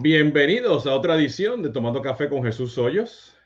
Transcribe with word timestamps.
Bienvenidos 0.00 0.86
a 0.86 0.94
otra 0.94 1.16
edición 1.16 1.60
de 1.60 1.70
Tomando 1.70 2.00
Café 2.00 2.28
con 2.28 2.44
Jesús 2.44 2.78
Hoyos. 2.78 3.36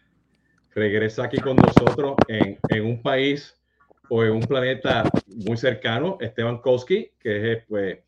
Regresa 0.74 1.24
aquí 1.24 1.38
con 1.38 1.56
nosotros 1.56 2.14
en, 2.28 2.58
en 2.68 2.84
un 2.84 3.00
país 3.00 3.58
o 4.10 4.22
en 4.22 4.32
un 4.32 4.42
planeta 4.42 5.04
muy 5.28 5.56
cercano, 5.56 6.18
Esteban 6.20 6.58
Koski, 6.58 7.12
que 7.18 7.52
es, 7.52 7.64
pues, 7.66 8.00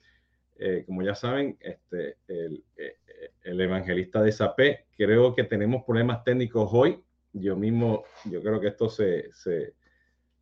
eh, 0.58 0.84
como 0.86 1.00
ya 1.00 1.14
saben, 1.14 1.56
este, 1.58 2.18
el, 2.28 2.62
eh, 2.76 2.98
el, 3.44 3.60
evangelista 3.62 4.22
de 4.22 4.30
SAP. 4.30 4.60
Creo 4.94 5.34
que 5.34 5.44
tenemos 5.44 5.82
problemas 5.84 6.22
técnicos 6.22 6.68
hoy. 6.70 7.02
Yo 7.32 7.56
mismo, 7.56 8.04
yo 8.26 8.42
creo 8.42 8.60
que 8.60 8.68
esto 8.68 8.90
se, 8.90 9.32
se, 9.32 9.72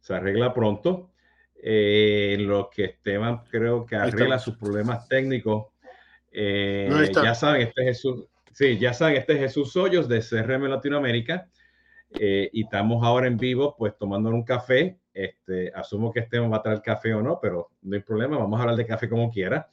se 0.01 0.15
arregla 0.15 0.53
pronto. 0.53 1.13
Eh, 1.55 2.37
lo 2.41 2.69
que 2.69 2.87
Esteban 2.87 3.45
creo 3.49 3.87
que 3.87 3.95
arregla 3.95 4.41
sus 4.41 4.57
problemas 4.57 5.07
técnicos 5.07 5.72
eh, 6.33 7.11
ya 7.13 7.35
saben, 7.35 7.63
este 7.63 7.83
es 7.83 7.87
Jesús, 7.89 8.25
sí, 8.53 8.79
ya 8.79 8.95
saben, 8.95 9.17
este 9.17 9.35
es 9.35 9.39
Jesús 9.39 9.77
Hoyos 9.77 10.09
de 10.09 10.21
CRM 10.21 10.65
Latinoamérica 10.69 11.49
eh, 12.19 12.51
y 12.53 12.65
estamos 12.65 13.05
ahora 13.05 13.27
en 13.27 13.37
vivo, 13.37 13.75
pues 13.77 13.97
tomando 13.99 14.31
un 14.31 14.45
café. 14.45 14.99
Este, 15.15 15.71
asumo 15.75 16.11
que 16.11 16.21
Esteban 16.21 16.51
va 16.51 16.57
a 16.57 16.63
traer 16.63 16.81
café 16.81 17.13
o 17.13 17.23
no, 17.23 17.39
pero 17.41 17.73
no 17.83 17.95
hay 17.95 18.03
problema, 18.03 18.39
vamos 18.39 18.59
a 18.59 18.63
hablar 18.63 18.77
de 18.77 18.87
café 18.87 19.09
como 19.09 19.31
quiera. 19.31 19.69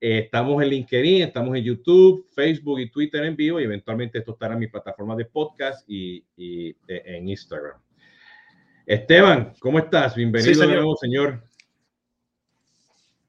Eh, 0.00 0.18
estamos 0.18 0.62
en 0.62 0.68
LinkedIn, 0.68 1.22
estamos 1.22 1.56
en 1.56 1.64
YouTube, 1.64 2.28
Facebook 2.32 2.78
y 2.78 2.90
Twitter 2.90 3.24
en 3.24 3.34
vivo 3.34 3.58
y 3.60 3.64
eventualmente 3.64 4.18
esto 4.18 4.32
estará 4.32 4.54
en 4.54 4.60
mi 4.60 4.68
plataforma 4.68 5.16
de 5.16 5.24
podcast 5.24 5.84
y, 5.88 6.24
y 6.36 6.76
en 6.86 7.28
Instagram. 7.28 7.80
Esteban, 8.86 9.52
¿cómo 9.58 9.80
estás? 9.80 10.14
Bienvenido 10.14 10.60
de 10.60 10.66
nuevo, 10.68 10.96
señor. 10.96 11.42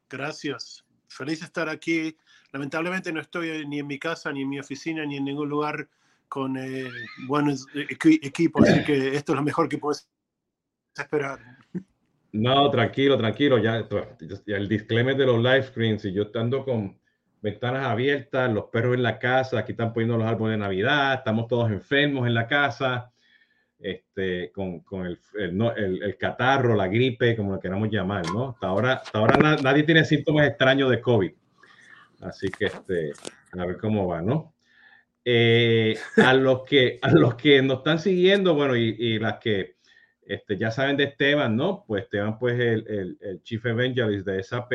Gracias. 0.08 0.86
Feliz 1.08 1.40
de 1.40 1.48
estar 1.48 1.68
aquí 1.68 2.16
lamentablemente 2.52 3.12
no 3.12 3.22
estoy 3.22 3.66
ni 3.68 3.80
en 3.80 3.88
mi 3.88 4.00
casa, 4.00 4.32
ni 4.32 4.42
en 4.42 4.50
mi 4.50 4.60
oficina, 4.60 5.06
ni 5.06 5.18
en 5.18 5.26
ningún 5.26 5.50
lugar 5.50 5.88
con 6.28 6.58
eh, 6.58 6.88
buenos 7.28 7.66
equipos, 7.74 8.68
así 8.68 8.84
que 8.84 8.94
esto 9.16 9.34
es 9.34 9.36
lo 9.36 9.44
mejor 9.44 9.68
que 9.68 9.78
puedes 9.78 10.08
esperar. 10.96 11.40
No, 12.32 12.70
tranquilo, 12.70 13.18
tranquilo. 13.18 13.58
Ya, 13.58 13.88
el 14.46 14.70
disclaimer 14.70 15.18
de 15.18 15.26
los 15.26 15.38
live 15.38 15.64
screens, 15.64 16.06
y 16.06 16.14
yo 16.14 16.24
estando 16.24 16.64
con 16.64 16.98
ventanas 17.42 17.88
abiertas, 17.88 18.52
los 18.52 18.66
perros 18.66 18.96
en 18.96 19.04
la 19.04 19.18
casa, 19.18 19.60
aquí 19.60 19.72
están 19.72 19.94
poniendo 19.94 20.18
los 20.18 20.28
árboles 20.28 20.54
de 20.54 20.60
Navidad, 20.60 21.16
estamos 21.16 21.48
todos 21.48 21.72
enfermos 21.72 22.28
en 22.28 22.34
la 22.36 22.48
casa, 22.48 23.12
este, 23.80 24.52
con, 24.52 24.82
con 24.82 25.06
el, 25.06 25.18
el, 25.36 26.04
el, 26.04 26.18
catarro, 26.18 26.76
la 26.76 26.88
gripe, 26.88 27.36
como 27.36 27.54
lo 27.54 27.60
queramos 27.60 27.90
llamar, 27.90 28.26
¿no? 28.32 28.50
Hasta 28.50 28.68
ahora, 28.68 28.94
hasta 28.94 29.18
ahora 29.18 29.58
nadie 29.64 29.84
tiene 29.84 30.04
síntomas 30.04 30.48
extraños 30.48 30.92
de 30.92 31.02
COVID. 31.02 31.32
Así 32.22 32.50
que 32.50 32.66
este, 32.66 33.14
a 33.58 33.66
ver 33.66 33.78
cómo 33.78 34.08
va, 34.08 34.22
¿no? 34.22 34.54
Eh, 35.26 35.98
a, 36.18 36.34
los 36.34 36.64
que, 36.64 37.00
a 37.02 37.12
los 37.12 37.36
que 37.36 37.62
nos 37.62 37.80
están 37.80 38.00
siguiendo, 38.00 38.56
bueno, 38.56 38.76
y, 38.76 38.96
y, 38.98 39.20
las 39.20 39.38
que 39.40 39.76
este, 40.22 40.58
ya 40.58 40.72
saben 40.72 40.98
de 40.98 41.06
Esteban, 41.06 41.56
¿no? 41.56 41.84
Pues 41.88 42.04
Esteban, 42.04 42.38
pues 42.40 42.60
el, 42.60 43.18
el, 43.20 43.44
Chief 43.44 43.66
Evangelist 43.66 44.26
de 44.26 44.44
SAP, 44.44 44.72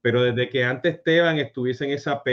pero 0.00 0.22
desde 0.22 0.48
que 0.48 0.64
antes 0.64 0.96
Esteban 0.96 1.38
estuviese 1.38 1.90
en 1.90 1.98
SAP, 1.98 2.28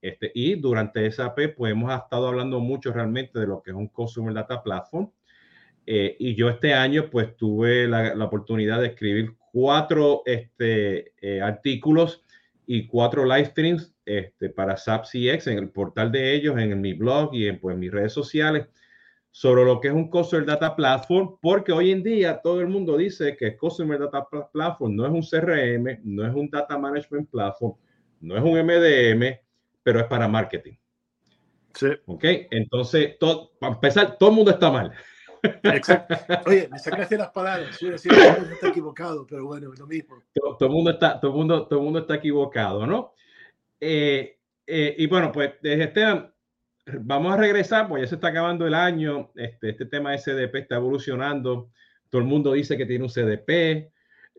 este, 0.00 0.32
y 0.34 0.56
durante 0.56 1.10
SAP, 1.10 1.54
pues 1.56 1.72
hemos 1.72 1.94
estado 1.94 2.28
hablando 2.28 2.60
mucho 2.60 2.92
realmente 2.92 3.38
de 3.38 3.46
lo 3.46 3.62
que 3.62 3.70
es 3.70 3.76
un 3.76 3.88
Consumer 3.88 4.34
Data 4.34 4.62
Platform. 4.62 5.10
Eh, 5.86 6.16
y 6.18 6.34
yo 6.34 6.48
este 6.48 6.74
año, 6.74 7.08
pues 7.10 7.36
tuve 7.36 7.86
la, 7.86 8.14
la 8.14 8.24
oportunidad 8.24 8.80
de 8.80 8.88
escribir 8.88 9.34
cuatro 9.52 10.22
este, 10.24 11.12
eh, 11.20 11.40
artículos 11.40 12.21
y 12.66 12.86
cuatro 12.86 13.24
live 13.24 13.46
streams 13.46 13.94
este, 14.04 14.50
para 14.50 14.76
SAP 14.76 15.04
CX 15.04 15.46
en 15.48 15.58
el 15.58 15.70
portal 15.70 16.12
de 16.12 16.34
ellos, 16.34 16.58
en, 16.58 16.80
mi 16.80 16.92
blog 16.92 17.34
y 17.34 17.46
en 17.46 17.60
pues, 17.60 17.76
mis 17.76 17.90
redes 17.90 18.12
sociales 18.12 18.66
sobre 19.30 19.64
lo 19.64 19.80
que 19.80 19.88
es 19.88 19.94
un 19.94 20.10
Customer 20.10 20.44
Data 20.44 20.76
Platform, 20.76 21.38
porque 21.40 21.72
hoy 21.72 21.90
en 21.90 22.02
día 22.02 22.40
todo 22.42 22.60
el 22.60 22.68
mundo 22.68 22.98
dice 22.98 23.34
que 23.36 23.56
Customer 23.56 23.98
Data 23.98 24.28
Platform 24.52 24.94
no 24.94 25.06
es 25.06 25.12
un 25.12 25.22
CRM, 25.22 26.00
no 26.04 26.26
es 26.26 26.34
un 26.34 26.50
Data 26.50 26.76
Management 26.76 27.30
Platform, 27.30 27.74
no 28.20 28.36
es 28.36 28.42
un 28.42 28.58
MDM, 28.58 29.38
pero 29.82 30.00
es 30.00 30.06
para 30.06 30.28
marketing. 30.28 30.74
Sí. 31.74 31.88
Ok, 32.04 32.24
entonces, 32.50 33.18
todo, 33.18 33.52
para 33.58 33.74
empezar, 33.74 34.18
todo 34.18 34.28
el 34.28 34.36
mundo 34.36 34.50
está 34.50 34.70
mal. 34.70 34.92
Exacto. 35.42 36.14
Oye, 36.46 36.68
me 36.70 36.78
sacaste 36.78 37.16
las 37.18 37.30
palabras. 37.30 37.78
Yo 37.80 37.90
decía, 37.90 38.12
todo 38.12 38.28
el 38.28 38.38
mundo 38.40 38.54
está 38.54 38.68
equivocado, 38.68 39.26
pero 39.26 39.46
bueno, 39.46 39.72
es 39.72 39.78
lo 39.78 39.86
mismo. 39.86 40.22
Todo, 40.32 40.56
todo, 40.56 40.68
mundo 40.68 40.90
está, 40.90 41.18
todo 41.20 41.32
mundo, 41.32 41.66
todo 41.66 41.80
mundo 41.80 42.00
está 42.00 42.14
equivocado, 42.14 42.86
¿no? 42.86 43.14
Eh, 43.80 44.38
eh, 44.66 44.94
y 44.96 45.06
bueno, 45.06 45.32
pues 45.32 45.54
Esteban, 45.62 46.32
vamos 47.00 47.32
a 47.32 47.36
regresar, 47.36 47.88
pues 47.88 48.02
ya 48.02 48.08
se 48.08 48.14
está 48.14 48.28
acabando 48.28 48.66
el 48.66 48.74
año. 48.74 49.30
Este, 49.34 49.70
este 49.70 49.86
tema 49.86 50.12
de 50.12 50.18
CDP 50.18 50.54
está 50.56 50.76
evolucionando. 50.76 51.70
Todo 52.08 52.22
el 52.22 52.28
mundo 52.28 52.52
dice 52.52 52.76
que 52.76 52.86
tiene 52.86 53.04
un 53.04 53.10
CDP. 53.10 53.90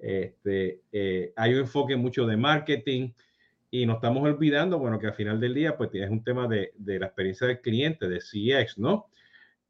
Este, 0.01 0.81
eh, 0.91 1.33
hay 1.35 1.53
un 1.53 1.59
enfoque 1.61 1.95
mucho 1.95 2.25
de 2.25 2.37
marketing 2.37 3.11
y 3.71 3.85
nos 3.85 3.95
estamos 3.95 4.23
olvidando, 4.23 4.77
bueno, 4.77 4.99
que 4.99 5.07
al 5.07 5.13
final 5.13 5.39
del 5.39 5.53
día, 5.53 5.75
pues 5.75 5.89
tienes 5.89 6.09
un 6.09 6.23
tema 6.23 6.47
de, 6.47 6.73
de 6.75 6.99
la 6.99 7.07
experiencia 7.07 7.47
del 7.47 7.59
cliente, 7.59 8.07
de 8.07 8.19
CX, 8.19 8.77
¿no? 8.77 9.07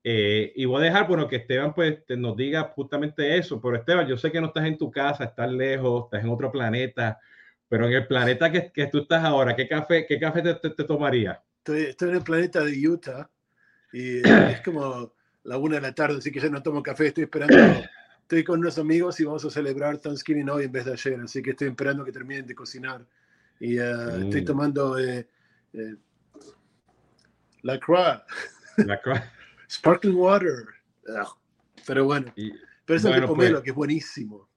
Eh, 0.04 0.52
y 0.56 0.66
voy 0.66 0.82
a 0.82 0.86
dejar, 0.86 1.08
bueno, 1.08 1.28
que 1.28 1.38
Esteban 1.38 1.74
pues 1.74 2.06
te 2.06 2.18
nos 2.18 2.36
diga 2.36 2.64
justamente 2.76 3.38
eso. 3.38 3.62
Pero 3.62 3.76
Esteban, 3.78 4.08
yo 4.08 4.18
sé 4.18 4.32
que 4.32 4.42
no 4.42 4.48
estás 4.48 4.66
en 4.66 4.78
tu 4.78 4.92
casa, 4.92 5.24
estás 5.24 5.52
lejos, 5.52 6.06
estás 6.06 6.24
en 6.24 6.30
otro 6.30 6.52
planeta, 6.52 7.20
pero 7.70 7.88
en 7.88 7.94
el 7.94 8.08
planeta 8.08 8.52
que, 8.52 8.72
que 8.72 8.88
tú 8.88 9.00
estás 9.00 9.24
ahora, 9.24 9.56
¿qué 9.56 9.68
café, 9.68 10.06
qué 10.08 10.20
café 10.20 10.42
te, 10.42 10.56
te, 10.56 10.70
te 10.72 10.84
tomaría? 10.84 11.42
Estoy, 11.60 11.84
estoy, 11.84 12.10
en 12.10 12.16
el 12.16 12.24
planeta 12.24 12.64
de 12.64 12.88
Utah 12.88 13.30
y 13.94 14.18
es 14.28 14.62
como 14.62 15.14
la 15.44 15.58
una 15.58 15.76
de 15.76 15.82
la 15.82 15.96
tarde, 15.96 16.18
así 16.18 16.32
que 16.32 16.40
ya 16.40 16.50
no 16.50 16.62
tomo 16.62 16.84
café, 16.84 17.08
estoy 17.08 17.24
esperando. 17.24 17.58
Estoy 18.24 18.46
con 18.46 18.62
unos 18.62 18.80
amigos 18.80 19.20
y 19.20 19.26
vamos 19.26 19.44
a 19.44 19.50
celebrar 19.50 19.98
Thanksgiving 19.98 20.50
hoy 20.50 20.64
en 20.64 20.72
vez 20.72 20.86
de 20.86 20.94
ayer, 20.94 21.20
así 21.20 21.42
que 21.42 21.52
estoy 21.52 21.68
esperando 21.68 22.06
que 22.06 22.12
terminen 22.12 22.48
de 22.48 22.56
cocinar. 22.56 23.06
Y 23.60 23.78
uh, 23.78 23.84
mm. 23.84 24.24
estoy 24.24 24.46
tomando 24.46 24.98
eh, 24.98 25.28
eh, 25.74 25.96
La 27.62 27.80
Croix. 27.80 28.22
La 28.78 29.00
Croix. 29.02 29.22
Sparkling 29.74 30.16
water. 30.16 30.66
Ugh. 31.08 31.38
Pero 31.86 32.06
bueno, 32.06 32.32
y, 32.36 32.52
pero 32.86 32.98
eso 32.98 33.10
bueno, 33.10 33.22
de 33.22 33.28
pomelo, 33.28 33.54
pues, 33.56 33.64
que 33.64 33.70
es 33.72 33.76
buenísimo. 33.76 34.48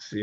Sí, 0.00 0.22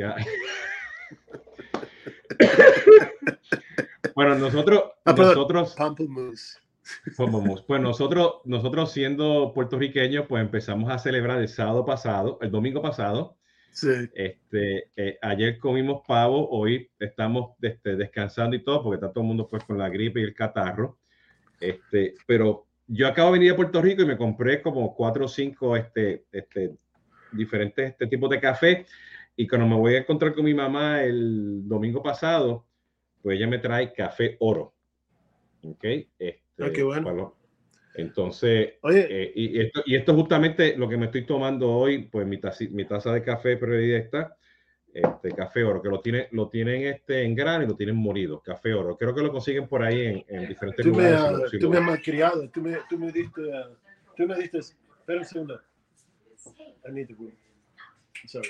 bueno, 4.16 4.35
nosotros, 4.35 4.83
ah, 5.05 5.13
nosotros, 5.13 5.75
Pamplemousse. 5.75 6.57
Pues 7.67 7.81
nosotros, 7.81 8.35
nosotros 8.45 8.91
siendo 8.91 9.53
puertorriqueños, 9.53 10.25
pues 10.28 10.41
empezamos 10.41 10.91
a 10.91 10.97
celebrar 10.97 11.39
el 11.39 11.47
sábado 11.47 11.85
pasado, 11.85 12.39
el 12.41 12.49
domingo 12.49 12.81
pasado. 12.81 13.38
Sí. 13.72 14.09
Este, 14.16 14.89
eh, 14.95 15.19
ayer 15.22 15.59
comimos 15.59 16.01
pavo, 16.07 16.49
hoy 16.49 16.89
estamos 16.99 17.51
este, 17.61 17.95
descansando 17.95 18.55
y 18.55 18.63
todo, 18.63 18.83
porque 18.83 18.95
está 18.95 19.11
todo 19.11 19.23
el 19.23 19.28
mundo 19.28 19.47
pues 19.47 19.63
con 19.63 19.78
la 19.78 19.89
gripe 19.89 20.19
y 20.19 20.23
el 20.23 20.33
catarro. 20.33 20.97
Este, 21.59 22.16
pero 22.25 22.69
yo 22.89 23.07
acabo 23.07 23.31
de 23.31 23.39
venir 23.39 23.53
a 23.53 23.55
Puerto 23.55 23.81
Rico 23.81 24.01
y 24.01 24.05
me 24.05 24.17
compré 24.17 24.61
como 24.61 24.95
cuatro 24.95 25.25
o 25.25 25.27
cinco 25.27 25.77
este, 25.77 26.25
este, 26.31 26.75
diferentes 27.31 27.91
este 27.91 28.07
tipos 28.07 28.29
de 28.29 28.39
café. 28.39 28.85
Y 29.35 29.47
cuando 29.47 29.67
me 29.67 29.75
voy 29.75 29.95
a 29.95 30.00
encontrar 30.00 30.33
con 30.33 30.44
mi 30.44 30.53
mamá 30.53 31.03
el 31.03 31.67
domingo 31.67 32.01
pasado, 32.01 32.66
pues 33.22 33.38
ella 33.38 33.47
me 33.47 33.59
trae 33.59 33.94
café 33.94 34.35
oro. 34.39 34.73
¿Ok? 35.63 35.83
Este, 35.83 36.41
ah, 36.59 36.72
qué 36.73 36.83
bueno. 36.83 37.35
Entonces, 37.95 38.73
Oye. 38.81 39.07
Eh, 39.09 39.31
y, 39.35 39.61
esto, 39.61 39.83
y 39.85 39.95
esto 39.95 40.11
es 40.11 40.17
justamente 40.17 40.75
lo 40.75 40.89
que 40.89 40.97
me 40.97 41.05
estoy 41.05 41.25
tomando 41.25 41.72
hoy, 41.72 42.09
pues 42.11 42.25
mi, 42.25 42.38
taza, 42.38 42.66
mi 42.72 42.85
taza 42.85 43.13
de 43.13 43.23
café 43.23 43.55
predilecta 43.57 44.35
este 44.94 45.31
café 45.31 45.63
oro, 45.63 45.81
que 45.81 45.89
lo, 45.89 46.00
tiene, 46.00 46.27
lo 46.31 46.50
tienen 46.50 46.83
este, 46.83 47.23
en 47.23 47.35
grano 47.35 47.63
y 47.63 47.67
lo 47.67 47.75
tienen 47.75 47.95
molido, 47.95 48.41
café 48.41 48.73
oro. 48.73 48.97
Creo 48.97 49.13
que 49.13 49.22
lo 49.22 49.31
consiguen 49.31 49.67
por 49.67 49.83
ahí 49.83 50.01
en, 50.01 50.25
en 50.27 50.47
diferentes 50.47 50.84
tú 50.84 50.91
lugares. 50.91 51.53
Me, 51.53 51.59
tú 51.59 51.69
me 51.69 51.78
has 51.78 51.84
malcriado, 51.84 52.49
tú 52.49 52.61
me, 52.61 52.78
tú 52.90 52.97
me 52.97 53.11
diste, 53.11 53.41
uh, 53.41 53.75
tú 54.16 54.28
me 54.28 54.35
diste, 54.35 54.59
espera 54.59 55.19
un 55.19 55.25
segundo. 55.25 55.61
I 56.87 56.91
need 56.91 57.08
to 57.08 57.16
go. 57.16 57.29
Sorry. 58.25 58.49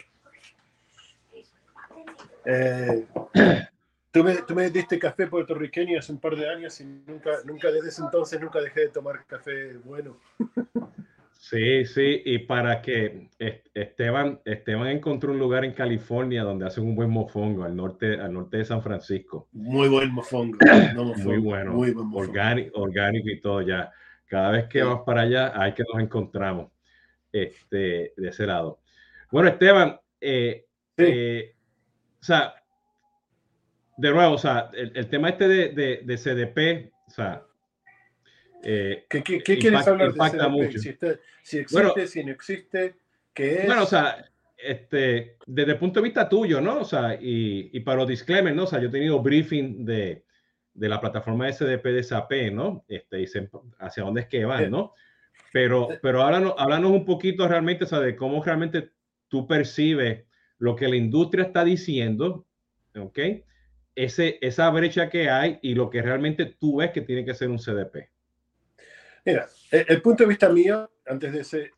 Eh, 2.45 3.05
tú, 4.11 4.23
me, 4.23 4.35
tú 4.43 4.55
me 4.55 4.69
diste 4.69 4.97
café 4.97 5.27
puertorriqueño 5.27 5.99
hace 5.99 6.11
un 6.11 6.19
par 6.19 6.35
de 6.35 6.49
años 6.49 6.79
y 6.79 6.85
nunca, 6.85 7.31
nunca 7.45 7.71
desde 7.71 7.89
ese 7.89 8.01
entonces 8.01 8.39
nunca 8.39 8.61
dejé 8.61 8.81
de 8.81 8.89
tomar 8.89 9.25
café 9.25 9.73
bueno. 9.77 10.17
Sí, 11.41 11.85
sí, 11.85 12.21
y 12.25 12.39
para 12.39 12.81
que 12.81 13.29
Esteban, 13.73 14.41
Esteban 14.43 14.87
encontró 14.87 15.31
un 15.31 15.39
lugar 15.39 15.63
en 15.63 15.71
California 15.71 16.43
donde 16.43 16.67
hacen 16.67 16.83
un 16.83 16.95
buen 16.97 17.09
mofongo 17.09 17.63
al 17.63 17.77
norte, 17.77 18.19
al 18.19 18.33
norte 18.33 18.57
de 18.57 18.65
San 18.65 18.83
Francisco. 18.83 19.47
Muy 19.53 19.87
buen 19.87 20.11
mofongo. 20.11 20.57
No 20.95 21.05
mofongo 21.05 21.29
muy 21.29 21.37
bueno, 21.37 21.71
muy 21.71 21.91
buen 21.91 22.07
mofongo. 22.07 22.29
Orgánico, 22.29 22.81
orgánico 22.81 23.29
y 23.29 23.39
todo 23.39 23.61
ya. 23.61 23.89
Cada 24.25 24.51
vez 24.51 24.67
que 24.67 24.79
sí. 24.79 24.85
vamos 24.85 25.03
para 25.05 25.21
allá 25.21 25.53
hay 25.55 25.73
que 25.73 25.83
nos 25.91 26.03
encontramos 26.03 26.73
este, 27.31 28.13
de 28.17 28.27
ese 28.27 28.45
lado. 28.45 28.81
Bueno, 29.31 29.47
Esteban, 29.47 29.97
eh, 30.19 30.65
sí. 30.97 31.05
eh, 31.07 31.55
o 32.19 32.23
sea, 32.23 32.53
de 33.95 34.11
nuevo, 34.11 34.33
o 34.33 34.37
sea, 34.37 34.69
el, 34.73 34.91
el 34.93 35.07
tema 35.07 35.29
este 35.29 35.47
de, 35.47 35.69
de, 35.69 36.01
de 36.03 36.17
CDP, 36.17 36.91
o 37.07 37.11
sea, 37.11 37.43
Eh, 38.63 39.05
¿Qué, 39.09 39.21
quieres 39.21 39.87
hablar 39.87 40.13
de 40.13 40.19
CDP? 40.19 40.49
Mucho. 40.49 40.79
Si, 40.79 41.57
existe, 41.59 42.07
si 42.07 42.23
no 42.23 42.31
existe, 42.31 42.95
¿qué 43.33 43.59
es? 43.59 43.65
Bueno, 43.65 43.83
o 43.83 43.87
sea, 43.87 44.25
este, 44.57 45.37
desde 45.45 45.71
el 45.71 45.77
punto 45.77 45.99
de 45.99 46.05
vista 46.05 46.27
tuyo, 46.27 46.59
¿no? 46.59 46.79
O 46.81 46.85
sea, 46.85 47.15
y, 47.15 47.69
y 47.71 47.79
para 47.79 47.99
los 47.99 48.07
disclaimers, 48.07 48.55
¿no? 48.55 48.63
O 48.63 48.67
sea, 48.67 48.79
yo 48.79 48.89
he 48.89 48.91
tenido 48.91 49.21
briefing 49.21 49.85
de, 49.85 50.23
de 50.73 50.89
la 50.89 51.01
plataforma 51.01 51.51
SDP 51.51 51.83
de 51.83 52.03
SAP, 52.03 52.31
¿no? 52.53 52.85
Este, 52.87 53.21
y 53.21 53.25
hacia 53.79 54.03
dónde 54.03 54.21
es 54.21 54.27
que 54.27 54.45
van, 54.45 54.71
¿no? 54.71 54.93
Pero, 55.51 55.89
pero 56.01 56.21
háblanos, 56.21 56.53
háblanos 56.57 56.91
un 56.91 57.05
poquito 57.05 57.47
realmente, 57.47 57.83
o 57.83 57.87
sea, 57.87 57.99
de 57.99 58.15
cómo 58.15 58.43
realmente 58.43 58.91
tú 59.27 59.47
percibes 59.47 60.25
lo 60.57 60.75
que 60.75 60.87
la 60.87 60.95
industria 60.95 61.45
está 61.45 61.63
diciendo, 61.63 62.45
¿ok? 62.95 63.19
Ese, 63.95 64.37
esa 64.41 64.69
brecha 64.69 65.09
que 65.09 65.29
hay 65.29 65.59
y 65.61 65.73
lo 65.73 65.89
que 65.89 66.01
realmente 66.01 66.45
tú 66.45 66.77
ves 66.77 66.91
que 66.91 67.01
tiene 67.01 67.25
que 67.25 67.33
ser 67.33 67.49
un 67.49 67.57
CDP. 67.57 68.09
Mira, 69.29 69.47
el, 69.71 70.01
punto 70.01 70.23
de 70.23 70.29
vista 70.29 70.49
mío, 70.49 70.89
antes 71.05 71.31
de 71.31 71.41
ese... 71.41 71.71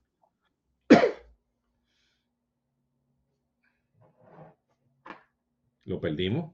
Lo 5.85 5.99
perdimos. 5.99 6.53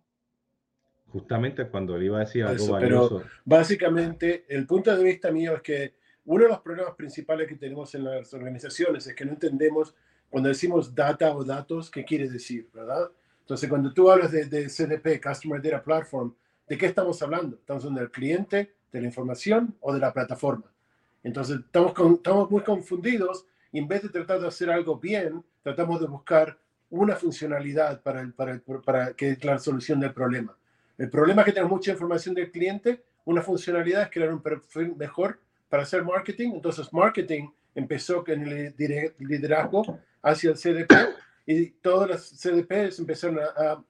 Justamente 1.09 1.67
cuando 1.67 1.95
él 1.95 2.05
iba 2.05 2.17
a 2.17 2.21
decir 2.21 2.43
algo 2.43 2.67
valioso. 2.67 3.19
Pero 3.19 3.29
básicamente, 3.45 4.45
el 4.49 4.65
punto 4.65 4.95
de 4.95 5.03
vista 5.03 5.31
mío 5.31 5.55
es 5.55 5.61
que 5.61 5.95
uno 6.25 6.43
de 6.43 6.49
los 6.49 6.59
problemas 6.59 6.95
principales 6.95 7.47
que 7.47 7.55
tenemos 7.55 7.93
en 7.95 8.03
las 8.03 8.33
organizaciones 8.33 9.07
es 9.07 9.15
que 9.15 9.23
no 9.23 9.31
entendemos 9.31 9.95
cuando 10.29 10.49
decimos 10.49 10.93
data 10.93 11.33
o 11.35 11.43
datos, 11.43 11.89
¿qué 11.89 12.03
quiere 12.03 12.27
decir? 12.27 12.69
¿Verdad? 12.73 13.09
Entonces, 13.39 13.69
cuando 13.69 13.93
tú 13.93 14.11
hablas 14.11 14.31
de, 14.31 14.45
de, 14.45 14.67
CDP, 14.67 15.23
Customer 15.23 15.61
Data 15.61 15.81
Platform, 15.81 16.35
¿de 16.67 16.77
qué 16.77 16.87
estamos 16.87 17.21
hablando? 17.21 17.55
¿Estamos 17.55 17.83
hablando 17.83 18.01
del 18.01 18.11
cliente, 18.11 18.73
de 18.91 18.99
la 18.99 19.07
información 19.07 19.77
o 19.79 19.93
de 19.93 19.99
la 19.99 20.11
plataforma? 20.11 20.69
Entonces, 21.27 21.59
estamos, 21.59 21.91
estamos 21.91 22.49
muy 22.49 22.61
confundidos 22.63 23.45
y 23.73 23.79
en 23.79 23.87
vez 23.87 24.01
de 24.01 24.07
tratar 24.07 24.39
de 24.39 24.47
hacer 24.47 24.69
algo 24.69 24.97
bien, 24.97 25.43
tratamos 25.61 25.99
de 25.99 26.07
buscar 26.07 26.57
una 26.89 27.17
funcionalidad 27.17 28.01
para, 28.01 28.21
el, 28.21 28.31
para, 28.33 28.53
el, 28.53 28.61
para 28.61 29.11
que 29.11 29.31
es 29.31 29.43
la 29.43 29.59
solución 29.59 29.99
del 29.99 30.13
problema. 30.13 30.57
El 30.97 31.09
problema 31.09 31.41
es 31.41 31.47
que 31.47 31.51
tenemos 31.51 31.71
mucha 31.71 31.91
información 31.91 32.33
del 32.33 32.49
cliente, 32.49 33.03
una 33.25 33.41
funcionalidad 33.41 34.03
es 34.03 34.09
crear 34.09 34.33
un 34.33 34.41
perfil 34.41 34.95
mejor 34.95 35.37
para 35.67 35.83
hacer 35.83 36.01
marketing. 36.01 36.51
Entonces, 36.53 36.93
marketing 36.93 37.49
empezó 37.75 38.23
con 38.23 38.47
el 38.47 38.73
liderazgo 39.19 39.99
hacia 40.21 40.51
el 40.51 40.55
CDP 40.55 40.93
y 41.45 41.71
todas 41.71 42.09
las 42.09 42.21
CDPs 42.21 42.99
empezaron 42.99 43.39
a, 43.39 43.83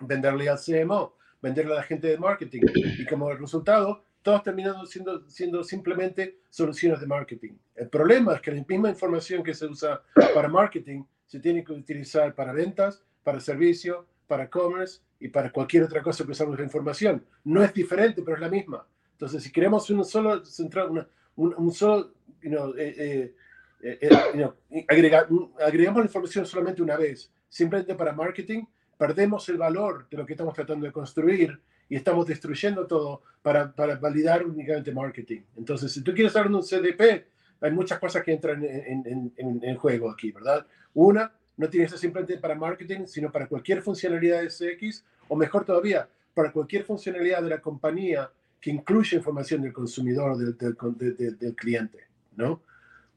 venderle 0.00 0.48
al 0.48 0.58
CMO, 0.58 1.18
venderle 1.42 1.74
a 1.74 1.76
la 1.76 1.82
gente 1.82 2.08
de 2.08 2.16
marketing. 2.16 2.62
Y 2.74 3.04
como 3.04 3.30
resultado, 3.34 4.02
todos 4.22 4.42
terminaron 4.42 4.86
siendo, 4.86 5.28
siendo 5.28 5.64
simplemente 5.64 6.38
soluciones 6.48 7.00
de 7.00 7.06
marketing. 7.06 7.52
El 7.74 7.88
problema 7.88 8.34
es 8.34 8.40
que 8.40 8.52
la 8.52 8.64
misma 8.66 8.90
información 8.90 9.42
que 9.42 9.54
se 9.54 9.66
usa 9.66 10.02
para 10.34 10.48
marketing 10.48 11.04
se 11.26 11.40
tiene 11.40 11.64
que 11.64 11.72
utilizar 11.72 12.34
para 12.34 12.52
ventas, 12.52 13.02
para 13.24 13.40
servicio, 13.40 14.06
para 14.26 14.48
commerce 14.48 15.00
y 15.18 15.28
para 15.28 15.50
cualquier 15.50 15.84
otra 15.84 16.02
cosa 16.02 16.24
que 16.24 16.32
usamos 16.32 16.58
la 16.58 16.64
información. 16.64 17.24
No 17.44 17.62
es 17.62 17.72
diferente, 17.74 18.22
pero 18.22 18.36
es 18.36 18.40
la 18.40 18.48
misma. 18.48 18.86
Entonces, 19.12 19.42
si 19.42 19.52
queremos 19.52 19.88
un 19.90 20.04
solo 20.04 20.44
central, 20.44 21.08
un, 21.36 21.54
un, 21.56 21.72
solo, 21.72 22.12
you 22.42 22.50
know, 22.50 22.74
eh, 22.76 23.34
eh, 23.82 23.98
eh, 24.10 24.84
agregamos 24.88 25.98
la 25.98 26.06
información 26.06 26.46
solamente 26.46 26.82
una 26.82 26.96
vez, 26.96 27.32
simplemente 27.48 27.94
para 27.94 28.12
marketing, 28.12 28.64
perdemos 28.98 29.48
el 29.48 29.58
valor 29.58 30.08
de 30.08 30.16
lo 30.16 30.26
que 30.26 30.32
estamos 30.34 30.54
tratando 30.54 30.86
de 30.86 30.92
construir 30.92 31.60
y 31.92 31.96
estamos 31.96 32.26
destruyendo 32.26 32.86
todo 32.86 33.20
para, 33.42 33.70
para 33.70 33.96
validar 33.96 34.46
únicamente 34.46 34.90
marketing. 34.92 35.42
Entonces, 35.58 35.92
si 35.92 36.00
tú 36.00 36.14
quieres 36.14 36.32
de 36.32 36.40
un 36.40 36.62
CDP, 36.62 37.26
hay 37.60 37.70
muchas 37.70 37.98
cosas 37.98 38.24
que 38.24 38.32
entran 38.32 38.64
en, 38.64 39.30
en, 39.36 39.60
en, 39.62 39.76
juego 39.76 40.10
aquí, 40.10 40.32
¿verdad? 40.32 40.66
Una, 40.94 41.30
no 41.54 41.68
tiene 41.68 41.84
que 41.84 41.90
ser 41.90 41.98
simplemente 41.98 42.38
para 42.38 42.54
marketing, 42.54 43.04
sino 43.04 43.30
para 43.30 43.46
cualquier 43.46 43.82
funcionalidad 43.82 44.40
de 44.40 44.48
CX, 44.48 45.04
o 45.28 45.36
mejor 45.36 45.66
todavía, 45.66 46.08
para 46.32 46.50
cualquier 46.50 46.84
funcionalidad 46.84 47.42
de 47.42 47.50
la 47.50 47.60
compañía 47.60 48.30
que 48.58 48.70
incluye 48.70 49.14
información 49.14 49.60
del 49.60 49.74
consumidor, 49.74 50.38
del, 50.38 50.56
del, 50.56 51.36
del, 51.36 51.54
cliente, 51.54 51.98
¿no? 52.36 52.62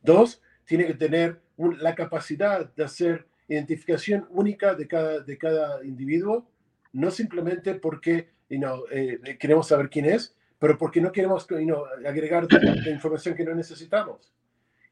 Dos, 0.04 0.42
tiene 0.66 0.86
que 0.86 0.96
tener 0.96 1.40
la 1.80 1.96
capacidad 1.96 2.70
de 2.76 2.84
hacer 2.84 3.26
identificación 3.48 4.28
única 4.32 4.76
de 4.76 4.86
cada, 4.86 5.22
de 5.22 5.38
cada 5.38 5.82
individuo, 5.86 6.46
no 6.92 7.10
simplemente 7.10 7.76
porque 7.76 8.35
you 8.50 8.60
know, 8.60 8.84
eh, 8.92 9.38
queremos 9.40 9.68
saber 9.68 9.90
quién 9.90 10.06
es, 10.06 10.36
pero 10.60 10.78
porque 10.78 11.02
no 11.02 11.12
queremos 11.12 11.48
you 11.48 11.58
know, 11.66 11.86
agregar 12.06 12.48
de, 12.48 12.92
información 12.92 13.36
que 13.36 13.44
no 13.44 13.54
necesitamos. 13.54 14.34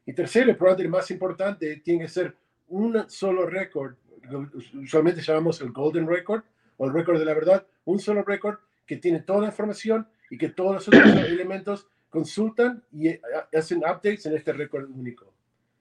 Y 0.06 0.12
tercero, 0.12 0.50
el 0.50 0.56
probablemente 0.56 0.96
más 0.96 1.10
importante, 1.10 1.76
tiene 1.76 2.04
que 2.04 2.08
ser 2.08 2.36
un 2.68 3.08
solo 3.08 3.46
récord, 3.46 3.94
usualmente 4.74 5.20
llamamos 5.22 5.60
el 5.60 5.72
golden 5.72 6.06
record 6.06 6.42
o 6.76 6.86
el 6.86 6.92
récord 6.92 7.18
de 7.18 7.24
la 7.24 7.34
verdad, 7.34 7.66
un 7.84 7.98
solo 7.98 8.22
récord 8.22 8.58
que 8.86 8.96
tiene 8.96 9.20
toda 9.20 9.40
la 9.40 9.46
información 9.46 10.06
y 10.30 10.38
que 10.38 10.50
todos 10.50 10.74
los 10.74 10.88
otros 10.88 11.02
elementos 11.28 11.88
consultan 12.10 12.82
y 12.92 13.08
eh, 13.08 13.20
hacen 13.52 13.78
updates 13.78 14.26
en 14.26 14.36
este 14.36 14.52
récord 14.52 14.88
único. 14.90 15.32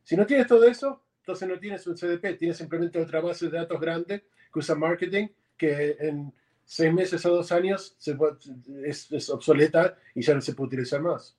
Si 0.03 0.15
no 0.15 0.25
tienes 0.25 0.47
todo 0.47 0.65
eso, 0.65 1.01
entonces 1.19 1.47
no 1.47 1.59
tienes 1.59 1.85
un 1.87 1.95
CDP, 1.95 2.37
tienes 2.37 2.57
simplemente 2.57 2.99
otra 2.99 3.21
base 3.21 3.45
de 3.49 3.57
datos 3.57 3.79
grande 3.79 4.23
que 4.51 4.59
usa 4.59 4.75
marketing 4.75 5.27
que 5.57 5.95
en 5.99 6.33
seis 6.73 6.91
meses 6.91 7.23
a 7.25 7.29
dos 7.29 7.51
años 7.51 7.95
es, 8.83 9.29
obsoleta 9.29 9.95
y 10.15 10.23
ya 10.23 10.33
no 10.33 10.41
se 10.41 10.53
puede 10.53 10.69
utilizar 10.69 11.01
más. 11.01 11.37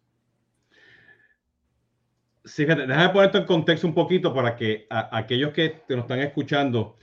Sí, 2.44 2.64
déjame 2.64 3.08
poner 3.08 3.26
esto 3.26 3.38
en 3.38 3.46
contexto 3.46 3.86
un 3.86 3.94
poquito 3.94 4.32
para 4.32 4.54
que 4.54 4.86
aquellos 4.88 5.52
que 5.52 5.82
nos 5.88 6.00
están 6.00 6.20
escuchando 6.20 6.98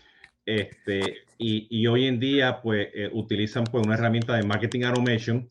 este, 0.45 1.23
y, 1.37 1.67
y 1.69 1.87
hoy 1.87 2.05
en 2.07 2.19
día 2.21 2.61
pues 2.61 2.87
eh, 2.93 3.09
utilizan 3.11 3.65
pues 3.65 3.85
una 3.85 3.95
herramienta 3.95 4.37
de 4.37 4.43
marketing 4.43 4.83
automation 4.83 5.49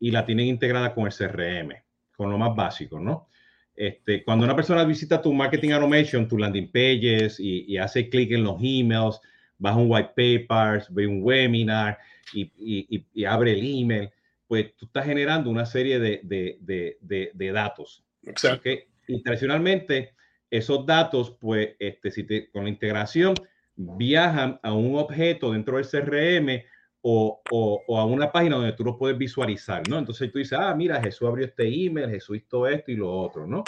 y 0.00 0.10
la 0.10 0.24
tienen 0.24 0.46
integrada 0.46 0.94
con 0.94 1.06
el 1.06 1.12
CRM, 1.12 1.74
con 2.16 2.30
lo 2.30 2.38
más 2.38 2.56
básico, 2.56 2.98
¿no? 2.98 3.28
Este, 3.76 4.24
cuando 4.24 4.44
una 4.46 4.56
persona 4.56 4.84
visita 4.84 5.20
tu 5.20 5.32
marketing 5.34 5.72
automation, 5.72 6.26
tu 6.26 6.38
landing 6.38 6.70
pages 6.70 7.38
y, 7.38 7.76
hace 7.76 8.08
clic 8.08 8.30
en 8.30 8.44
los 8.44 8.56
emails, 8.62 9.20
baja 9.58 9.76
un 9.76 9.90
white 9.90 10.10
papers, 10.16 10.92
ve 10.92 11.06
un 11.06 11.22
webinar 11.22 11.98
y, 12.32 13.24
abre 13.24 13.52
el 13.52 13.82
email, 13.82 14.10
pues 14.46 14.74
tú 14.76 14.86
estás 14.86 15.06
generando 15.06 15.50
una 15.50 15.66
serie 15.66 15.98
de, 15.98 16.20
de, 16.22 16.58
de, 17.00 17.30
de 17.32 17.52
datos. 17.52 18.04
Exacto. 18.22 18.70
Y 19.06 19.22
tradicionalmente, 19.22 20.14
esos 20.50 20.86
datos, 20.86 21.36
pues, 21.40 21.70
este, 21.78 22.10
si 22.10 22.24
te, 22.24 22.50
con 22.50 22.64
la 22.64 22.70
integración, 22.70 23.34
viajan 23.76 24.58
a 24.62 24.72
un 24.72 24.96
objeto 24.96 25.52
dentro 25.52 25.76
del 25.76 25.86
CRM 25.86 26.62
o, 27.02 27.42
o, 27.50 27.98
a 27.98 28.04
una 28.06 28.32
página 28.32 28.56
donde 28.56 28.72
tú 28.72 28.84
lo 28.84 28.96
puedes 28.96 29.18
visualizar, 29.18 29.86
¿no? 29.88 29.98
Entonces 29.98 30.32
tú 30.32 30.38
dices, 30.38 30.58
ah, 30.58 30.74
mira, 30.74 31.02
Jesús 31.02 31.28
abrió 31.28 31.44
este 31.44 31.66
email, 31.66 32.08
Jesús 32.08 32.38
hizo 32.38 32.66
esto 32.66 32.90
y 32.92 32.96
lo 32.96 33.12
otro, 33.12 33.46
¿no? 33.46 33.62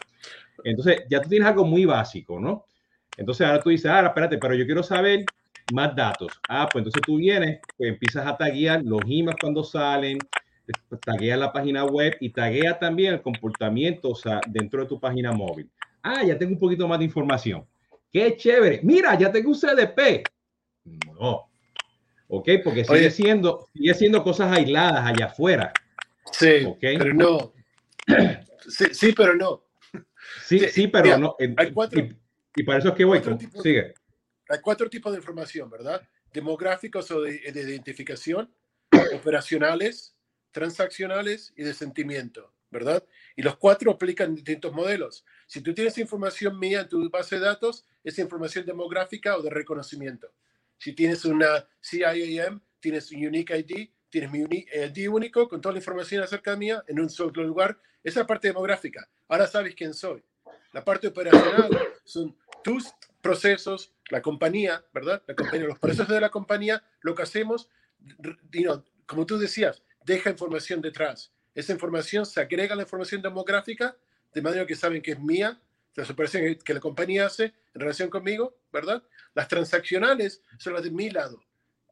Entonces 0.65 1.03
ya 1.11 1.21
tú 1.21 1.29
tienes 1.29 1.47
algo 1.47 1.65
muy 1.65 1.85
básico, 1.85 2.41
¿no? 2.41 2.65
Entonces 3.17 3.47
ahora 3.47 3.63
tú 3.63 3.71
dices, 3.71 3.91
ah, 3.91 4.07
espérate, 4.07 4.39
pero 4.39 4.55
yo 4.55 4.65
quiero 4.65 4.83
saber 4.83 5.25
más 5.73 5.95
datos. 5.95 6.33
Ah, 6.49 6.69
pues 6.71 6.81
entonces 6.81 7.03
tú 7.05 7.17
vienes, 7.17 7.61
pues 7.77 7.91
empiezas 7.91 8.27
a 8.27 8.37
taguear 8.37 8.83
los 8.85 9.01
emails 9.03 9.37
cuando 9.41 9.65
salen, 9.65 10.19
tagueas 11.05 11.39
la 11.39 11.53
página 11.53 11.85
web 11.85 12.17
y 12.21 12.31
tagueas 12.31 12.79
también 12.79 13.15
el 13.15 13.23
comportamiento, 13.23 14.11
o 14.11 14.15
sea, 14.15 14.41
dentro 14.49 14.83
de 14.83 14.89
tu 14.89 15.01
página 15.01 15.33
móvil. 15.33 15.71
Ah, 16.03 16.23
ya 16.25 16.39
tengo 16.39 16.53
un 16.53 16.59
poquito 16.59 16.87
más 16.87 16.99
de 16.99 17.05
información. 17.05 17.67
Qué 18.13 18.37
chévere. 18.37 18.81
Mira, 18.83 19.19
ya 19.19 19.31
tengo 19.31 19.51
un 19.51 19.57
CDP. 19.57 20.23
No, 20.85 21.49
¿ok? 22.29 22.49
Porque 22.63 22.85
sigue, 22.85 23.11
siendo, 23.11 23.67
sigue 23.75 23.95
siendo 23.95 24.23
cosas 24.23 24.57
aisladas 24.57 25.05
allá 25.05 25.27
afuera. 25.27 25.73
Sí, 26.33 26.67
pero 26.81 27.15
no. 27.15 27.53
Sí, 28.69 29.13
pero 29.17 29.37
no. 29.37 29.63
Sí, 30.45 30.59
sí, 30.59 30.89
pero 30.89 31.17
no. 31.19 31.37
Hay 31.57 31.71
cuatro, 31.71 32.03
y, 32.57 32.63
para 32.65 32.81
eso 32.81 32.89
es 32.89 32.95
que 32.95 33.05
voy. 33.05 33.21
sigue. 33.63 33.95
Hay 34.49 34.61
cuatro 34.61 34.89
tipos 34.89 35.13
de 35.13 35.19
información, 35.19 35.69
¿verdad? 35.71 36.07
Demográficos 36.33 37.11
o 37.11 37.23
de, 37.23 37.39
de 37.53 37.61
identificación, 37.63 38.53
operacionales, 39.15 40.17
transaccionales 40.53 41.53
y 41.57 41.65
de 41.65 41.75
sentimiento, 41.75 42.55
¿verdad? 42.71 43.05
Y 43.37 43.43
los 43.43 43.57
cuatro 43.57 43.91
aplican 43.91 44.35
distintos 44.35 44.73
modelos. 44.73 45.25
Si 45.47 45.61
tú 45.61 45.75
tienes 45.75 45.99
información 45.99 46.59
mía 46.59 46.81
en 46.81 46.89
tu 46.89 47.11
base 47.11 47.37
de 47.37 47.43
datos, 47.43 47.85
es 48.03 48.19
información 48.19 48.65
demográfica 48.65 49.37
o 49.37 49.43
de 49.43 49.51
reconocimiento. 49.51 50.33
Si 50.79 50.93
tienes 50.93 51.25
una 51.25 51.67
CIAM, 51.83 52.61
tienes 52.81 53.11
un 53.11 53.27
Unique 53.27 53.57
ID, 53.57 53.91
tienes 54.11 54.31
mi 54.31 54.41
ID 54.41 55.09
único 55.09 55.49
con 55.49 55.61
toda 55.61 55.73
la 55.73 55.79
información 55.79 56.23
acerca 56.23 56.57
mía 56.57 56.83
en 56.87 57.01
un 57.01 57.11
solo 57.11 57.43
lugar. 57.43 57.79
Esa 58.03 58.27
parte 58.27 58.49
demográfica. 58.49 59.09
Ahora 59.29 59.47
sabes 59.47 59.75
quién 59.75 59.93
soy. 59.93 60.23
La 60.73 60.85
parte 60.85 61.09
operacional 61.09 61.71
son 62.05 62.37
tus 62.63 62.93
procesos, 63.27 63.93
la 64.09 64.23
compañía, 64.23 64.85
¿verdad? 64.93 65.23
Los 65.53 65.79
procesos 65.79 66.09
de 66.09 66.21
la 66.21 66.31
compañía, 66.31 66.83
lo 67.01 67.15
que 67.15 67.23
hacemos, 67.23 67.69
como 69.07 69.27
tú 69.27 69.39
decías, 69.39 69.83
deja 70.05 70.31
información 70.31 70.81
detrás. 70.81 71.33
esa 71.55 71.73
información 71.73 72.27
se 72.27 72.41
agrega 72.41 72.75
a 72.75 72.77
la 72.77 72.83
información 72.83 73.23
demográfica, 73.23 73.97
de 74.35 74.43
manera 74.43 74.67
que 74.67 74.77
saben 74.77 75.01
que 75.03 75.13
es 75.13 75.19
mía, 75.19 75.59
las 75.95 76.11
operaciones 76.11 76.63
que 76.63 76.75
la 76.75 76.81
compañía 76.81 77.27
hace 77.27 77.55
en 77.75 77.81
relación 77.81 78.11
conmigo, 78.11 78.59
¿verdad? 78.71 79.03
Las 79.35 79.49
transaccionales 79.49 80.43
son 80.59 80.75
las 80.75 80.83
de 80.83 80.91
mi 80.91 81.11
lado. 81.11 81.43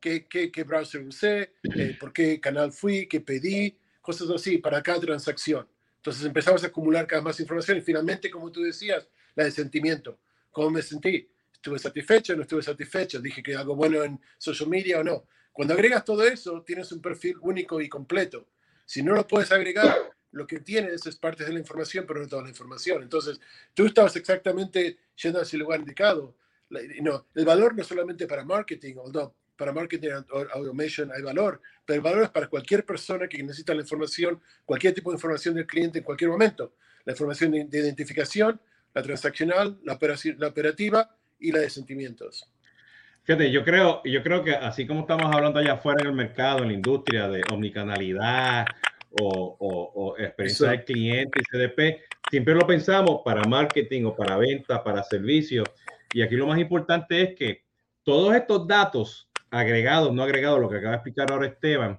¿Qué, 0.00 0.26
qué, 0.26 0.52
qué 0.52 0.62
browser 0.62 1.00
usé? 1.02 1.54
Eh, 1.62 1.96
¿Por 1.98 2.12
qué 2.12 2.38
canal 2.38 2.70
fui? 2.70 3.08
¿Qué 3.08 3.22
pedí? 3.22 3.78
Cosas 4.02 4.28
así 4.28 4.58
para 4.58 4.82
cada 4.82 5.00
transacción. 5.00 5.66
Entonces 5.96 6.26
empezamos 6.26 6.62
a 6.62 6.66
acumular 6.66 7.06
cada 7.06 7.22
más 7.22 7.40
información 7.40 7.78
y 7.78 7.80
finalmente, 7.80 8.30
como 8.30 8.52
tú 8.52 8.60
decías, 8.60 9.08
la 9.34 9.44
de 9.44 9.50
sentimiento. 9.50 10.18
¿Cómo 10.54 10.70
me 10.70 10.82
sentí? 10.82 11.28
¿Estuve 11.52 11.80
satisfecho? 11.80 12.36
¿No 12.36 12.42
estuve 12.42 12.62
satisfecho? 12.62 13.20
¿Dije 13.20 13.42
que 13.42 13.56
algo 13.56 13.74
bueno 13.74 14.04
en 14.04 14.20
social 14.38 14.68
media 14.68 15.00
o 15.00 15.04
no? 15.04 15.26
Cuando 15.52 15.74
agregas 15.74 16.04
todo 16.04 16.24
eso, 16.24 16.62
tienes 16.62 16.90
un 16.92 17.02
perfil 17.02 17.36
único 17.40 17.80
y 17.80 17.88
completo. 17.88 18.46
Si 18.86 19.02
no 19.02 19.14
lo 19.14 19.26
puedes 19.26 19.50
agregar, 19.50 20.14
lo 20.30 20.46
que 20.46 20.60
tienes 20.60 21.04
es 21.06 21.16
parte 21.16 21.44
de 21.44 21.52
la 21.52 21.58
información, 21.58 22.04
pero 22.06 22.20
no 22.20 22.28
toda 22.28 22.42
la 22.42 22.50
información. 22.50 23.02
Entonces, 23.02 23.40
tú 23.74 23.84
estabas 23.86 24.14
exactamente 24.14 24.98
yendo 25.20 25.40
hacia 25.40 25.56
el 25.56 25.62
lugar 25.62 25.80
indicado. 25.80 26.36
No, 27.02 27.26
el 27.34 27.44
valor 27.44 27.74
no 27.74 27.82
es 27.82 27.88
solamente 27.88 28.26
para 28.28 28.44
marketing, 28.44 28.94
no, 29.12 29.34
para 29.56 29.72
marketing 29.72 30.10
automation 30.52 31.10
hay 31.12 31.22
valor, 31.22 31.60
pero 31.84 31.96
el 31.96 32.02
valor 32.02 32.22
es 32.24 32.30
para 32.30 32.48
cualquier 32.48 32.84
persona 32.84 33.28
que 33.28 33.42
necesita 33.42 33.74
la 33.74 33.82
información, 33.82 34.40
cualquier 34.64 34.94
tipo 34.94 35.10
de 35.10 35.16
información 35.16 35.54
del 35.54 35.66
cliente 35.66 35.98
en 35.98 36.04
cualquier 36.04 36.30
momento. 36.30 36.74
La 37.04 37.12
información 37.12 37.50
de, 37.50 37.78
identificación, 37.78 38.60
la 38.94 39.02
transaccional, 39.02 39.78
la, 39.82 39.98
la 40.38 40.48
operativa 40.48 41.16
y 41.38 41.52
la 41.52 41.60
de 41.60 41.70
sentimientos. 41.70 42.48
Fíjate, 43.24 43.50
yo 43.50 43.64
creo, 43.64 44.02
yo 44.04 44.22
creo 44.22 44.44
que 44.44 44.54
así 44.54 44.86
como 44.86 45.00
estamos 45.00 45.34
hablando 45.34 45.58
allá 45.58 45.74
afuera 45.74 46.02
en 46.02 46.08
el 46.08 46.14
mercado, 46.14 46.58
en 46.58 46.68
la 46.68 46.74
industria 46.74 47.26
de 47.28 47.42
omnicanalidad 47.50 48.66
o, 49.20 49.56
o, 49.58 50.18
experiencia 50.18 50.70
del 50.70 50.84
cliente 50.84 51.40
y 51.40 51.44
CDP, 51.44 52.02
siempre 52.30 52.54
lo 52.54 52.66
pensamos 52.66 53.22
para 53.24 53.42
marketing 53.44 54.04
o 54.04 54.14
para 54.14 54.36
venta, 54.36 54.84
para 54.84 55.02
servicios. 55.02 55.66
Y 56.12 56.22
aquí 56.22 56.36
lo 56.36 56.46
más 56.46 56.58
importante 56.58 57.22
es 57.22 57.34
que 57.34 57.64
todos 58.02 58.34
estos 58.34 58.66
datos 58.66 59.28
agregados, 59.50 60.12
no 60.12 60.22
agregados, 60.22 60.60
lo 60.60 60.68
que 60.68 60.76
acaba 60.76 60.90
de 60.90 60.96
explicar 60.96 61.32
ahora 61.32 61.46
Esteban, 61.46 61.98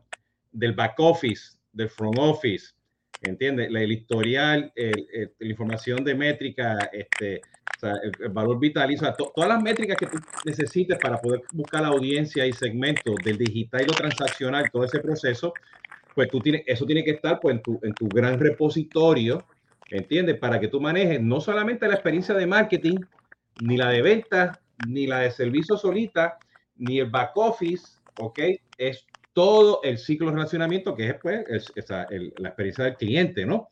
del 0.52 0.74
back 0.74 0.96
office, 1.00 1.58
del 1.72 1.90
front 1.90 2.18
office, 2.20 2.74
¿entiendes? 3.22 3.70
El 3.70 3.92
historial, 3.92 4.72
la 4.76 5.48
información 5.48 6.04
de 6.04 6.16
métrica, 6.16 6.90
este, 6.92 7.42
el, 7.82 8.30
valor 8.30 8.60
vital, 8.60 8.96
todas 9.18 9.50
las 9.50 9.62
métricas 9.62 9.98
que 9.98 10.08
tú 10.08 10.18
necesites 10.46 10.98
para 10.98 11.20
poder 11.20 11.42
buscar 11.54 11.82
la 11.82 11.90
audiencia 11.90 12.46
y 12.46 12.54
segmentos 12.54 13.16
del 13.24 13.38
digital 13.38 13.82
y 13.82 13.86
lo 13.86 13.94
transaccional, 13.94 14.70
todo 14.72 14.84
ese 14.84 15.00
proceso, 15.00 15.54
pues 16.14 16.30
tú 16.30 16.40
tienes, 16.40 16.64
eso 16.66 16.86
tiene 16.86 17.04
que 17.04 17.12
estar 17.12 17.40
pues, 17.40 17.56
en, 17.56 17.62
tu, 17.62 17.80
en 17.84 17.94
tu 17.94 18.08
gran 18.08 18.40
repositorio, 18.40 19.46
¿entiendes? 19.90 20.38
Para 20.38 20.60
que 20.60 20.68
tú 20.68 20.80
manejes 20.80 21.22
no 21.22 21.42
solamente 21.42 21.88
la 21.88 21.96
experiencia 21.96 22.34
de 22.34 22.48
marketing, 22.48 22.98
ni 23.62 23.78
la 23.78 23.90
de 23.90 24.02
venta, 24.02 24.60
ni 24.88 25.08
la 25.08 25.20
de 25.20 25.32
servicio 25.32 25.78
solita, 25.78 26.38
ni 26.78 27.00
el 27.00 27.10
back 27.10 27.32
office, 27.36 27.86
¿ok? 28.20 28.40
Es 28.78 29.06
todo 29.36 29.82
el 29.84 29.98
ciclo 29.98 30.28
de 30.28 30.38
relacionamiento 30.38 30.96
que 30.96 31.10
es, 31.10 31.16
pues, 31.22 31.72
la 32.38 32.48
experiencia 32.48 32.86
del 32.86 32.96
cliente, 32.96 33.46
¿no? 33.46 33.68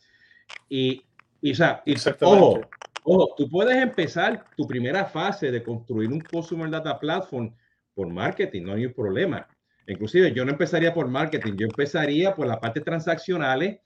Y, 0.68 1.02
y, 1.42 1.54
o 1.54 1.56
sea, 1.56 1.82
y, 1.86 1.96
ojo, 2.20 2.60
Ojo, 3.06 3.34
tú 3.38 3.50
puedes 3.50 3.76
empezar 3.78 4.46
tu 4.56 4.68
primera 4.68 5.06
fase 5.06 5.52
de 5.52 5.64
construir 5.64 6.10
un 6.10 6.20
Consumer 6.20 6.70
Data 6.70 7.00
Platform 7.00 7.54
por 7.94 8.10
marketing, 8.10 8.64
no 8.64 8.74
hay 8.74 8.86
un 8.86 8.94
problema. 8.94 9.48
Inclusive 9.88 10.34
yo 10.34 10.44
no 10.44 10.52
empezaría 10.52 10.94
por 10.94 11.08
marketing, 11.08 11.54
yo 11.56 11.68
empezaría 11.68 12.36
por 12.36 12.48
la 12.48 12.60
parte 12.60 12.82
transaccionales, 12.82 13.80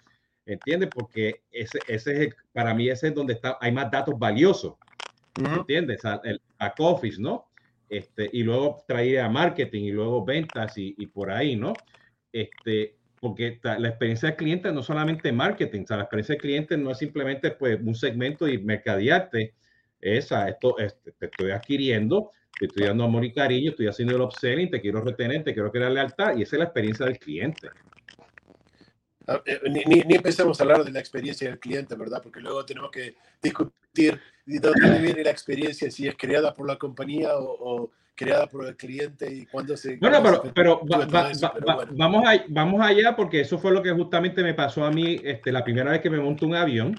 ¿entiendes? 0.46 0.89
Porque 0.93 1.41
ese, 1.51 1.79
ese 1.88 2.25
es 2.25 2.36
para 2.53 2.74
mí 2.74 2.89
ese 2.89 3.07
es 3.07 3.15
donde 3.15 3.34
está, 3.34 3.57
hay 3.60 3.72
más 3.72 3.89
datos 3.91 4.17
valiosos, 4.17 4.75
¿entiendes? 5.36 6.01
El 6.24 6.41
back 6.60 6.75
office, 6.79 7.19
¿no? 7.19 7.47
Este, 7.89 8.29
y 8.34 8.44
luego 8.44 8.84
traer 8.86 9.22
a 9.22 9.29
marketing 9.29 9.84
y 9.84 9.91
luego 9.91 10.25
ventas 10.25 10.77
y, 10.77 10.94
y 10.98 11.08
por 11.08 11.32
ahí, 11.32 11.56
¿no? 11.56 11.74
Este, 12.32 12.98
porque 13.20 13.60
la 13.63 13.89
experiencia 13.89 14.29
del 14.29 14.38
cliente 14.38 14.72
no 14.72 14.84
solamente 14.84 15.32
marketing, 15.32 15.84
o 15.84 15.88
sea, 15.88 15.98
la 15.98 16.03
experiencia 16.03 16.34
del 16.34 16.41
cliente 16.41 16.77
no 16.77 16.91
es 16.91 16.98
simplemente 17.00 17.51
pues, 17.51 17.79
un 17.82 17.96
segmento 17.96 18.48
y 18.48 18.58
mercadearte, 18.60 19.56
esa, 20.00 20.48
esto, 20.48 20.75
te 20.75 21.25
estoy 21.25 21.51
adquiriendo, 21.51 22.32
te 22.60 22.67
estoy 22.67 22.86
dando 22.86 23.06
amor 23.06 23.25
y 23.25 23.34
cariño, 23.34 23.72
estoy 23.72 23.88
haciendo 23.88 24.15
el 24.15 24.22
upselling, 24.22 24.70
te 24.70 24.79
quiero 24.79 25.01
retener, 25.01 25.44
te 25.44 25.53
quiero 25.53 25.72
crear 25.72 25.91
lealtad, 25.91 26.38
y 26.38 26.44
esa 26.44 26.56
es 26.56 26.60
la 26.60 26.65
experiencia 26.65 27.06
del 27.06 27.17
cliente. 27.17 27.70
Ah, 29.27 29.41
eh, 29.46 29.60
ni, 29.70 29.84
ni, 29.84 30.15
empecemos 30.15 30.60
a 30.60 30.63
hablar 30.63 30.86
de 30.86 30.91
la 30.91 31.00
experiencia 31.00 31.50
del 31.50 31.60
cliente, 31.60 31.96
¿verdad? 31.96 32.22
Porque 32.22 32.39
luego 32.39 32.63
tenemos 32.65 32.91
que 32.91 33.15
discutir 33.41 34.22
de 34.48 34.60
dónde 34.60 35.00
viene 35.00 35.24
la 35.24 35.32
experiencia, 35.32 35.92
si 35.92 36.08
es 36.08 36.16
creada 36.16 36.54
por 36.54 36.68
la 36.68 36.77
compañía 36.77 37.30
o 37.36 37.92
creada 38.18 38.48
por 38.48 38.66
el 38.66 38.75
cliente 38.75 39.32
y 39.32 39.46
cuándo 39.46 39.77
se... 39.77 39.96
Bueno, 39.98 40.42
pero, 40.54 40.82
Vamos, 41.92 42.25
a, 42.27 42.44
vamos 42.50 42.82
allá 42.82 43.16
porque 43.16 43.42
eso 43.42 43.60
fue 43.60 43.72
lo 43.72 43.82
que 43.82 43.92
justamente 43.92 44.44
me 44.44 44.56
pasó 44.56 44.84
a 44.84 44.92
mí 44.92 45.22
este, 45.24 45.51
la 45.51 45.63
primera 45.63 45.92
vez 45.92 46.01
que 46.01 46.10
me 46.10 46.18
monto 46.18 46.46
un 46.46 46.56
avión, 46.56 46.98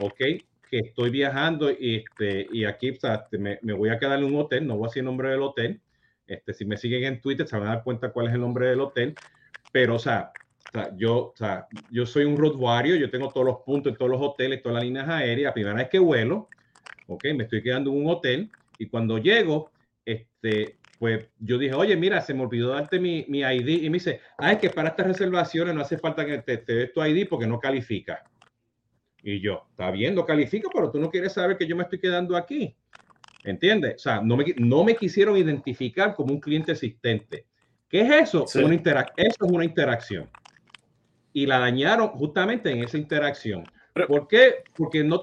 ¿ok? 0.00 0.16
Que 0.16 0.78
estoy 0.78 1.10
viajando 1.10 1.70
y, 1.70 1.96
este, 1.96 2.48
y 2.50 2.64
aquí 2.64 2.88
este, 2.88 3.38
me, 3.38 3.58
me, 3.62 3.74
voy 3.74 3.90
a 3.90 3.98
quedar 3.98 4.18
en 4.18 4.24
un 4.24 4.36
hotel, 4.36 4.66
no 4.66 4.76
voy 4.76 4.86
a 4.86 4.88
decir 4.88 5.00
el 5.00 5.06
nombre 5.06 5.28
del 5.28 5.42
hotel, 5.42 5.80
este, 6.26 6.54
si 6.54 6.64
me 6.64 6.78
siguen 6.78 7.04
en 7.04 7.20
Twitter 7.20 7.46
se 7.46 7.56
van 7.56 7.68
a 7.68 7.74
dar 7.74 7.84
cuenta 7.84 8.10
cuál 8.10 8.28
es 8.28 8.34
el 8.34 8.40
nombre 8.40 8.68
del 8.68 8.80
hotel, 8.80 9.14
pero 9.70 9.96
o 9.96 9.98
sea, 9.98 10.32
yo, 10.96 11.16
o 11.16 11.34
sea, 11.36 11.66
yo 11.90 12.06
soy 12.06 12.24
un 12.24 12.38
road 12.38 12.56
warrior, 12.56 12.98
yo 12.98 13.10
tengo 13.10 13.28
todos 13.28 13.46
los 13.46 13.56
puntos 13.66 13.92
en 13.92 13.98
todos 13.98 14.10
los 14.10 14.20
hoteles, 14.20 14.62
todas 14.62 14.76
las 14.76 14.84
líneas 14.84 15.08
aéreas, 15.08 15.52
primera 15.52 15.74
vez 15.74 15.88
que 15.90 15.98
vuelo, 15.98 16.48
¿ok? 17.08 17.24
Me 17.34 17.44
estoy 17.44 17.62
quedando 17.62 17.90
en 17.90 17.96
un 17.96 18.10
hotel 18.10 18.50
y 18.78 18.86
cuando 18.86 19.18
llego, 19.18 19.70
este, 20.04 20.78
pues 20.98 21.26
yo 21.38 21.58
dije, 21.58 21.74
oye, 21.74 21.96
mira, 21.96 22.20
se 22.20 22.34
me 22.34 22.42
olvidó 22.42 22.70
darte 22.70 23.00
mi, 23.00 23.24
mi 23.28 23.40
ID. 23.40 23.82
Y 23.82 23.90
me 23.90 23.94
dice, 23.94 24.20
ah, 24.38 24.52
es 24.52 24.58
que 24.58 24.70
para 24.70 24.90
estas 24.90 25.06
reservaciones 25.06 25.74
no 25.74 25.80
hace 25.80 25.98
falta 25.98 26.24
que 26.24 26.38
te, 26.38 26.58
te 26.58 26.74
des 26.74 26.92
tu 26.92 27.04
ID 27.04 27.28
porque 27.28 27.46
no 27.46 27.58
califica. 27.58 28.22
Y 29.22 29.40
yo, 29.40 29.66
está 29.70 29.90
bien, 29.90 30.14
no 30.14 30.24
califica, 30.24 30.68
pero 30.72 30.90
tú 30.90 31.00
no 31.00 31.10
quieres 31.10 31.32
saber 31.32 31.56
que 31.56 31.66
yo 31.66 31.76
me 31.76 31.82
estoy 31.82 31.98
quedando 31.98 32.36
aquí. 32.36 32.76
¿Entiendes? 33.44 33.96
O 33.96 33.98
sea, 33.98 34.20
no 34.20 34.36
me, 34.36 34.44
no 34.56 34.84
me 34.84 34.96
quisieron 34.96 35.36
identificar 35.36 36.14
como 36.14 36.34
un 36.34 36.40
cliente 36.40 36.72
existente. 36.72 37.46
¿Qué 37.88 38.02
es 38.02 38.28
eso? 38.28 38.44
Una 38.62 38.74
eso 39.16 39.44
es 39.44 39.52
una 39.52 39.64
interacción. 39.64 40.28
Y 41.32 41.46
la 41.46 41.58
dañaron 41.58 42.08
justamente 42.08 42.70
en 42.70 42.82
esa 42.82 42.98
interacción. 42.98 43.64
¿Por 43.92 44.28
qué? 44.28 44.62
Porque 44.76 45.02
no 45.02 45.22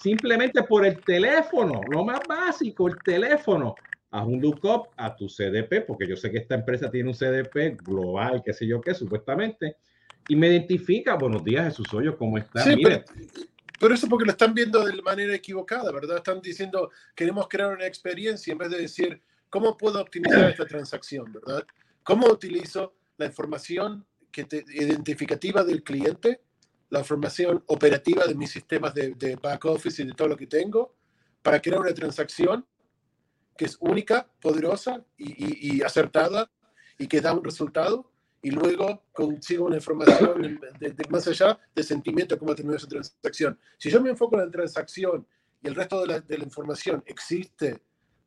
simplemente 0.00 0.62
por 0.62 0.86
el 0.86 1.00
teléfono, 1.00 1.80
lo 1.90 2.04
más 2.04 2.20
básico, 2.26 2.88
el 2.88 2.96
teléfono 3.04 3.74
haz 4.10 4.26
un 4.26 4.40
lookup 4.40 4.88
a 4.96 5.14
tu 5.16 5.26
CDP, 5.26 5.84
porque 5.86 6.06
yo 6.06 6.16
sé 6.16 6.30
que 6.30 6.38
esta 6.38 6.54
empresa 6.54 6.90
tiene 6.90 7.08
un 7.10 7.16
CDP 7.16 7.82
global, 7.82 8.42
qué 8.44 8.52
sé 8.52 8.66
yo 8.66 8.80
qué, 8.80 8.94
supuestamente, 8.94 9.76
y 10.28 10.36
me 10.36 10.48
identifica, 10.48 11.14
buenos 11.14 11.44
días 11.44 11.66
Jesús 11.66 11.92
Hoyo, 11.92 12.16
¿cómo 12.16 12.38
está? 12.38 12.62
Sí, 12.62 12.76
pero, 13.80 13.94
eso 13.94 14.08
porque 14.08 14.24
lo 14.24 14.30
están 14.30 14.54
viendo 14.54 14.84
de 14.84 15.02
manera 15.02 15.34
equivocada, 15.34 15.90
¿verdad? 15.92 16.18
Están 16.18 16.40
diciendo, 16.40 16.90
queremos 17.14 17.48
crear 17.48 17.74
una 17.74 17.86
experiencia 17.86 18.52
en 18.52 18.58
vez 18.58 18.70
de 18.70 18.78
decir, 18.78 19.20
¿cómo 19.50 19.76
puedo 19.76 20.00
optimizar 20.00 20.48
esta 20.48 20.64
transacción, 20.64 21.30
¿verdad? 21.32 21.66
¿Cómo 22.04 22.28
utilizo 22.28 22.94
la 23.18 23.26
información 23.26 24.06
que 24.30 24.44
te, 24.44 24.64
identificativa 24.72 25.64
del 25.64 25.82
cliente, 25.82 26.40
la 26.94 27.00
información 27.00 27.62
operativa 27.66 28.26
de 28.26 28.34
mis 28.34 28.50
sistemas 28.50 28.94
de, 28.94 29.14
de 29.14 29.36
back 29.36 29.64
office 29.66 30.02
y 30.02 30.06
de 30.06 30.12
todo 30.12 30.28
lo 30.28 30.36
que 30.36 30.46
tengo, 30.46 30.94
para 31.42 31.60
crear 31.60 31.80
una 31.80 31.92
transacción 31.92 32.66
que 33.56 33.66
es 33.66 33.76
única, 33.80 34.28
poderosa 34.40 35.04
y, 35.16 35.82
acertada 35.82 36.50
y 36.98 37.06
que 37.06 37.20
da 37.20 37.32
un 37.32 37.44
resultado 37.44 38.10
y 38.42 38.50
luego 38.50 39.04
consigo 39.12 39.66
una 39.66 39.76
información 39.76 40.60
de, 40.78 40.94
más 41.08 41.26
allá 41.28 41.58
de 41.74 41.82
sentimiento 41.82 42.38
cómo 42.38 42.54
terminó 42.54 42.76
esa 42.76 42.88
transacción. 42.88 43.58
Si 43.78 43.90
yo 43.90 44.00
me 44.00 44.10
enfoco 44.10 44.36
en 44.36 44.46
la 44.46 44.50
transacción 44.50 45.26
y 45.62 45.68
el 45.68 45.74
resto 45.74 46.04
de 46.04 46.20
de 46.20 46.38
la 46.38 46.44
información 46.44 47.02
existe 47.06 47.80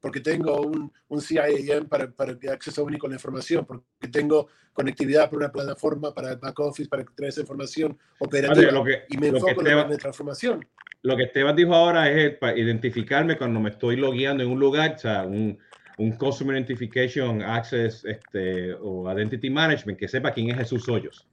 porque 0.07 0.21
tengo 0.21 0.61
un, 0.61 0.89
un 1.09 1.21
CIAM 1.21 1.89
para, 1.89 2.09
para 2.09 2.37
acceso 2.53 2.85
único 2.85 3.07
a 3.07 3.09
la 3.09 3.17
información, 3.17 3.65
porque 3.65 4.07
tengo 4.09 4.47
conectividad 4.71 5.29
por 5.29 5.39
una 5.39 5.51
plataforma 5.51 6.13
para 6.13 6.31
el 6.31 6.37
back 6.37 6.57
office, 6.61 6.87
para 6.87 7.03
traer 7.03 7.29
esa 7.29 7.41
información 7.41 7.97
operativa 8.19 8.71
y 9.09 9.17
me 9.17 9.27
enfoco 9.27 9.59
en 9.67 9.75
la 9.75 9.97
transformación 9.97 10.65
lo 11.03 11.15
que 11.15 11.23
Esteban 11.23 11.55
dijo 11.55 11.73
ahora 11.73 12.09
es 12.11 12.37
para 12.37 12.57
identificarme 12.57 13.37
cuando 13.37 13.59
me 13.59 13.69
estoy 13.69 13.95
logueando 13.95 14.43
en 14.43 14.49
un 14.49 14.59
lugar, 14.59 14.95
o 14.95 14.97
sea, 14.97 15.23
un, 15.23 15.57
un 15.97 16.11
Customer 16.13 16.55
Identification 16.55 17.41
Access 17.41 18.03
este, 18.05 18.73
o 18.73 19.11
Identity 19.11 19.49
Management, 19.49 19.99
que 19.99 20.07
sepa 20.07 20.31
quién 20.31 20.49
es 20.49 20.57
Jesús 20.57 20.87
Hoyos. 20.89 21.27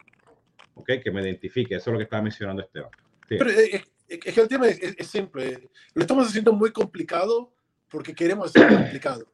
¿Ok? 0.74 0.90
Que 1.02 1.10
me 1.10 1.22
identifique. 1.22 1.76
Eso 1.76 1.90
es 1.90 1.92
lo 1.92 1.98
que 1.98 2.04
estaba 2.04 2.22
mencionando 2.22 2.62
Esteban. 2.62 2.90
Pero 3.28 3.50
es, 3.50 3.84
que 4.18 4.40
el 4.40 4.48
tema 4.48 4.68
es, 4.68 5.06
simple. 5.06 5.68
Lo 5.94 6.02
estamos 6.02 6.28
haciendo 6.28 6.52
muy 6.52 6.70
complicado 6.70 7.52
porque 7.94 8.12
queremos 8.12 8.48
hacerlo 8.48 8.76
complicado. 8.76 9.24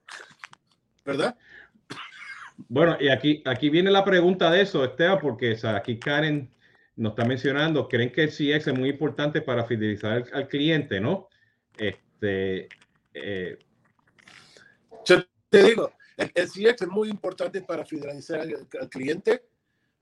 ¿Verdad? 1.03 1.35
Bueno, 2.69 2.99
y 3.01 3.09
aquí, 3.09 3.43
aquí 3.47 3.71
viene 3.71 3.91
la 3.91 4.05
pregunta 4.05 4.51
de 4.51 4.61
eso, 4.61 4.85
Esteban, 4.85 5.19
porque 5.19 5.53
o 5.53 5.57
sea, 5.57 5.77
aquí 5.77 5.99
Karen 5.99 6.51
nos 6.95 7.13
está 7.13 7.25
mencionando, 7.25 7.89
creen 7.89 8.13
que 8.13 8.25
el 8.25 8.29
CX 8.29 8.67
es 8.67 8.79
muy 8.79 8.91
importante 8.91 9.41
para 9.41 9.65
fidelizar 9.65 10.27
al, 10.35 10.47
cliente, 10.47 11.01
¿no? 11.01 11.31
Este, 11.79 12.69
eh, 13.15 13.59
Yo 15.07 15.25
te 15.49 15.63
digo, 15.63 15.95
el, 16.19 16.31
CX 16.31 16.83
es 16.83 16.89
muy 16.89 17.09
importante 17.09 17.63
para 17.63 17.87
fidelizar 17.87 18.41
al, 18.41 18.91
cliente 18.91 19.43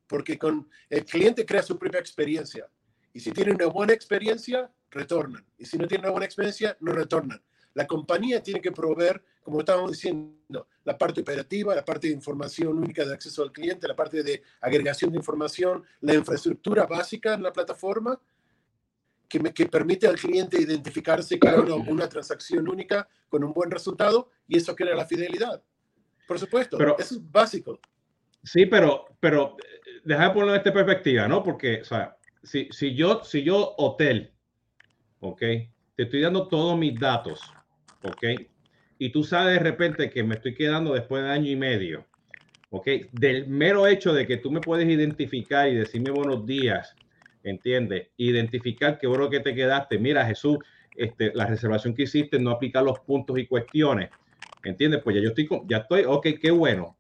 porque 0.09 0.37
con 0.37 0.69
el 0.91 1.05
cliente 1.05 1.47
crea 1.47 1.63
su 1.63 1.79
propia 1.79 2.01
experiencia. 2.01 2.69
Y 3.13 3.21
si 3.21 3.31
tiene 3.31 3.53
una 3.53 3.67
buena 3.67 3.93
experiencia, 3.93 4.69
retornan. 4.91 5.47
Y 5.57 5.65
si 5.65 5.79
no 5.79 5.87
tiene 5.87 6.03
una 6.03 6.11
buena 6.11 6.27
experiencia, 6.27 6.77
no 6.81 6.91
retornan. 6.91 7.41
La 7.79 7.87
compañía 7.87 8.43
tiene 8.43 8.61
que 8.61 8.73
proveer, 8.73 9.23
como 9.41 9.61
estábamos 9.61 9.93
diciendo, 9.93 10.67
la 10.83 10.99
parte 10.99 11.21
operativa, 11.21 11.77
la 11.77 11.85
parte 11.85 12.09
de 12.09 12.13
información 12.13 12.77
única 12.77 13.05
de 13.05 13.15
acceso 13.15 13.41
al 13.41 13.53
cliente, 13.53 13.87
la 13.87 13.95
parte 13.95 14.25
de 14.25 14.43
agregación 14.61 15.13
de 15.13 15.19
información, 15.19 15.85
la 16.01 16.15
infraestructura 16.15 16.87
básica 16.87 17.35
en 17.35 17.45
la 17.45 17.53
plataforma 17.53 18.21
que, 19.29 19.39
me, 19.39 19.55
que 19.55 19.67
permite 19.67 20.09
al 20.09 20.17
cliente 20.17 20.61
identificarse 20.61 21.39
con 21.39 21.71
una, 21.89 22.09
transacción 22.09 22.69
única 22.69 23.07
con 23.29 23.45
un 23.45 23.53
buen 23.53 23.71
resultado 23.71 24.29
y 24.49 24.57
eso 24.57 24.75
crea 24.75 24.97
la 24.97 25.07
fidelidad. 25.07 25.63
Por 26.27 26.41
supuesto, 26.41 26.77
pero, 26.77 26.99
eso 26.99 27.15
es 27.15 27.31
básico. 27.31 27.79
Sí, 28.43 28.67
pero, 28.67 29.07
pero 29.21 29.57
deja 30.03 30.25
de 30.25 30.31
ponerlo 30.31 30.55
en 30.55 30.59
esta 30.59 30.73
perspectiva, 30.73 31.29
¿no? 31.29 31.45
Porque, 31.45 31.83
o 31.83 31.85
sea, 31.85 32.17
si, 32.43 32.69
si, 32.73 32.97
yo, 32.97 33.23
si 33.23 33.45
yo 33.45 33.77
hotel, 33.79 34.35
¿ok? 35.21 35.39
Te 35.95 36.03
estoy 36.03 36.23
dando 36.23 36.49
todos 36.49 36.77
mis 36.77 36.99
datos, 36.99 37.41
¿ok? 38.03 38.25
Y 38.99 39.11
tú 39.11 39.23
sabes 39.23 39.55
de 39.55 39.61
repente 39.61 40.11
que 40.11 40.23
me 40.23 40.35
estoy 40.35 40.55
quedando 40.55 40.95
después 40.95 41.23
de 41.23 41.31
año 41.31 41.51
y 41.51 41.57
medio, 41.57 42.07
¿ok? 42.71 42.87
Del 43.13 43.47
mero 43.47 43.87
hecho 43.87 44.13
de 44.13 44.27
que 44.27 44.37
tú 44.37 44.51
me 44.51 44.61
puedes 44.61 44.89
identificar 44.89 45.69
y 45.69 45.75
decirme 45.75 46.11
buenos 46.11 46.45
días, 46.45 46.95
¿entiendes? 47.45 48.09
Identificar 48.17 48.99
qué 48.99 49.07
bueno 49.07 49.31
que 49.31 49.41
te 49.41 49.55
quedaste. 49.55 49.99
Mira, 49.99 50.27
Jesús, 50.27 50.59
este, 50.97 51.33
la 51.35 51.47
reservación 51.47 51.95
que 51.95 52.03
hiciste 52.03 52.39
no 52.41 52.51
aplica 52.51 52.83
los 52.83 52.99
puntos 53.01 53.39
y 53.39 53.47
cuestiones, 53.47 54.11
¿entiendes? 54.65 55.01
Pues 55.03 55.17
ya 55.17 55.23
yo 55.23 55.29
estoy, 55.29 55.49
ya 55.67 55.79
estoy, 55.79 56.05
ok, 56.05 56.27
qué 56.41 56.51
bueno. 56.51 56.97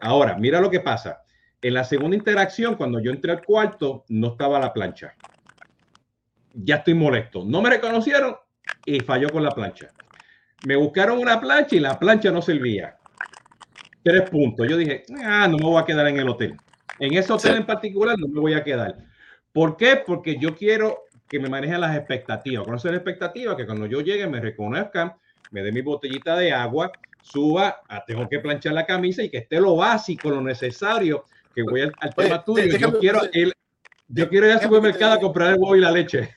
Ahora, 0.00 0.36
mira 0.36 0.60
lo 0.60 0.70
que 0.70 0.80
pasa. 0.80 1.22
En 1.62 1.74
la 1.74 1.84
segunda 1.84 2.16
interacción, 2.16 2.74
cuando 2.74 3.00
yo 3.00 3.10
entré 3.10 3.32
al 3.32 3.44
cuarto, 3.44 4.04
no 4.08 4.28
estaba 4.28 4.58
la 4.58 4.72
plancha. 4.72 5.14
Ya 6.52 6.76
estoy 6.76 6.94
molesto. 6.94 7.44
No 7.44 7.62
me 7.62 7.70
reconocieron 7.70 8.36
y 8.84 9.00
falló 9.00 9.28
con 9.28 9.44
la 9.44 9.50
plancha. 9.50 9.90
Me 10.64 10.76
buscaron 10.76 11.18
una 11.18 11.40
plancha 11.40 11.76
y 11.76 11.80
la 11.80 11.98
plancha 11.98 12.30
no 12.30 12.42
servía. 12.42 12.96
Tres 14.02 14.28
puntos. 14.30 14.68
Yo 14.68 14.76
dije, 14.76 15.04
ah, 15.24 15.46
no 15.48 15.58
me 15.58 15.64
voy 15.64 15.80
a 15.80 15.84
quedar 15.84 16.06
en 16.08 16.18
el 16.18 16.28
hotel. 16.28 16.56
En 16.98 17.14
ese 17.14 17.32
hotel 17.32 17.56
en 17.56 17.66
particular 17.66 18.18
no 18.18 18.28
me 18.28 18.40
voy 18.40 18.54
a 18.54 18.64
quedar. 18.64 18.96
¿Por 19.52 19.76
qué? 19.76 20.02
Porque 20.04 20.38
yo 20.38 20.54
quiero 20.56 21.04
que 21.28 21.38
me 21.38 21.48
manejen 21.48 21.80
las 21.80 21.96
expectativas. 21.96 22.64
Conocer 22.64 22.94
expectativas, 22.94 23.56
que 23.56 23.66
cuando 23.66 23.86
yo 23.86 24.00
llegue 24.00 24.26
me 24.26 24.40
reconozcan, 24.40 25.14
me 25.50 25.62
dé 25.62 25.72
mi 25.72 25.82
botellita 25.82 26.36
de 26.36 26.52
agua, 26.52 26.90
suba, 27.22 27.82
ah, 27.88 28.04
tengo 28.06 28.28
que 28.28 28.38
planchar 28.40 28.72
la 28.72 28.86
camisa 28.86 29.22
y 29.22 29.30
que 29.30 29.38
esté 29.38 29.60
lo 29.60 29.76
básico, 29.76 30.30
lo 30.30 30.40
necesario, 30.40 31.24
que 31.54 31.62
voy 31.62 31.82
al, 31.82 32.14
tema 32.14 32.44
tuyo. 32.44 32.76
yo 32.78 32.98
quiero, 32.98 33.20
el, 33.32 33.52
yo 34.08 34.28
quiero 34.28 34.46
ir 34.46 34.52
al 34.52 34.62
supermercado 34.62 35.14
a 35.14 35.20
comprar 35.20 35.52
el 35.52 35.60
huevo 35.60 35.76
y 35.76 35.80
la 35.80 35.90
leche. 35.90 36.34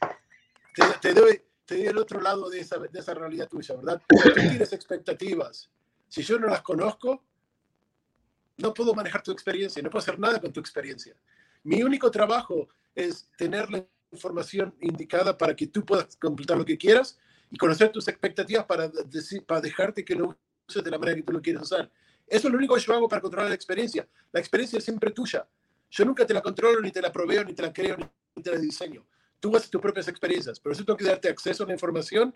te 1.01 1.13
doy, 1.13 1.42
te 1.72 1.88
el 1.88 1.98
otro 1.98 2.20
lado 2.20 2.50
de 2.50 2.60
esa, 2.60 2.78
de 2.78 3.00
esa 3.00 3.13
realidad 3.13 3.48
tuya, 3.48 3.75
¿verdad? 3.75 4.01
Tú 4.06 4.18
tienes 4.34 4.74
expectativas. 4.74 5.70
Si 6.10 6.22
yo 6.22 6.38
no 6.38 6.48
las 6.48 6.62
conozco, 6.62 7.24
no 8.58 8.74
puedo 8.74 8.94
manejar 8.94 9.24
tu 9.24 9.32
experiencia, 9.32 9.82
no 9.82 9.90
puedo 9.90 10.01
hacer 10.01 10.20
nada 10.20 10.42
con 10.42 10.51
tu 10.51 10.60
experiencia. 10.60 11.16
Mi 11.63 11.82
único 11.82 12.12
trabajo 12.12 12.68
es 12.94 13.30
tener 13.38 13.72
la 13.72 13.86
información 14.12 14.75
indicada 14.82 15.38
para 15.38 15.56
que 15.56 15.68
tú 15.68 15.86
puedas 15.86 16.18
completar 16.18 16.58
lo 16.58 16.66
que 16.66 16.78
quieras 16.78 17.18
y 17.50 17.57
conocer 17.57 17.90
tus 17.90 18.07
expectativas 18.10 18.66
para, 18.66 18.90
decir, 18.90 19.46
para 19.46 19.62
dejarte 19.62 20.03
que 20.03 20.16
lo 20.16 20.38
uses 20.68 20.84
de 20.84 20.92
la 20.92 20.98
manera 20.98 21.16
que 21.16 21.24
tú 21.24 21.31
lo 21.31 21.42
quieres 21.42 21.62
usar. 21.62 21.90
Eso 22.27 22.48
es 22.48 22.51
lo 22.51 22.57
único 22.57 22.75
que 22.75 22.81
yo 22.81 22.94
hago 22.94 23.07
para 23.07 23.22
controlar 23.22 23.48
la 23.48 23.55
experiencia. 23.55 24.05
La 24.34 24.42
experiencia 24.42 24.77
es 24.77 24.84
siempre 24.84 25.12
tuya. 25.12 25.48
Yo 25.90 26.03
nunca 26.03 26.25
te 26.25 26.34
la 26.34 26.42
controlo, 26.42 26.81
ni 26.81 26.92
te 26.92 27.01
la 27.01 27.12
proveo, 27.12 27.46
ni 27.46 27.53
te 27.53 27.62
la 27.62 27.72
creo, 27.72 27.96
ni 28.36 28.44
te 28.44 28.51
la 28.51 28.57
diseño 28.57 29.05
tú 29.42 29.54
haces 29.58 29.70
tus 29.70 29.82
propias 29.82 30.08
experiencias, 30.08 30.60
pero 30.60 30.72
eso 30.72 30.86
tengo 30.86 30.96
que 30.96 31.04
darte 31.04 31.27
acceso 31.27 31.64
a 31.64 31.68
la 31.68 31.74
información, 31.74 32.34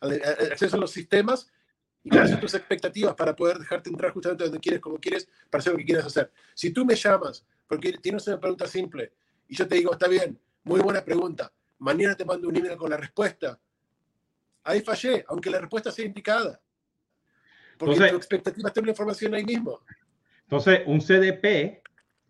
acceso 0.00 0.76
a 0.76 0.80
los 0.80 0.90
sistemas 0.90 1.50
y 2.04 2.10
conocer 2.10 2.38
tus 2.40 2.54
expectativas 2.54 3.14
para 3.14 3.34
poder 3.34 3.58
dejarte 3.58 3.88
entrar 3.88 4.12
justamente 4.12 4.44
donde 4.44 4.60
quieres, 4.60 4.80
como 4.80 4.98
quieres, 4.98 5.28
para 5.48 5.60
hacer 5.60 5.72
lo 5.72 5.78
que 5.78 5.86
quieres 5.86 6.04
hacer. 6.04 6.30
Si 6.54 6.70
tú 6.70 6.84
me 6.84 6.94
llamas 6.94 7.46
porque 7.66 7.92
tienes 7.92 8.26
una 8.26 8.38
pregunta 8.38 8.66
simple 8.66 9.12
y 9.46 9.56
yo 9.56 9.66
te 9.66 9.76
digo, 9.76 9.92
está 9.92 10.08
bien, 10.08 10.38
muy 10.64 10.80
buena 10.80 11.02
pregunta, 11.04 11.50
mañana 11.78 12.14
te 12.14 12.24
mando 12.24 12.48
un 12.48 12.56
email 12.56 12.76
con 12.76 12.90
la 12.90 12.96
respuesta, 12.96 13.58
ahí 14.64 14.82
fallé, 14.82 15.24
aunque 15.28 15.50
la 15.50 15.60
respuesta 15.60 15.90
sea 15.90 16.04
indicada. 16.04 16.60
Porque 17.78 18.08
tu 18.10 18.16
expectativa 18.16 18.68
está 18.68 18.80
en 18.80 18.86
la 18.86 18.92
información 18.92 19.34
ahí 19.34 19.44
mismo. 19.44 19.80
Entonces, 20.42 20.80
un 20.86 20.98
CDP 21.00 21.82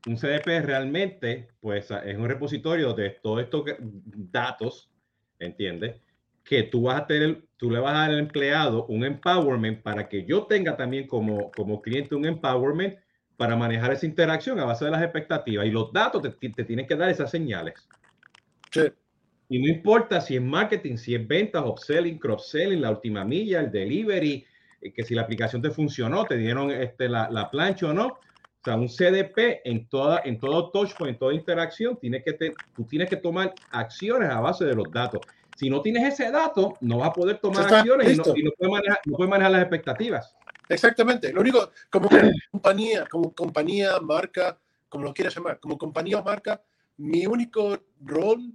un 0.07 0.17
CDP 0.17 0.61
realmente, 0.63 1.49
pues, 1.61 1.91
es 1.91 2.17
un 2.17 2.29
repositorio 2.29 2.93
de 2.95 3.11
todos 3.23 3.43
estos 3.43 3.65
datos, 3.81 4.91
¿entiendes? 5.39 6.01
Que 6.45 6.63
tú 6.63 6.83
vas 6.83 7.03
a 7.03 7.07
tener, 7.07 7.43
tú 7.57 7.71
le 7.71 7.81
vas 7.81 7.95
a 7.95 7.99
dar 7.99 8.11
al 8.11 8.19
empleado 8.19 8.87
un 8.87 9.05
empowerment 9.05 9.83
para 9.83 10.09
que 10.09 10.25
yo 10.25 10.45
tenga 10.45 10.77
también 10.77 11.07
como, 11.07 11.51
como 11.51 11.83
cliente 11.83 12.15
un 12.15 12.25
empowerment 12.25 12.99
para 13.37 13.55
manejar 13.57 13.93
esa 13.93 14.07
interacción 14.07 14.59
a 14.59 14.65
base 14.65 14.85
de 14.85 14.91
las 14.91 15.03
expectativas. 15.03 15.67
Y 15.67 15.71
los 15.71 15.93
datos 15.93 16.23
te, 16.23 16.49
te 16.51 16.65
tienen 16.65 16.87
que 16.87 16.97
dar 16.97 17.11
esas 17.11 17.31
señales. 17.31 17.89
Sí. 18.73 18.83
Y 19.49 19.59
no 19.61 19.69
importa 19.69 20.21
si 20.21 20.37
es 20.37 20.43
marketing, 20.43 20.97
si 20.97 21.15
es 21.15 21.27
ventas, 21.27 21.65
upselling, 21.65 22.19
cross-selling, 22.19 22.83
la 22.83 22.91
última 22.91 23.25
milla, 23.25 23.61
el 23.61 23.71
delivery, 23.71 24.45
eh, 24.81 24.93
que 24.93 25.05
si 25.05 25.15
la 25.15 25.23
aplicación 25.23 25.63
te 25.63 25.71
funcionó, 25.71 26.25
te 26.25 26.37
dieron 26.37 26.71
este, 26.71 27.09
la, 27.09 27.31
la 27.31 27.51
plancha 27.51 27.89
o 27.89 27.95
no, 27.95 28.19
o 28.61 28.65
sea, 28.65 28.77
un 28.77 28.89
CDP 28.89 29.61
en, 29.65 29.89
toda, 29.89 30.23
en 30.25 30.41
todo 30.41 30.71
touchpoint, 30.71 31.15
en 31.15 31.19
toda 31.19 31.35
interacción, 31.35 31.97
tiene 31.99 32.23
que 32.23 32.33
te, 32.33 32.55
tú 32.75 32.85
tienes 32.85 33.09
que 33.09 33.17
tomar 33.17 33.55
acciones 33.71 34.31
a 34.31 34.41
base 34.41 34.65
de 34.65 34.75
los 34.75 34.91
datos. 34.91 35.21
Si 35.57 35.71
no 35.71 35.81
tienes 35.81 36.13
ese 36.13 36.31
dato, 36.31 36.75
no 36.81 36.99
vas 36.99 37.11
a 37.11 37.13
poder 37.13 37.39
tomar 37.39 37.73
acciones 37.73 38.13
y 38.13 38.17
no, 38.17 38.25
y 38.37 38.43
no, 38.43 38.51
puedes 38.57 38.73
manejar, 38.73 39.01
no 39.05 39.17
puedes 39.17 39.31
manejar 39.31 39.53
las 39.53 39.63
expectativas. 39.63 40.37
Exactamente. 40.69 41.33
Lo 41.33 41.41
único, 41.41 41.71
como 41.91 42.09
compañía, 42.51 43.07
como 43.07 43.33
compañía, 43.33 43.99
marca, 44.01 44.59
como 44.89 45.05
lo 45.05 45.15
quieras 45.15 45.35
llamar, 45.35 45.61
como 45.61 45.79
compañía 45.79 46.19
o 46.19 46.25
marca, 46.25 46.63
mi 46.99 47.27
único 47.27 47.79
rol 48.01 48.53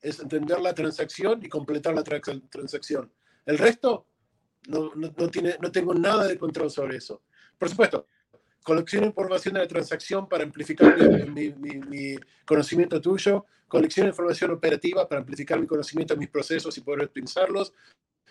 es 0.00 0.20
entender 0.20 0.60
la 0.60 0.74
transacción 0.74 1.40
y 1.44 1.48
completar 1.48 1.94
la 1.94 2.02
transacción. 2.02 3.12
El 3.44 3.58
resto, 3.58 4.06
no, 4.68 4.92
no, 4.94 5.12
no, 5.16 5.28
tiene, 5.28 5.56
no 5.60 5.70
tengo 5.70 5.92
nada 5.92 6.26
de 6.26 6.38
control 6.38 6.70
sobre 6.70 6.96
eso. 6.96 7.22
Por 7.58 7.68
supuesto, 7.68 8.06
colección 8.62 9.02
de 9.02 9.08
información 9.08 9.54
de 9.54 9.60
la 9.60 9.68
transacción 9.68 10.28
para 10.28 10.44
amplificar 10.44 10.96
mi, 11.30 12.16
conocimiento 12.44 13.00
tuyo, 13.00 13.46
colección 13.68 14.06
de 14.06 14.10
información 14.10 14.50
operativa 14.50 15.08
para 15.08 15.20
amplificar 15.20 15.60
mi 15.60 15.66
conocimiento 15.66 16.14
de 16.14 16.20
mis 16.20 16.28
procesos 16.28 16.76
y 16.76 16.80
poder 16.82 17.04
optimizarlos, 17.04 17.72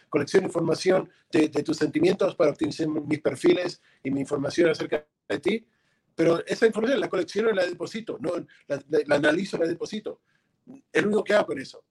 colección 0.10 0.44
de 0.44 0.48
información 0.48 1.10
de, 1.32 1.50
tus 1.50 1.78
sentimientos 1.78 2.36
para 2.36 2.52
optimizar 2.52 2.88
mis 2.88 3.22
perfiles 3.22 3.82
y 4.04 4.12
mi 4.12 4.22
información 4.22 4.70
acerca 4.70 5.06
de 5.28 5.40
ti. 5.40 5.68
Pero 6.16 6.46
esa 6.46 6.66
información 6.66 7.00
la 7.00 7.10
colecciono 7.10 7.50
y 7.50 7.56
la 7.56 7.66
deposito, 7.66 8.18
no 8.20 8.32
la, 8.68 8.84
la 8.90 9.16
analizo 9.16 9.58
y 9.58 9.62
la 9.62 9.68
deposito. 9.68 10.22
Es 10.92 11.02
lo 11.02 11.08
único 11.08 11.24
que 11.24 11.34
hago 11.34 11.48
con 11.48 11.60
eso. 11.60 11.84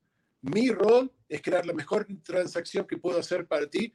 Mi 0.43 0.71
rol 0.71 1.11
es 1.29 1.43
crear 1.43 1.67
la 1.67 1.73
mejor 1.73 2.07
transacción 2.23 2.87
que 2.87 2.99
puedo 2.99 3.19
hacer 3.19 3.47
para 3.47 3.67
ti 3.67 3.93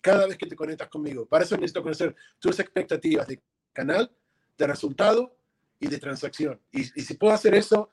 cada 0.00 0.26
vez 0.26 0.36
que 0.36 0.46
te 0.46 0.54
conectas 0.54 0.88
conmigo. 0.88 1.26
Para 1.26 1.44
eso 1.44 1.56
necesito 1.56 1.82
conocer 1.82 2.14
tus 2.38 2.60
expectativas 2.60 3.26
de 3.26 3.40
canal 3.72 4.10
de 4.58 4.66
resultado 4.66 5.36
y 5.78 5.88
de 5.88 5.98
transacción. 5.98 6.60
Y, 6.72 6.84
si 6.84 7.14
puedo 7.14 7.32
hacer 7.32 7.54
eso 7.54 7.90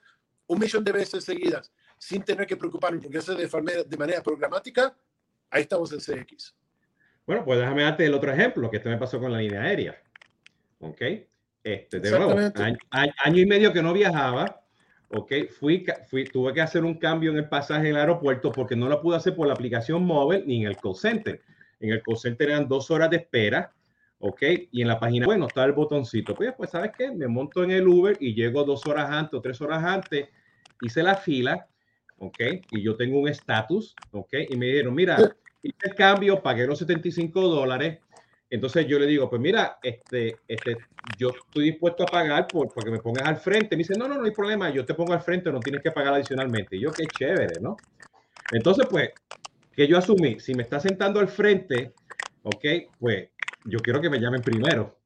un 0.48 0.60
millón 0.60 0.84
de 0.84 0.92
veces 0.92 1.24
seguidas 1.24 1.72
sin 1.98 2.24
tener 2.24 2.46
que 2.46 2.58
preocuparme 2.58 3.00
porque 3.00 3.18
eso 3.18 3.34
de, 3.36 3.48
de 3.88 3.98
manera 3.98 4.22
programática, 4.22 4.96
ahí 5.50 5.64
estamos 5.64 5.92
en 5.92 6.00
CX. 6.00 6.56
Bueno, 7.26 7.44
pues 7.44 7.60
déjame 7.60 7.84
darte 7.84 8.06
el 8.06 8.14
otro 8.14 8.32
ejemplo 8.32 8.70
que 8.70 8.78
esto 8.78 8.90
me 8.90 8.98
pasó 8.98 9.20
con 9.20 9.32
la 9.32 9.40
línea 9.40 9.62
aérea. 9.62 10.02
¿Ok? 10.80 11.02
Este, 11.64 12.00
de 12.00 12.12
nuevo, 12.12 12.36
año, 12.92 13.38
y 13.42 13.46
medio 13.46 13.74
que 13.74 13.82
no 13.82 13.92
viajaba. 13.92 14.62
¿ok? 15.10 15.34
Fui, 15.60 15.86
fui, 16.10 16.24
tuve 16.26 16.54
que 16.54 16.62
hacer 16.62 16.86
un 16.86 16.98
cambio 16.98 17.32
en 17.32 17.38
el 17.38 17.50
pasaje 17.50 17.88
del 17.88 17.98
aeropuerto 17.98 18.52
porque 18.52 18.76
no 18.76 18.88
lo 18.88 19.02
pude 19.02 19.18
hacer 19.18 19.36
por 19.36 19.48
la 19.48 19.54
aplicación 19.54 20.04
móvil 20.06 20.44
ni 20.46 20.62
en 20.62 20.68
el 20.68 20.78
call 20.78 20.96
center. 20.96 21.42
En 21.80 21.92
el 21.92 22.02
call 22.02 22.18
center 22.18 22.50
eran 22.50 22.68
dos 22.68 22.90
horas 22.92 23.10
de 23.10 23.18
espera 23.18 23.74
¿ok? 24.20 24.42
Y 24.72 24.82
en 24.82 24.88
la 24.88 25.00
página, 25.00 25.26
bueno, 25.26 25.48
está 25.48 25.64
el 25.66 25.74
botoncito. 25.74 26.36
Pues, 26.36 26.54
pues, 26.56 26.72
¿sabes 26.72 26.92
qué? 26.98 27.12
Me 27.12 27.28
monto 27.28 27.64
en 27.64 27.72
el 27.72 27.88
Uber 27.88 28.18
y 28.20 28.34
llego 28.34 28.64
dos 28.64 28.86
horas 28.88 29.10
antes 29.10 29.34
o 29.34 29.42
tres 29.42 29.62
horas 29.62 29.84
antes, 29.84 30.30
hice 30.82 31.04
la 31.04 31.16
fila, 31.16 31.68
¿ok? 32.18 32.40
Y 32.72 32.82
yo 32.82 32.96
tengo 32.96 33.20
un 33.20 33.30
estatus, 33.30 33.96
¿ok? 34.12 34.34
Y 34.50 34.58
me 34.58 34.68
dijeron, 34.68 34.96
mira, 34.96 35.18
hice 35.62 35.78
el 35.84 35.96
cambio, 35.96 36.42
pagué 36.42 36.66
los 36.66 36.80
75 36.80 37.42
dólares, 37.42 38.00
Entonces 38.50 38.88
yo 38.88 38.98
le 38.98 39.06
digo, 39.08 39.30
pues 39.30 39.42
mira, 39.42 39.78
este, 39.84 40.38
este, 40.48 40.78
yo 41.18 41.32
estoy 41.32 41.66
dispuesto 41.66 42.04
a 42.04 42.06
pagar 42.06 42.48
por, 42.48 42.70
me 42.90 43.00
pongas 43.00 43.28
al 43.28 43.36
frente. 43.36 43.76
Me 43.76 43.80
dice, 43.80 43.96
no, 43.98 44.08
no, 44.08 44.16
no 44.16 44.24
hay 44.24 44.32
problema, 44.32 44.70
yo 44.70 44.86
te 44.86 44.94
pongo 44.94 45.12
al 45.12 45.20
frente, 45.20 45.52
no 45.52 45.60
tienes 45.60 45.82
que 45.82 45.92
pagar 45.92 46.14
adicionalmente. 46.14 46.78
Y 46.78 46.80
yo, 46.80 46.92
qué 46.92 47.06
chévere, 47.08 47.60
¿no? 47.60 47.76
Entonces, 48.54 48.88
pues, 48.90 49.10
que 49.76 49.86
yo 49.86 49.98
asumí, 49.98 50.40
si 50.40 50.56
me 50.56 50.64
está 50.64 50.80
sentando 50.80 51.20
al 51.20 51.28
frente, 51.28 51.92
ok, 52.44 52.66
pues 52.98 53.30
yo 53.68 53.80
quiero 53.80 54.02
que 54.02 54.10
me 54.10 54.20
llamen 54.20 54.42
primero. 54.42 54.98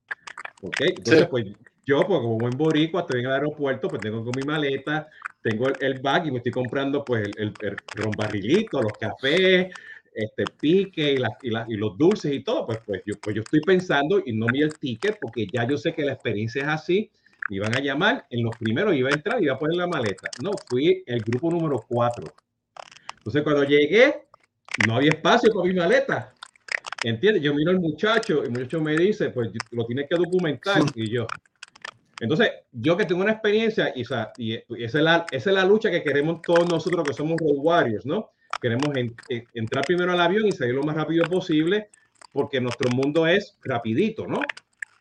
Ok, 0.62 0.82
entonces, 0.82 1.28
pues 1.28 1.46
yo, 1.86 2.06
pues 2.06 2.20
como 2.20 2.38
buen 2.38 2.56
boricua, 2.58 3.02
estoy 3.02 3.22
en 3.22 3.26
el 3.26 3.32
aeropuerto, 3.34 3.88
pues 3.88 4.02
tengo 4.02 4.24
con 4.24 4.34
mi 4.36 4.44
maleta, 4.44 5.08
tengo 5.42 5.68
el, 5.68 5.76
el 5.80 6.00
bag 6.00 6.28
y 6.28 6.32
me 6.32 6.38
estoy 6.38 6.52
comprando 6.52 7.04
pues 7.04 7.24
el, 7.24 7.34
el, 7.38 7.54
el 7.62 7.78
rombarrilito, 7.96 8.82
los 8.82 8.94
cafés, 8.94 9.74
este 10.14 10.44
pique 10.60 11.14
y, 11.14 11.50
y, 11.50 11.78
los 11.78 11.98
dulces 11.98 12.34
y 12.34 12.44
todo, 12.44 12.66
pues, 12.66 12.80
pues, 12.86 13.02
yo, 13.06 13.16
pues 13.22 13.36
yo 13.36 13.42
estoy 13.42 13.62
pensando 13.62 14.22
y 14.24 14.34
no 14.34 14.48
vi 14.48 14.62
el 14.62 14.78
ticket 14.78 15.18
porque 15.20 15.48
ya 15.52 15.66
yo 15.68 15.78
sé 15.78 15.94
que 15.94 16.04
la 16.04 16.14
experiencia 16.14 16.64
es 16.64 16.68
así. 16.68 17.12
Me 17.50 17.58
iban 17.58 17.76
a 17.76 17.80
llamar, 17.80 18.26
en 18.30 18.44
los 18.44 18.56
primeros 18.58 18.96
iba 18.96 19.10
a 19.10 19.14
entrar 19.14 19.42
y 19.42 19.46
iba 19.46 19.56
a 19.56 19.60
poner 19.60 19.78
la 19.78 19.88
maleta. 19.88 20.30
No, 20.42 20.52
fui 20.70 21.04
el 21.06 21.22
grupo 21.22 21.50
número 21.50 21.84
cuatro. 21.88 22.34
Entonces 23.18 23.42
cuando 23.44 23.64
llegué, 23.64 24.28
no 24.88 24.96
había 24.96 25.10
espacio 25.10 25.52
para 25.54 25.68
mi 25.68 25.74
maleta. 25.74 26.34
¿Entiendes? 27.04 27.42
Yo 27.42 27.54
miro 27.54 27.72
al 27.72 27.80
muchacho 27.80 28.42
y 28.44 28.46
el 28.46 28.52
muchacho 28.52 28.82
me 28.82 28.96
dice, 28.96 29.30
pues 29.30 29.52
lo 29.72 29.86
tienes 29.86 30.08
que 30.08 30.16
documentar. 30.16 30.82
Y 30.96 31.10
yo, 31.10 31.26
entonces, 32.22 32.52
yo 32.72 32.96
que 32.96 33.06
tengo 33.06 33.22
una 33.22 33.32
experiencia, 33.32 33.92
y, 33.96 34.02
esa, 34.02 34.32
y 34.38 34.54
esa, 34.54 34.98
es 35.00 35.04
la, 35.04 35.26
esa 35.32 35.50
es 35.50 35.56
la 35.56 35.66
lucha 35.66 35.90
que 35.90 36.04
queremos 36.04 36.42
todos 36.44 36.70
nosotros 36.70 37.04
que 37.04 37.14
somos 37.14 37.36
road 37.40 37.58
warriors, 37.58 38.06
¿no? 38.06 38.30
Queremos 38.62 38.90
entrar 39.56 39.84
primero 39.86 40.12
al 40.12 40.22
avión 40.22 40.46
y 40.46 40.52
salir 40.52 40.76
lo 40.76 40.84
más 40.84 40.96
rápido 40.96 41.26
posible 41.26 41.90
porque 42.32 42.62
nuestro 42.62 42.92
mundo 42.92 43.26
es 43.26 43.58
rapidito, 43.64 44.28
¿no? 44.28 44.40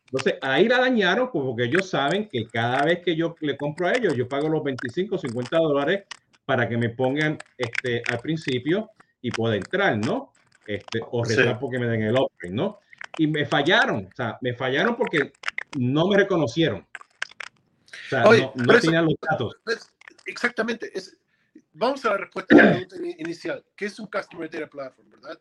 Entonces, 0.07 0.37
ahí 0.41 0.67
la 0.67 0.79
dañaron 0.79 1.31
pues, 1.31 1.45
porque 1.45 1.65
ellos 1.65 1.91
saben 1.91 2.27
que 2.27 2.47
cada 2.47 2.85
vez 2.87 3.01
que 3.01 3.15
yo 3.15 3.37
le 3.41 3.59
compro 3.59 3.87
a 3.87 3.93
ellos, 3.93 4.17
yo 4.17 4.27
pago 4.27 4.49
los 4.49 4.65
25, 4.65 5.19
50 5.19 5.59
dólares 5.59 6.05
para 6.47 6.67
que 6.67 6.79
me 6.79 6.89
pongan 6.89 7.37
este, 7.59 8.03
al 8.11 8.19
principio 8.21 8.91
y 9.21 9.31
pueda 9.31 9.57
entrar, 9.57 9.99
¿no? 9.99 10.30
Este, 10.67 11.01
o 11.11 11.25
rezar 11.25 11.59
porque 11.59 11.79
me 11.79 11.87
den 11.87 12.03
el 12.03 12.17
upgrade, 12.17 12.55
¿no? 12.55 12.81
Y 13.19 13.27
me 13.27 13.45
fallaron, 13.47 14.07
o 14.07 14.15
sea, 14.15 14.39
me 14.41 14.55
fallaron 14.55 14.97
porque 14.97 15.33
no 15.79 16.07
me 16.07 16.17
reconocieron. 16.17 16.81
O 16.81 18.09
sea, 18.09 18.25
Oye, 18.27 18.51
no, 18.55 18.65
no 18.65 18.81
tenían 18.81 19.05
los 19.05 19.15
datos. 19.21 19.57
exactamente, 20.27 20.91
es, 20.97 21.17
vamos 21.73 22.05
a 22.05 22.11
la 22.11 22.17
respuesta 22.19 22.55
a 22.55 22.63
la 22.63 22.71
pregunta 22.71 22.97
inicial. 23.19 23.65
¿Qué 23.77 23.87
es 23.87 23.99
un 23.99 24.07
Customer 24.07 24.49
Data 24.51 24.69
Platform, 24.69 25.11
verdad? 25.11 25.41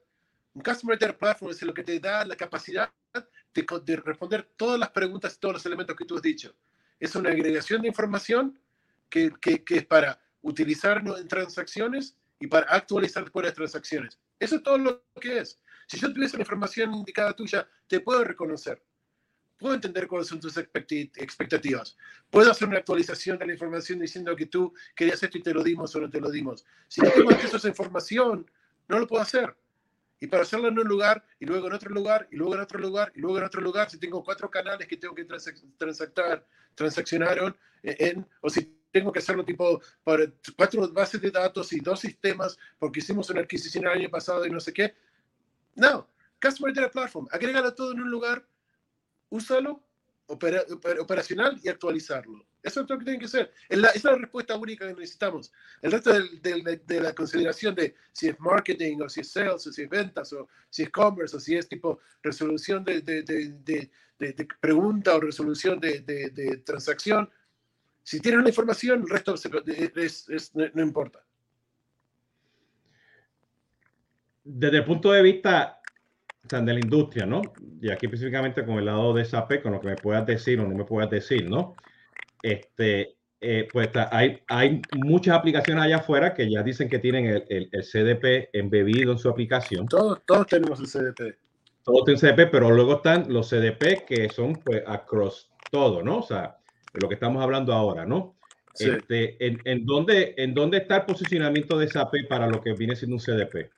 Un 0.53 0.61
Customer 0.63 0.97
Data 0.97 1.17
Platform 1.17 1.51
es 1.51 1.61
lo 1.61 1.73
que 1.73 1.83
te 1.83 1.99
da 1.99 2.25
la 2.25 2.35
capacidad 2.35 2.91
de, 3.53 3.65
de 3.83 3.95
responder 3.97 4.49
todas 4.55 4.79
las 4.79 4.89
preguntas 4.89 5.35
y 5.35 5.39
todos 5.39 5.55
los 5.55 5.65
elementos 5.65 5.95
que 5.95 6.05
tú 6.05 6.15
has 6.15 6.21
dicho. 6.21 6.53
Es 6.99 7.15
una 7.15 7.29
agregación 7.29 7.81
de 7.81 7.87
información 7.87 8.59
que, 9.09 9.31
que, 9.41 9.63
que 9.63 9.77
es 9.77 9.85
para 9.85 10.19
utilizarlo 10.41 11.17
en 11.17 11.27
transacciones 11.27 12.15
y 12.39 12.47
para 12.47 12.65
actualizar 12.67 13.23
después 13.23 13.45
las 13.45 13.55
transacciones. 13.55 14.19
Eso 14.39 14.55
es 14.57 14.63
todo 14.63 14.77
lo 14.77 15.03
que 15.19 15.39
es. 15.39 15.59
Si 15.87 15.99
yo 15.99 16.13
tuviese 16.13 16.37
la 16.37 16.43
información 16.43 16.93
indicada 16.93 17.35
tuya, 17.35 17.67
te 17.87 17.99
puedo 17.99 18.23
reconocer 18.23 18.81
puedo 19.59 19.75
entender 19.75 20.07
cuáles 20.07 20.27
son 20.27 20.39
tus 20.39 20.57
expectativas. 20.57 21.97
Puedo 22.31 22.49
hacer 22.49 22.67
una 22.67 22.77
actualización 22.77 23.37
de 23.37 23.45
la 23.45 23.53
información 23.53 23.99
diciendo 23.99 24.35
que 24.35 24.45
tú 24.47 24.73
querías 24.95 25.21
esto 25.21 25.37
y 25.37 25.43
te 25.43 25.53
lo 25.53 25.61
dimos 25.63 25.93
o 25.95 25.99
no 25.99 26.09
te 26.09 26.21
lo 26.21 26.31
dimos. 26.31 26.65
Si 26.87 27.01
no 27.01 27.11
tengo 27.11 27.29
acceso 27.29 27.57
a 27.57 27.59
esa 27.59 27.67
información, 27.67 28.49
no 28.87 28.99
lo 28.99 29.05
puedo 29.05 29.21
hacer. 29.21 29.55
Y 30.21 30.27
para 30.27 30.43
hacerlo 30.43 30.69
en 30.69 30.79
un 30.79 30.87
lugar, 30.87 31.23
y 31.39 31.45
luego 31.45 31.67
en 31.67 31.73
otro 31.73 31.91
lugar, 31.91 32.27
y 32.31 32.37
luego 32.37 32.55
en 32.55 32.61
otro 32.61 32.79
lugar, 32.79 33.11
y 33.15 33.19
luego 33.19 33.37
en 33.37 33.43
otro 33.43 33.61
lugar, 33.61 33.89
si 33.89 33.97
tengo 33.97 34.23
cuatro 34.23 34.49
canales 34.49 34.87
que 34.87 34.97
tengo 34.97 35.13
que 35.13 35.25
transactar, 35.77 36.45
transaccionaron 36.75 37.55
en, 37.83 38.27
o 38.41 38.49
si 38.49 38.78
tengo 38.91 39.11
que 39.11 39.19
hacerlo 39.19 39.45
tipo 39.45 39.81
para 40.03 40.25
cuatro 40.55 40.91
bases 40.91 41.21
de 41.21 41.31
datos 41.31 41.71
y 41.73 41.79
dos 41.79 41.99
sistemas 41.99 42.57
porque 42.77 42.99
hicimos 42.99 43.29
una 43.29 43.41
adquisición 43.41 43.85
el 43.85 43.91
año 43.91 44.09
pasado 44.09 44.45
y 44.45 44.49
no 44.49 44.59
sé 44.59 44.73
qué. 44.73 44.95
No, 45.75 46.07
Customer 46.41 46.73
Data 46.73 46.91
Platform, 46.91 47.27
agrégalo 47.31 47.73
todo 47.73 47.91
en 47.91 48.01
un 48.01 48.09
lugar 48.09 48.45
úsalo, 49.29 49.83
operacional 50.27 51.59
y 51.63 51.69
actualizarlo. 51.69 52.45
Eso 52.61 52.81
es 52.81 52.89
lo 52.89 52.97
que 52.97 53.05
tiene 53.05 53.19
que 53.19 53.27
ser. 53.27 53.51
esa 53.69 53.89
es 53.89 54.03
la 54.03 54.15
respuesta 54.15 54.55
única 54.55 54.85
que 54.87 54.93
necesitamos. 54.93 55.51
El 55.81 55.91
resto 55.91 56.11
de, 56.13 57.01
la 57.01 57.15
consideración 57.15 57.73
de 57.73 57.95
si 58.11 58.27
es 58.27 58.39
marketing 58.39 58.97
o 59.01 59.09
si 59.09 59.21
es 59.21 59.31
sales 59.31 59.65
o 59.65 59.71
si 59.71 59.83
es 59.83 59.89
ventas 59.89 60.33
o 60.33 60.47
si 60.69 60.83
es 60.83 60.89
commerce 60.89 61.37
o 61.37 61.39
si 61.39 61.55
es 61.55 61.67
tipo 61.67 61.99
resolución 62.21 62.83
de, 62.83 63.89
pregunta 64.59 65.15
o 65.15 65.19
resolución 65.21 65.79
de, 65.79 66.61
transacción, 66.65 67.29
si 68.03 68.19
tienen 68.19 68.41
una 68.41 68.49
información, 68.49 69.01
el 69.01 69.09
resto 69.09 69.35
no 70.53 70.81
importa. 70.81 71.23
Desde 74.43 74.77
el 74.77 74.85
punto 74.85 75.11
de 75.11 75.21
vista 75.21 75.79
de 76.43 76.73
la 76.73 76.79
industria, 76.79 77.25
¿no? 77.25 77.41
Y 77.81 77.91
aquí 77.91 78.07
específicamente 78.07 78.65
con 78.65 78.79
el 78.79 78.85
lado 78.85 79.13
de 79.13 79.23
SAP, 79.25 79.61
con 79.61 79.73
lo 79.73 79.79
que 79.79 79.89
me 79.89 79.95
puedas 79.95 80.25
decir 80.25 80.59
o 80.59 80.67
no 80.67 80.75
me 80.75 80.85
puedas 80.85 81.09
decir, 81.09 81.47
¿no? 81.47 81.75
Este, 82.41 83.17
eh, 83.41 83.67
pues 83.71 83.89
hay, 84.11 84.41
hay 84.47 84.81
muchas 84.95 85.37
aplicaciones 85.37 85.83
allá 85.83 85.97
afuera 85.97 86.33
que 86.33 86.49
ya 86.49 86.63
dicen 86.63 86.89
que 86.89 86.99
tienen 86.99 87.25
el, 87.25 87.45
el, 87.49 87.69
el 87.71 87.83
CDP 87.83 88.49
embebido 88.53 89.11
en 89.11 89.19
su 89.19 89.29
aplicación. 89.29 89.87
Todos, 89.87 90.21
todos 90.25 90.47
tenemos 90.47 90.79
el 90.79 90.87
CDP. 90.87 91.37
Todos 91.83 92.05
tienen 92.05 92.19
CDP, 92.19 92.51
pero 92.51 92.71
luego 92.71 92.95
están 92.95 93.31
los 93.31 93.49
CDP 93.49 94.05
que 94.05 94.29
son 94.29 94.53
pues 94.55 94.83
across 94.87 95.49
todo, 95.71 96.01
¿no? 96.01 96.19
O 96.19 96.23
sea, 96.23 96.58
de 96.93 96.99
lo 97.01 97.07
que 97.07 97.15
estamos 97.15 97.41
hablando 97.43 97.73
ahora, 97.73 98.05
¿no? 98.05 98.35
Sí. 98.73 98.89
Este, 98.89 99.45
en, 99.45 99.59
en, 99.65 99.85
dónde, 99.85 100.35
¿En 100.37 100.53
dónde 100.53 100.77
está 100.77 100.97
el 100.97 101.05
posicionamiento 101.05 101.77
de 101.77 101.87
SAP 101.87 102.27
para 102.29 102.47
lo 102.47 102.61
que 102.61 102.73
viene 102.73 102.95
siendo 102.95 103.17
un 103.17 103.21
CDP? 103.21 103.71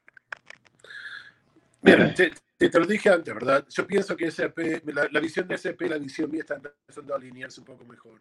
Mira, 1.82 2.13
te, 2.13 2.32
te, 2.58 2.80
lo 2.80 2.86
dije 2.86 3.10
antes, 3.10 3.34
¿verdad? 3.34 3.65
Yo 3.69 3.88
pienso 3.88 4.15
que 4.15 4.30
SAP, 4.30 4.58
la, 4.86 5.08
la 5.12 5.19
visión 5.19 5.47
de 5.47 5.58
SAP, 5.58 5.82
la 5.82 5.97
visión 5.97 6.30
mía 6.30 6.41
está 6.41 6.56
empezando 6.56 7.13
a 7.13 7.17
alinearse 7.17 7.60
un 7.62 7.65
poco 7.65 7.86
mejor. 7.86 8.19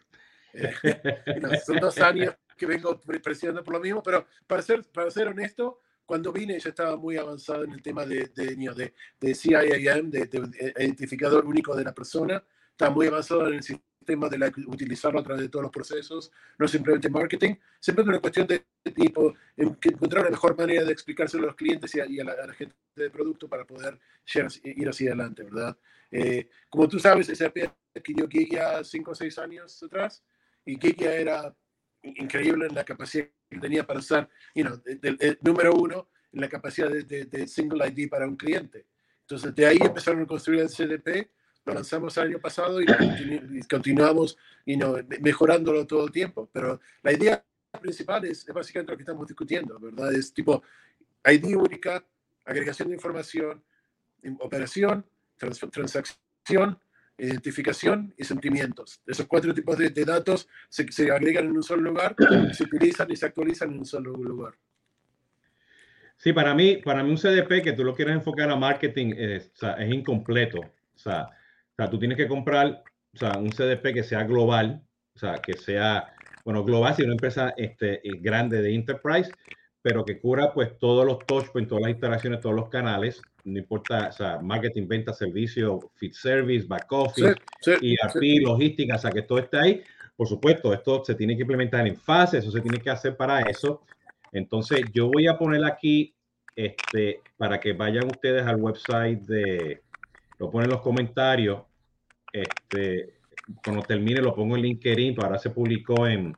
Eh, 0.54 0.72
son 1.66 1.76
dos 1.78 1.98
años 1.98 2.34
que 2.56 2.66
vengo 2.66 3.00
presionando 3.00 3.62
por 3.62 3.74
lo 3.74 3.80
mismo, 3.80 4.02
pero 4.02 4.26
para 4.46 4.62
ser, 4.62 4.82
para 4.92 5.10
ser 5.10 5.28
honesto, 5.28 5.80
cuando 6.04 6.32
vine 6.32 6.58
ya 6.58 6.70
estaba 6.70 6.96
muy 6.96 7.16
avanzado 7.16 7.64
en 7.64 7.72
el 7.72 7.82
tema 7.82 8.04
de, 8.04 8.30
de, 8.34 8.56
de, 8.56 8.94
de 9.20 9.34
CIAM, 9.34 10.10
de, 10.10 10.26
de, 10.26 10.74
identificador 10.78 11.46
único 11.46 11.76
de 11.76 11.84
la 11.84 11.94
persona, 11.94 12.42
estaba 12.70 12.90
muy 12.90 13.06
avanzado 13.06 13.46
en 13.48 13.54
el 13.54 13.62
tema 14.04 14.28
de 14.28 14.38
la, 14.38 14.52
utilizarlo 14.66 15.20
a 15.20 15.22
través 15.22 15.42
de 15.42 15.48
todos 15.48 15.64
los 15.64 15.72
procesos, 15.72 16.32
no 16.58 16.66
simplemente 16.66 17.08
marketing, 17.08 17.54
siempre 17.78 18.02
es 18.02 18.08
una 18.08 18.18
cuestión 18.18 18.46
de 18.46 18.64
tipo, 18.92 19.34
encontrar 19.56 20.22
una 20.22 20.30
mejor 20.30 20.56
manera 20.56 20.84
de 20.84 20.92
explicárselo 20.92 21.44
a 21.44 21.46
los 21.48 21.56
clientes 21.56 21.94
y 21.94 22.00
a, 22.00 22.06
y 22.06 22.20
a, 22.20 22.24
la, 22.24 22.32
a 22.32 22.46
la, 22.46 22.54
gente 22.54 22.74
de 22.96 23.10
producto 23.10 23.48
para 23.48 23.64
poder 23.64 23.98
ir 24.64 24.88
hacia 24.88 25.10
adelante, 25.10 25.42
¿verdad? 25.44 25.76
Eh, 26.10 26.48
como 26.68 26.88
tú 26.88 26.98
sabes, 26.98 27.26
SAP 27.26 27.58
adquirió 27.94 28.28
Gigia 28.28 28.82
5 28.82 29.10
o 29.10 29.14
6 29.14 29.38
años 29.38 29.82
atrás 29.82 30.24
y 30.64 30.76
Gigia 30.76 31.14
era 31.14 31.54
increíble 32.02 32.66
en 32.66 32.74
la 32.74 32.84
capacidad 32.84 33.28
que 33.48 33.58
tenía 33.58 33.86
para 33.86 33.98
usar, 33.98 34.28
you 34.54 34.64
know, 34.64 34.80
el, 34.86 35.16
el, 35.20 35.38
número 35.42 35.74
uno, 35.74 36.08
en 36.32 36.40
la 36.40 36.48
capacidad 36.48 36.90
de, 36.90 37.02
de, 37.02 37.24
de, 37.24 37.46
single 37.46 37.86
ID 37.88 38.08
para 38.08 38.26
un 38.26 38.36
cliente. 38.36 38.86
Entonces, 39.22 39.54
de 39.54 39.66
ahí 39.66 39.78
empezaron 39.80 40.22
a 40.22 40.26
construir 40.26 40.60
el 40.60 40.68
CDP 40.68 41.30
lanzamos 41.74 42.16
el 42.16 42.28
año 42.28 42.40
pasado 42.40 42.80
y, 42.80 42.86
continu 42.86 43.60
continuamos 43.68 44.38
y 44.64 44.76
no, 44.76 44.96
mejorándolo 45.20 45.86
todo 45.86 46.06
el 46.06 46.12
tiempo. 46.12 46.48
Pero 46.52 46.80
la 47.02 47.12
idea 47.12 47.44
principal 47.80 48.24
es, 48.24 48.46
es, 48.48 48.54
básicamente 48.54 48.92
lo 48.92 48.96
que 48.96 49.02
estamos 49.02 49.26
discutiendo, 49.26 49.78
¿verdad? 49.78 50.12
Es 50.12 50.32
tipo 50.32 50.62
ID 51.24 51.56
única, 51.56 52.04
agregación 52.44 52.88
de 52.88 52.94
información, 52.94 53.62
operación, 54.40 55.04
trans 55.36 55.58
transacción, 55.70 56.78
identificación 57.18 58.14
y 58.16 58.24
sentimientos. 58.24 59.00
Esos 59.06 59.26
cuatro 59.26 59.54
tipos 59.54 59.76
de, 59.76 59.90
de 59.90 60.04
datos 60.04 60.48
se, 60.68 60.90
se, 60.90 61.10
agregan 61.10 61.46
en 61.46 61.56
un 61.56 61.62
solo 61.62 61.82
lugar, 61.82 62.16
se 62.52 62.64
utilizan 62.64 63.10
y 63.10 63.16
se 63.16 63.26
actualizan 63.26 63.70
en 63.70 63.78
un 63.78 63.84
solo 63.84 64.12
lugar. 64.12 64.54
Sí, 66.16 66.34
para 66.34 66.54
mí, 66.54 66.76
para 66.76 67.02
mí 67.02 67.10
un 67.10 67.16
CDP 67.16 67.62
que 67.62 67.72
tú 67.72 67.82
lo 67.82 67.94
quieres 67.94 68.14
enfocar 68.14 68.50
a 68.50 68.56
marketing 68.56 69.14
es, 69.16 69.50
o 69.54 69.56
sea, 69.56 69.72
es 69.72 69.90
incompleto. 69.90 70.58
O 70.58 70.98
sea, 70.98 71.30
o 71.80 71.82
sea, 71.82 71.88
tú 71.88 71.98
tienes 71.98 72.18
que 72.18 72.28
comprar 72.28 72.82
o 73.14 73.18
sea, 73.18 73.38
un 73.38 73.50
CDP 73.50 73.94
que 73.94 74.02
sea 74.02 74.24
global, 74.24 74.82
o 75.14 75.18
sea, 75.18 75.36
que 75.36 75.54
sea, 75.54 76.12
bueno, 76.44 76.62
global, 76.62 76.94
si 76.94 77.02
una 77.02 77.12
empresa 77.12 77.54
este, 77.56 78.06
eh, 78.06 78.18
grande 78.20 78.60
de 78.60 78.74
enterprise, 78.74 79.30
pero 79.80 80.04
que 80.04 80.20
cubra 80.20 80.52
pues 80.52 80.78
todos 80.78 81.06
los 81.06 81.18
touchpoints, 81.20 81.70
todas 81.70 81.82
las 81.82 81.92
interacciones, 81.92 82.40
todos 82.40 82.54
los 82.54 82.68
canales, 82.68 83.22
no 83.44 83.58
importa, 83.58 84.08
o 84.08 84.12
sea, 84.12 84.38
marketing, 84.40 84.86
venta, 84.86 85.14
servicio, 85.14 85.90
fit 85.94 86.12
service, 86.12 86.66
back 86.66 86.92
office, 86.92 87.34
sí, 87.62 87.72
sí, 87.80 87.96
ERP, 88.02 88.20
sí. 88.20 88.38
logística, 88.40 88.96
o 88.96 88.98
sea, 88.98 89.10
que 89.10 89.22
todo 89.22 89.38
esté 89.38 89.58
ahí. 89.58 89.82
Por 90.14 90.28
supuesto, 90.28 90.74
esto 90.74 91.02
se 91.02 91.14
tiene 91.14 91.34
que 91.34 91.42
implementar 91.42 91.86
en 91.86 91.96
fase, 91.96 92.38
eso 92.38 92.50
se 92.50 92.60
tiene 92.60 92.78
que 92.78 92.90
hacer 92.90 93.16
para 93.16 93.40
eso. 93.40 93.80
Entonces, 94.32 94.82
yo 94.92 95.08
voy 95.08 95.26
a 95.26 95.38
poner 95.38 95.64
aquí, 95.64 96.14
este, 96.54 97.22
para 97.38 97.58
que 97.58 97.72
vayan 97.72 98.04
ustedes 98.04 98.46
al 98.46 98.56
website 98.56 99.22
de, 99.22 99.80
lo 100.40 100.50
pone 100.50 100.64
en 100.64 100.70
los 100.70 100.82
comentarios. 100.82 101.69
Este, 102.32 103.14
cuando 103.64 103.82
termine 103.82 104.20
lo 104.20 104.34
pongo 104.34 104.56
en 104.56 104.62
LinkedIn, 104.62 105.16
ahora 105.22 105.38
se 105.38 105.50
publicó 105.50 106.06
en, 106.06 106.36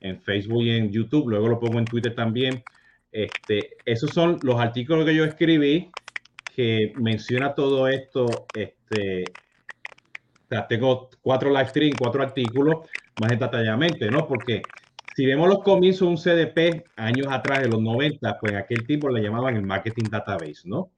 en 0.00 0.20
Facebook 0.20 0.62
y 0.62 0.70
en 0.70 0.90
YouTube, 0.90 1.30
luego 1.30 1.48
lo 1.48 1.60
pongo 1.60 1.78
en 1.78 1.84
Twitter 1.84 2.14
también. 2.14 2.62
Este, 3.10 3.76
esos 3.84 4.10
son 4.10 4.38
los 4.42 4.60
artículos 4.60 5.04
que 5.04 5.14
yo 5.14 5.24
escribí 5.24 5.90
que 6.54 6.92
menciona 6.96 7.54
todo 7.54 7.88
esto. 7.88 8.46
Este, 8.54 9.24
tengo 10.68 11.10
cuatro 11.20 11.50
live 11.50 11.68
streams, 11.68 11.98
cuatro 11.98 12.22
artículos 12.22 12.88
más 13.20 13.30
detalladamente, 13.30 14.10
¿no? 14.10 14.26
Porque 14.26 14.62
si 15.16 15.26
vemos 15.26 15.48
los 15.48 15.62
comienzos 15.62 16.00
de 16.00 16.06
un 16.06 16.16
CDP 16.16 16.84
años 16.96 17.26
atrás, 17.30 17.62
de 17.62 17.68
los 17.68 17.80
90, 17.80 18.38
pues 18.38 18.54
aquel 18.54 18.86
tiempo 18.86 19.08
le 19.08 19.22
llamaban 19.22 19.56
el 19.56 19.62
marketing 19.62 20.10
database, 20.10 20.62
¿no? 20.64 20.90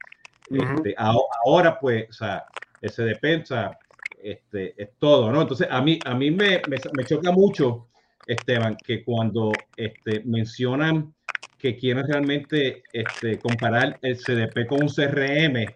Este, 0.50 0.94
ahora, 0.96 1.78
pues, 1.78 2.08
o 2.10 2.12
sea, 2.12 2.44
el 2.80 2.90
CDP, 2.90 3.42
o 3.42 3.46
sea, 3.46 3.78
este, 4.22 4.80
es 4.80 4.90
todo, 4.98 5.30
¿no? 5.30 5.42
Entonces, 5.42 5.68
a 5.70 5.80
mí, 5.82 5.98
a 6.04 6.14
mí 6.14 6.30
me, 6.30 6.62
me, 6.68 7.04
choca 7.04 7.30
mucho, 7.32 7.88
Esteban, 8.26 8.76
que 8.76 9.04
cuando 9.04 9.52
este, 9.76 10.22
mencionan 10.24 11.14
que 11.58 11.76
quieren 11.76 12.06
realmente 12.06 12.82
este, 12.92 13.38
comparar 13.38 13.98
el 14.02 14.16
CDP 14.16 14.66
con 14.66 14.82
un 14.82 14.88
CRM, 14.88 15.66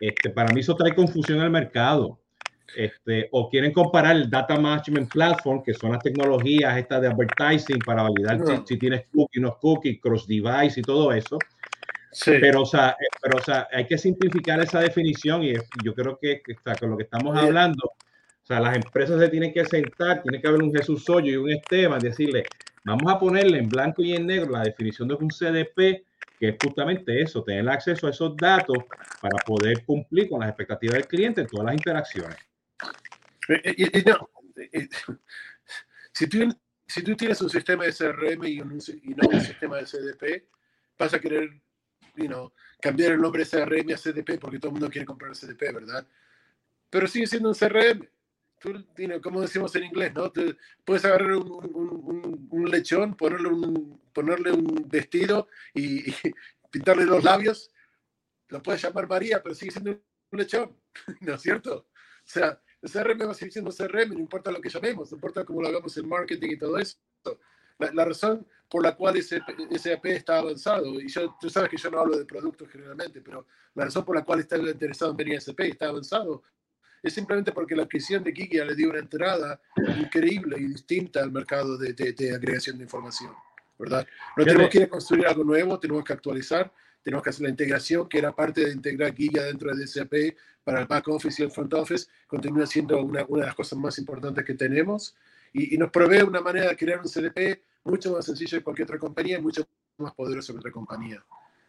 este, 0.00 0.30
para 0.30 0.52
mí 0.52 0.60
eso 0.60 0.74
trae 0.74 0.94
confusión 0.94 1.40
al 1.40 1.50
mercado. 1.50 2.18
Este, 2.74 3.28
o 3.32 3.50
quieren 3.50 3.72
comparar 3.72 4.16
el 4.16 4.30
Data 4.30 4.58
Management 4.58 5.12
Platform, 5.12 5.62
que 5.62 5.74
son 5.74 5.92
las 5.92 6.02
tecnologías 6.02 6.76
estas 6.78 7.02
de 7.02 7.08
advertising 7.08 7.78
para 7.80 8.02
validar 8.02 8.40
si, 8.66 8.78
tienes 8.78 9.04
cookies, 9.12 9.42
no 9.42 9.58
cookies, 9.60 10.00
cross 10.00 10.26
device 10.26 10.80
y 10.80 10.82
todo 10.82 11.12
eso. 11.12 11.38
Sí. 12.12 12.32
Pero, 12.40 12.62
o 12.62 12.66
sea, 12.66 12.90
eh, 12.90 13.06
pero, 13.20 13.38
o 13.38 13.42
sea, 13.42 13.68
hay 13.72 13.86
que 13.86 13.96
simplificar 13.96 14.60
esa 14.60 14.80
definición 14.80 15.42
y 15.42 15.54
yo 15.82 15.94
creo 15.94 16.18
que, 16.20 16.42
con 16.78 16.90
lo 16.90 16.96
que 16.98 17.04
estamos 17.04 17.36
hablando, 17.36 17.84
o 17.86 18.46
sea, 18.46 18.60
las 18.60 18.76
empresas 18.76 19.18
se 19.18 19.28
tienen 19.28 19.52
que 19.52 19.64
sentar, 19.64 20.22
tiene 20.22 20.40
que 20.40 20.48
haber 20.48 20.62
un 20.62 20.74
Jesús 20.74 21.04
Soyo 21.04 21.32
y 21.32 21.36
un 21.36 21.50
Esteban, 21.50 21.98
decirle, 22.00 22.44
vamos 22.84 23.10
a 23.10 23.18
ponerle 23.18 23.58
en 23.58 23.68
blanco 23.68 24.02
y 24.02 24.14
en 24.14 24.26
negro 24.26 24.50
la 24.50 24.62
definición 24.62 25.08
de 25.08 25.14
un 25.14 25.28
CDP, 25.28 26.04
que 26.38 26.48
es 26.48 26.56
justamente 26.62 27.22
eso, 27.22 27.42
tener 27.44 27.66
acceso 27.70 28.06
a 28.06 28.10
esos 28.10 28.36
datos 28.36 28.76
para 29.20 29.36
poder 29.46 29.84
cumplir 29.86 30.28
con 30.28 30.40
las 30.40 30.50
expectativas 30.50 30.96
del 30.96 31.06
cliente 31.06 31.40
en 31.40 31.46
todas 31.46 31.64
las 31.66 31.74
interacciones. 31.74 32.36
si, 36.12 36.26
tú, 36.26 36.54
si 36.86 37.02
tú 37.02 37.16
tienes 37.16 37.40
un 37.40 37.48
sistema 37.48 37.84
de 37.84 37.92
CRM 37.92 38.44
y, 38.44 38.60
un, 38.60 38.78
y 39.02 39.14
no 39.14 39.28
un 39.28 39.40
sistema 39.40 39.78
de 39.78 39.84
CDP, 39.84 40.48
vas 40.98 41.14
a 41.14 41.20
querer 41.20 41.48
you 42.16 42.26
know, 42.26 42.52
cambiar 42.80 43.12
el 43.12 43.20
nombre 43.20 43.44
de 43.44 43.50
CRM 43.50 43.92
a 43.92 43.96
CDP 43.96 44.38
porque 44.38 44.58
todo 44.58 44.68
el 44.68 44.72
mundo 44.72 44.90
quiere 44.90 45.06
comprar 45.06 45.32
CDP, 45.32 45.72
¿verdad? 45.72 46.06
Pero 46.90 47.06
sigue 47.06 47.26
siendo 47.26 47.48
un 47.48 47.54
CRM. 47.54 48.08
Tú, 48.60 48.72
como 49.22 49.40
decimos 49.40 49.74
en 49.74 49.84
inglés, 49.84 50.12
¿no? 50.14 50.32
puedes 50.84 51.04
agarrar 51.04 51.32
un, 51.32 51.50
un, 51.50 52.48
un, 52.48 52.70
lechón, 52.70 53.16
ponerle 53.16 53.48
un, 53.48 54.00
ponerle 54.12 54.52
un 54.52 54.86
vestido 54.88 55.48
y, 55.74 56.10
y, 56.10 56.14
pintarle 56.70 57.04
los 57.04 57.24
labios. 57.24 57.70
Lo 58.48 58.62
puedes 58.62 58.80
llamar 58.82 59.08
María, 59.08 59.42
pero 59.42 59.54
sigue 59.54 59.72
siendo 59.72 59.90
un 59.90 60.38
lechón, 60.38 60.76
¿no 61.20 61.34
es 61.34 61.42
cierto? 61.42 61.88
O 62.24 62.24
sea, 62.24 62.60
el 62.82 62.90
CRM 62.90 63.26
va 63.26 63.32
a 63.32 63.34
seguir 63.34 63.52
siendo 63.52 63.72
CRM, 63.72 64.12
no 64.12 64.20
importa 64.20 64.52
lo 64.52 64.60
que 64.60 64.68
llamemos, 64.68 65.10
no 65.10 65.16
importa 65.16 65.44
cómo 65.44 65.62
lo 65.62 65.68
hagamos 65.68 65.96
en 65.96 66.08
marketing 66.08 66.50
y 66.50 66.58
todo 66.58 66.78
eso. 66.78 66.98
La, 67.78 68.04
razón 68.04 68.46
por 68.68 68.82
la 68.82 68.94
cual 68.94 69.16
ese 69.16 69.40
SAP 69.76 70.06
está 70.06 70.38
avanzado, 70.38 71.00
y 71.00 71.08
yo, 71.08 71.36
tú 71.40 71.50
sabes 71.50 71.68
que 71.68 71.76
yo 71.76 71.90
no 71.90 72.00
hablo 72.00 72.16
de 72.16 72.24
productos 72.24 72.68
generalmente, 72.70 73.20
pero 73.20 73.46
la 73.74 73.84
razón 73.84 74.04
por 74.04 74.16
la 74.16 74.24
cual 74.24 74.40
está 74.40 74.56
interesado 74.56 75.10
en 75.10 75.16
venir 75.16 75.36
a 75.36 75.40
SAP 75.40 75.60
y 75.60 75.70
está 75.70 75.88
avanzado 75.88 76.42
es 77.02 77.12
simplemente 77.12 77.52
porque 77.52 77.74
la 77.74 77.82
adquisición 77.82 78.22
de 78.22 78.32
Kiki 78.32 78.58
le 78.58 78.74
dio 78.76 78.90
una 78.90 79.00
entrada 79.00 79.60
increíble 79.98 80.56
y 80.58 80.66
distinta 80.66 81.20
al 81.20 81.32
mercado 81.32 81.76
de, 81.76 81.92
de, 81.92 82.34
agregación 82.34 82.78
de 82.78 82.84
información, 82.84 83.32
¿verdad? 83.78 84.06
No 84.36 84.44
tenemos 84.44 84.70
que 84.70 84.88
construir 84.88 85.26
algo 85.26 85.42
nuevo, 85.42 85.80
tenemos 85.80 86.04
que 86.04 86.12
actualizar, 86.12 86.72
tenemos 87.02 87.24
que 87.24 87.30
hacer 87.30 87.42
la 87.42 87.48
integración, 87.48 88.08
que 88.08 88.18
era 88.18 88.32
parte 88.32 88.64
de 88.64 88.72
integrar 88.72 89.14
Giga 89.14 89.42
dentro 89.42 89.74
de 89.74 89.86
SAP 89.86 90.36
para 90.62 90.80
el 90.82 90.86
back 90.86 91.08
office 91.08 91.42
y 91.42 91.46
el 91.46 91.50
front 91.50 91.74
office, 91.74 92.06
continúa 92.28 92.66
siendo 92.66 93.02
una, 93.02 93.24
una 93.26 93.40
de 93.40 93.46
las 93.46 93.56
cosas 93.56 93.76
más 93.78 93.98
importantes 93.98 94.44
que 94.44 94.54
tenemos 94.54 95.16
y, 95.52 95.76
nos 95.76 95.90
provee 95.90 96.22
una 96.22 96.40
manera 96.40 96.68
de 96.68 96.76
crear 96.76 97.00
un 97.00 97.08
CDP 97.08 97.62
mucho 97.84 98.12
más 98.12 98.24
sencillo 98.24 98.58
que 98.58 98.64
cualquier 98.64 98.86
otra 98.86 98.98
compañía 98.98 99.38
y 99.38 99.42
mucho 99.42 99.66
más 99.98 100.14
poderoso 100.14 100.52
que 100.52 100.58
otra 100.58 100.72
compañía. 100.72 101.24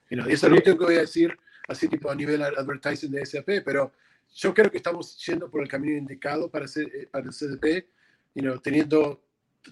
y 0.10 0.20
eso 0.20 0.32
es 0.32 0.44
lo 0.44 0.50
único 0.50 0.78
que 0.78 0.86
voy 0.86 0.96
a 0.96 1.02
decir, 1.02 1.38
así 1.68 1.88
tipo 1.88 2.10
a 2.10 2.16
nivel 2.16 2.42
advertising 2.42 3.12
de 3.12 3.26
SAP, 3.26 3.64
pero 3.66 3.92
yo 4.36 4.54
creo 4.54 4.72
que 4.72 4.78
estamos 4.78 5.18
yendo 5.26 5.50
por 5.50 5.62
el 5.62 5.68
camino 5.68 5.98
indicado 5.98 6.50
para, 6.50 6.66
hacer, 6.66 6.88
eh, 6.94 7.08
para 7.12 7.26
el 7.26 7.32
CDP, 7.32 7.88
you 8.36 8.60
teniendo 8.60 9.22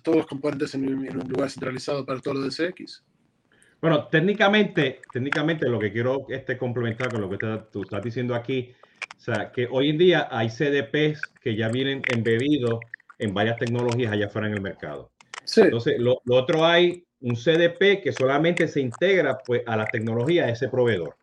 todos 0.04 0.18
los 0.18 0.28
componentes 0.28 0.74
en 0.76 0.86
en 0.86 1.18
un 1.20 1.28
lugar 1.28 1.50
centralizado 1.50 2.06
para 2.06 2.20
todo 2.20 2.36
lo 2.36 2.42
de 2.42 2.50
CX. 2.50 3.04
Bueno, 3.82 4.08
técnicamente, 4.10 5.02
técnicamente 5.12 5.68
lo 5.68 5.80
que 5.80 5.92
quiero 5.92 6.28
este, 6.30 6.56
complementar 6.56 7.12
con 7.12 7.22
lo 7.22 7.30
que 7.30 7.38
tú 7.72 7.82
estás 7.82 8.04
diciendo 8.04 8.36
aquí, 8.36 8.76
o 9.18 9.20
sea, 9.20 9.52
que 9.52 9.68
hoy 9.70 9.90
en 9.90 9.98
día 9.98 10.28
hay 10.30 10.50
CDPs 10.50 11.22
que 11.42 11.56
ya 11.56 11.68
vienen 11.70 12.04
embebidos 12.14 12.80
en 13.22 13.34
varias 13.34 13.58
tecnologías 13.58 14.12
allá 14.12 14.26
afuera 14.26 14.48
en 14.48 14.54
el 14.56 14.62
mercado. 14.62 15.12
Sí. 15.46 15.62
Entonces, 15.62 16.00
lo, 16.00 16.22
otro 16.30 16.66
hay 16.66 17.06
un 17.22 17.36
CDP 17.36 18.02
que 18.02 18.12
solamente 18.12 18.68
se 18.68 18.82
integra 18.82 19.38
pues, 19.46 19.62
a 19.66 19.78
la 19.78 19.86
tecnología 19.86 20.46
de 20.46 20.54
ese 20.54 20.68
proveedor. 20.68 21.16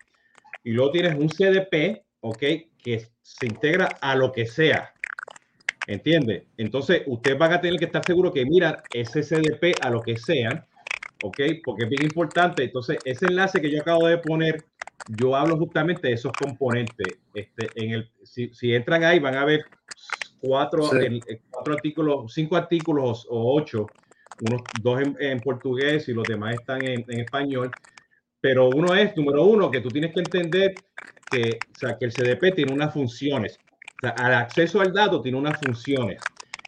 Y 0.64 0.72
luego 0.72 0.92
tienes 0.92 1.14
un 1.14 1.28
CDP, 1.28 2.04
¿ok? 2.20 2.38
Que 2.82 3.06
se 3.22 3.46
integra 3.46 3.88
a 4.00 4.14
lo 4.14 4.32
que 4.32 4.46
sea. 4.46 4.92
¿Entiende? 5.86 6.46
Entonces, 6.56 7.02
ustedes 7.06 7.38
van 7.38 7.52
a 7.52 7.60
tener 7.60 7.78
que 7.78 7.86
estar 7.86 8.04
seguros 8.04 8.32
que 8.32 8.44
mira 8.44 8.82
ese 8.92 9.22
CDP 9.22 9.74
a 9.80 9.90
lo 9.90 10.02
que 10.02 10.16
sea 10.16 10.66
¿ok? 11.22 11.40
Porque 11.64 11.84
es 11.84 11.90
bien 11.90 12.04
importante. 12.04 12.64
Entonces, 12.64 12.98
ese 13.04 13.26
enlace 13.26 13.60
que 13.60 13.70
yo 13.70 13.80
acabo 13.80 14.06
de 14.06 14.18
poner, 14.18 14.64
yo 15.08 15.34
hablo 15.34 15.56
justamente 15.56 16.08
de 16.08 16.14
esos 16.14 16.32
componentes. 16.32 17.18
Este, 17.34 17.68
en 17.74 17.92
el, 17.92 18.10
si, 18.22 18.52
si 18.54 18.74
entran 18.74 19.04
ahí, 19.04 19.18
van 19.18 19.36
a 19.36 19.44
ver 19.44 19.64
cuatro, 20.40 20.88
cuatro 21.50 21.74
artículos, 21.74 22.32
cinco 22.32 22.56
artículos 22.56 23.26
o 23.28 23.54
ocho, 23.56 23.86
unos 24.40 24.62
dos 24.82 25.00
en, 25.18 25.40
portugués 25.40 26.08
y 26.08 26.12
los 26.12 26.26
demás 26.26 26.54
están 26.54 26.84
en, 26.84 27.04
en, 27.08 27.20
español. 27.20 27.70
Pero 28.40 28.68
uno 28.68 28.94
es, 28.94 29.16
número 29.16 29.44
uno, 29.44 29.70
que 29.70 29.80
tú 29.80 29.88
tienes 29.88 30.12
que 30.12 30.20
entender 30.20 30.74
que, 31.30 31.58
o 31.74 31.78
sea, 31.78 31.98
que 31.98 32.06
el 32.06 32.12
CDP 32.12 32.54
tiene 32.54 32.72
unas 32.72 32.92
funciones. 32.92 33.58
O 34.00 34.00
sea, 34.00 34.10
al 34.10 34.34
acceso 34.34 34.80
al 34.80 34.92
dato 34.92 35.20
tiene 35.20 35.38
unas 35.38 35.58
funciones. 35.58 36.20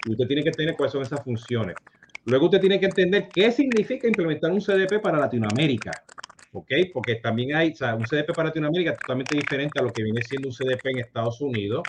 Y 0.04 0.12
usted 0.12 0.26
tiene 0.26 0.42
que 0.42 0.50
tener 0.50 0.74
cuáles 0.76 0.92
son 0.92 1.02
esas 1.02 1.22
funciones. 1.22 1.76
Luego 2.24 2.46
usted 2.46 2.60
tiene 2.60 2.80
que 2.80 2.86
entender 2.86 3.28
qué 3.32 3.50
significa 3.52 4.06
implementar 4.06 4.50
un 4.50 4.60
CDP 4.60 5.00
para 5.00 5.18
Latinoamérica. 5.18 5.92
¿Ok? 6.52 6.70
Porque 6.92 7.16
también 7.16 7.54
hay, 7.54 7.70
o 7.70 7.76
sea, 7.76 7.94
un 7.94 8.04
CDP 8.04 8.34
para 8.34 8.48
Latinoamérica 8.48 8.96
totalmente 8.96 9.36
diferente 9.36 9.78
a 9.78 9.82
lo 9.82 9.92
que 9.92 10.02
viene 10.02 10.20
siendo 10.22 10.48
un 10.48 10.54
CDP 10.54 10.86
en 10.86 10.98
Estados 10.98 11.40
Unidos. 11.40 11.82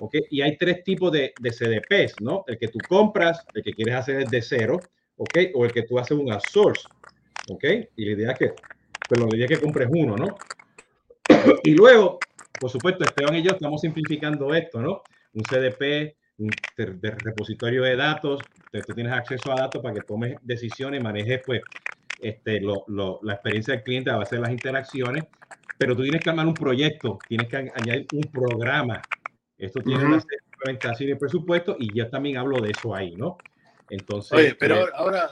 ¿Ok? 0.00 0.16
Y 0.30 0.42
hay 0.42 0.56
tres 0.56 0.82
tipos 0.82 1.12
de, 1.12 1.32
CDPs, 1.40 2.20
¿no? 2.20 2.44
El 2.46 2.58
que 2.58 2.68
tú 2.68 2.78
compras, 2.88 3.44
el 3.54 3.62
que 3.62 3.72
quieres 3.72 3.94
hacer 3.94 4.26
desde 4.28 4.42
cero, 4.42 4.80
¿ok? 5.16 5.38
O 5.54 5.64
el 5.64 5.72
que 5.72 5.82
tú 5.82 5.98
haces 5.98 6.16
un 6.16 6.32
outsource, 6.32 6.88
¿ok? 7.48 7.64
Y 7.96 8.04
la 8.06 8.12
idea 8.12 8.32
es 8.32 8.38
que, 8.38 8.52
pues 9.08 9.20
la 9.20 9.36
idea 9.36 9.46
es 9.46 9.58
que 9.58 9.64
compres 9.64 9.88
uno, 9.90 10.16
¿no? 10.16 10.36
y 11.62 11.74
luego, 11.74 12.18
por 12.60 12.70
supuesto, 12.70 13.04
Esteban 13.04 13.36
y 13.36 13.42
yo 13.42 13.52
estamos 13.52 13.80
simplificando 13.80 14.54
esto, 14.54 14.80
¿no? 14.80 15.02
Un 15.32 15.42
CDP 15.42 16.16
de, 16.36 17.10
repositorio 17.18 17.82
de 17.84 17.96
datos, 17.96 18.40
tú 18.86 18.94
tienes 18.94 19.12
acceso 19.12 19.52
a 19.52 19.56
datos 19.56 19.82
para 19.82 19.94
que 19.94 20.00
tomes 20.00 20.36
decisiones, 20.42 21.02
manejes 21.02 21.40
pues 21.44 21.62
este, 22.20 22.60
la 22.60 23.32
experiencia 23.32 23.74
del 23.74 23.82
cliente 23.82 24.10
a 24.10 24.16
base 24.16 24.36
de 24.36 24.42
las 24.42 24.50
interacciones, 24.50 25.24
pero 25.78 25.96
tú 25.96 26.02
tienes 26.02 26.22
que 26.22 26.30
armar 26.30 26.46
un 26.46 26.54
proyecto, 26.54 27.18
tienes 27.28 27.48
que 27.48 27.56
añadir 27.56 28.06
un 28.12 28.22
programa. 28.22 29.02
Esto 29.58 29.80
tiene 29.80 30.04
una 30.04 30.22
implementación 30.52 31.10
de 31.10 31.16
presupuesto 31.16 31.76
y 31.78 31.96
yo 31.96 32.08
también 32.08 32.38
hablo 32.38 32.60
de 32.60 32.70
eso 32.70 32.94
ahí, 32.94 33.14
¿no? 33.16 33.38
Entonces, 33.90 34.32
Oye, 34.32 34.54
pero 34.54 34.88
eh, 34.88 34.92
ahora 34.94 35.30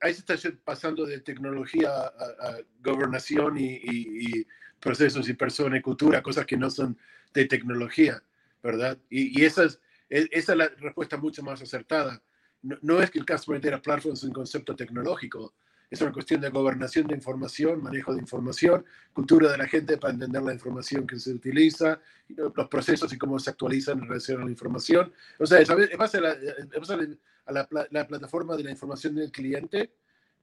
ahí 0.00 0.14
se 0.14 0.20
está 0.20 0.36
pasando 0.64 1.04
de 1.04 1.20
tecnología 1.20 1.90
a, 1.90 2.56
gobernación 2.82 3.58
y, 3.58 3.80
y, 3.82 4.46
procesos 4.80 5.28
y 5.28 5.34
persona 5.34 5.78
y 5.78 5.82
cultura, 5.82 6.22
cosas 6.22 6.46
que 6.46 6.56
no 6.56 6.70
son 6.70 6.96
de 7.34 7.46
tecnología, 7.46 8.22
¿verdad? 8.62 8.96
Y, 9.10 9.40
y 9.40 9.44
esas, 9.44 9.80
e, 10.08 10.28
esa 10.30 10.52
es 10.52 10.58
la 10.58 10.68
respuesta 10.78 11.16
mucho 11.16 11.42
más 11.42 11.60
acertada. 11.60 12.22
No, 12.62 13.00
es 13.02 13.10
que 13.10 13.18
el 13.18 13.26
Customer 13.26 13.60
Data 13.60 13.82
Platform 13.82 14.14
es 14.14 14.22
un 14.22 14.32
concepto 14.32 14.74
tecnológico, 14.74 15.54
es 15.90 16.00
una 16.02 16.12
cuestión 16.12 16.40
de 16.40 16.50
gobernación 16.50 17.06
de 17.06 17.14
información, 17.14 17.82
manejo 17.82 18.12
de 18.12 18.20
información, 18.20 18.84
cultura 19.12 19.50
de 19.50 19.58
la 19.58 19.66
gente 19.66 19.96
para 19.96 20.12
entender 20.12 20.42
la 20.42 20.52
información 20.52 21.06
que 21.06 21.18
se 21.18 21.32
utiliza, 21.32 22.00
los 22.28 22.68
procesos 22.68 23.12
y 23.12 23.18
cómo 23.18 23.38
se 23.38 23.50
actualizan 23.50 23.98
en 23.98 24.08
relación 24.08 24.42
a 24.42 24.44
la 24.44 24.50
información. 24.50 25.12
O 25.38 25.46
sea, 25.46 25.60
es 25.60 25.68
base 25.96 26.18
a, 26.18 26.20
la, 26.20 26.36
a 27.46 27.52
la, 27.52 27.88
la, 27.90 28.06
plataforma 28.06 28.56
de 28.56 28.64
la 28.64 28.70
información 28.70 29.14
del 29.14 29.30
cliente, 29.30 29.92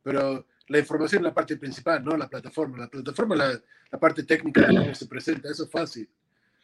pero 0.01 0.47
la 0.67 0.79
información 0.79 1.21
es 1.21 1.25
la 1.25 1.33
parte 1.33 1.57
principal, 1.57 2.03
no 2.03 2.17
la 2.17 2.27
plataforma. 2.27 2.79
La 2.79 2.87
plataforma 2.87 3.35
es 3.35 3.61
la, 3.91 3.99
parte 3.99 4.23
técnica 4.23 4.61
de 4.61 4.75
cómo 4.75 4.95
se 4.95 5.05
presenta, 5.05 5.49
eso 5.49 5.65
es 5.65 5.69
fácil. 5.71 6.09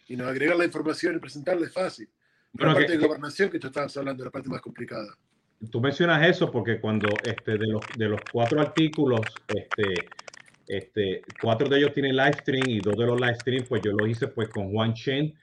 y 0.08 0.16
no 0.16 0.28
agregar 0.28 0.58
la 0.58 0.66
información 0.66 1.16
y 1.16 1.20
presentarla 1.20 1.68
es 1.68 1.74
fácil. 1.74 2.10
Pero 2.54 2.70
la 2.70 2.76
parte 2.76 2.98
de 2.98 2.98
gobernación 2.98 3.50
que 3.50 3.60
tú 3.60 3.68
estabas 3.68 3.96
hablando, 3.96 4.26
la 4.26 4.32
parte 4.32 4.50
más 4.50 4.60
complicada. 4.60 5.16
Tú 5.70 5.80
mencionas 5.80 6.28
eso 6.28 6.50
porque 6.50 6.80
cuando 6.80 7.10
este, 7.24 7.58
de, 7.58 7.68
los, 7.68 7.82
de 7.96 8.10
los 8.10 8.22
cuatro 8.32 8.60
artículos, 8.62 9.22
este, 9.48 10.10
este, 10.68 11.22
cuatro 11.40 11.70
de 11.70 11.78
ellos 11.78 11.94
tienen 11.94 12.16
live 12.16 12.34
stream 12.34 12.68
y 12.68 12.80
dos 12.80 12.98
de 12.98 13.06
los 13.06 13.20
live 13.20 13.36
stream, 13.36 13.66
pues 13.68 13.82
yo 13.84 13.92
lo 13.92 14.08
hice 14.08 14.28
pues 14.28 14.50
con 14.50 14.72
Juan 14.72 14.94
Chen, 14.94 15.34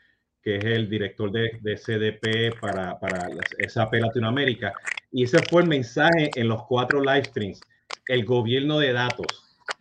que 0.42 0.56
es 0.56 0.64
el 0.64 0.88
director 0.88 1.30
de, 1.30 1.58
de 1.60 1.76
CDP 1.76 2.58
para, 2.60 2.98
para 2.98 3.28
SAP 3.68 3.94
Latinoamérica. 3.94 4.72
Y 5.12 5.24
ese 5.24 5.38
fue 5.48 5.62
el 5.62 5.68
mensaje 5.68 6.30
en 6.34 6.48
los 6.48 6.64
cuatro 6.64 7.00
live 7.00 7.24
streams, 7.24 7.60
el 8.08 8.24
gobierno 8.24 8.78
de 8.78 8.92
datos. 8.92 9.26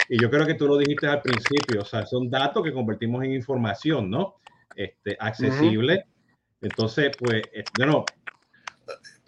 Y 0.10 0.22
yo 0.22 0.30
creo 0.30 0.46
que 0.46 0.54
tú 0.54 0.68
lo 0.68 0.78
dijiste 0.78 1.08
al 1.08 1.22
principio, 1.22 1.82
o 1.82 1.86
sea, 1.86 2.06
son 2.06 2.30
datos 2.30 2.64
que 2.64 2.72
convertimos 2.72 3.24
en 3.24 3.34
información, 3.34 4.10
¿no? 4.10 4.36
Este, 4.76 5.18
accesible. 5.20 6.06
Entonces, 6.62 7.12
pues, 7.18 7.42
bueno. 7.78 8.06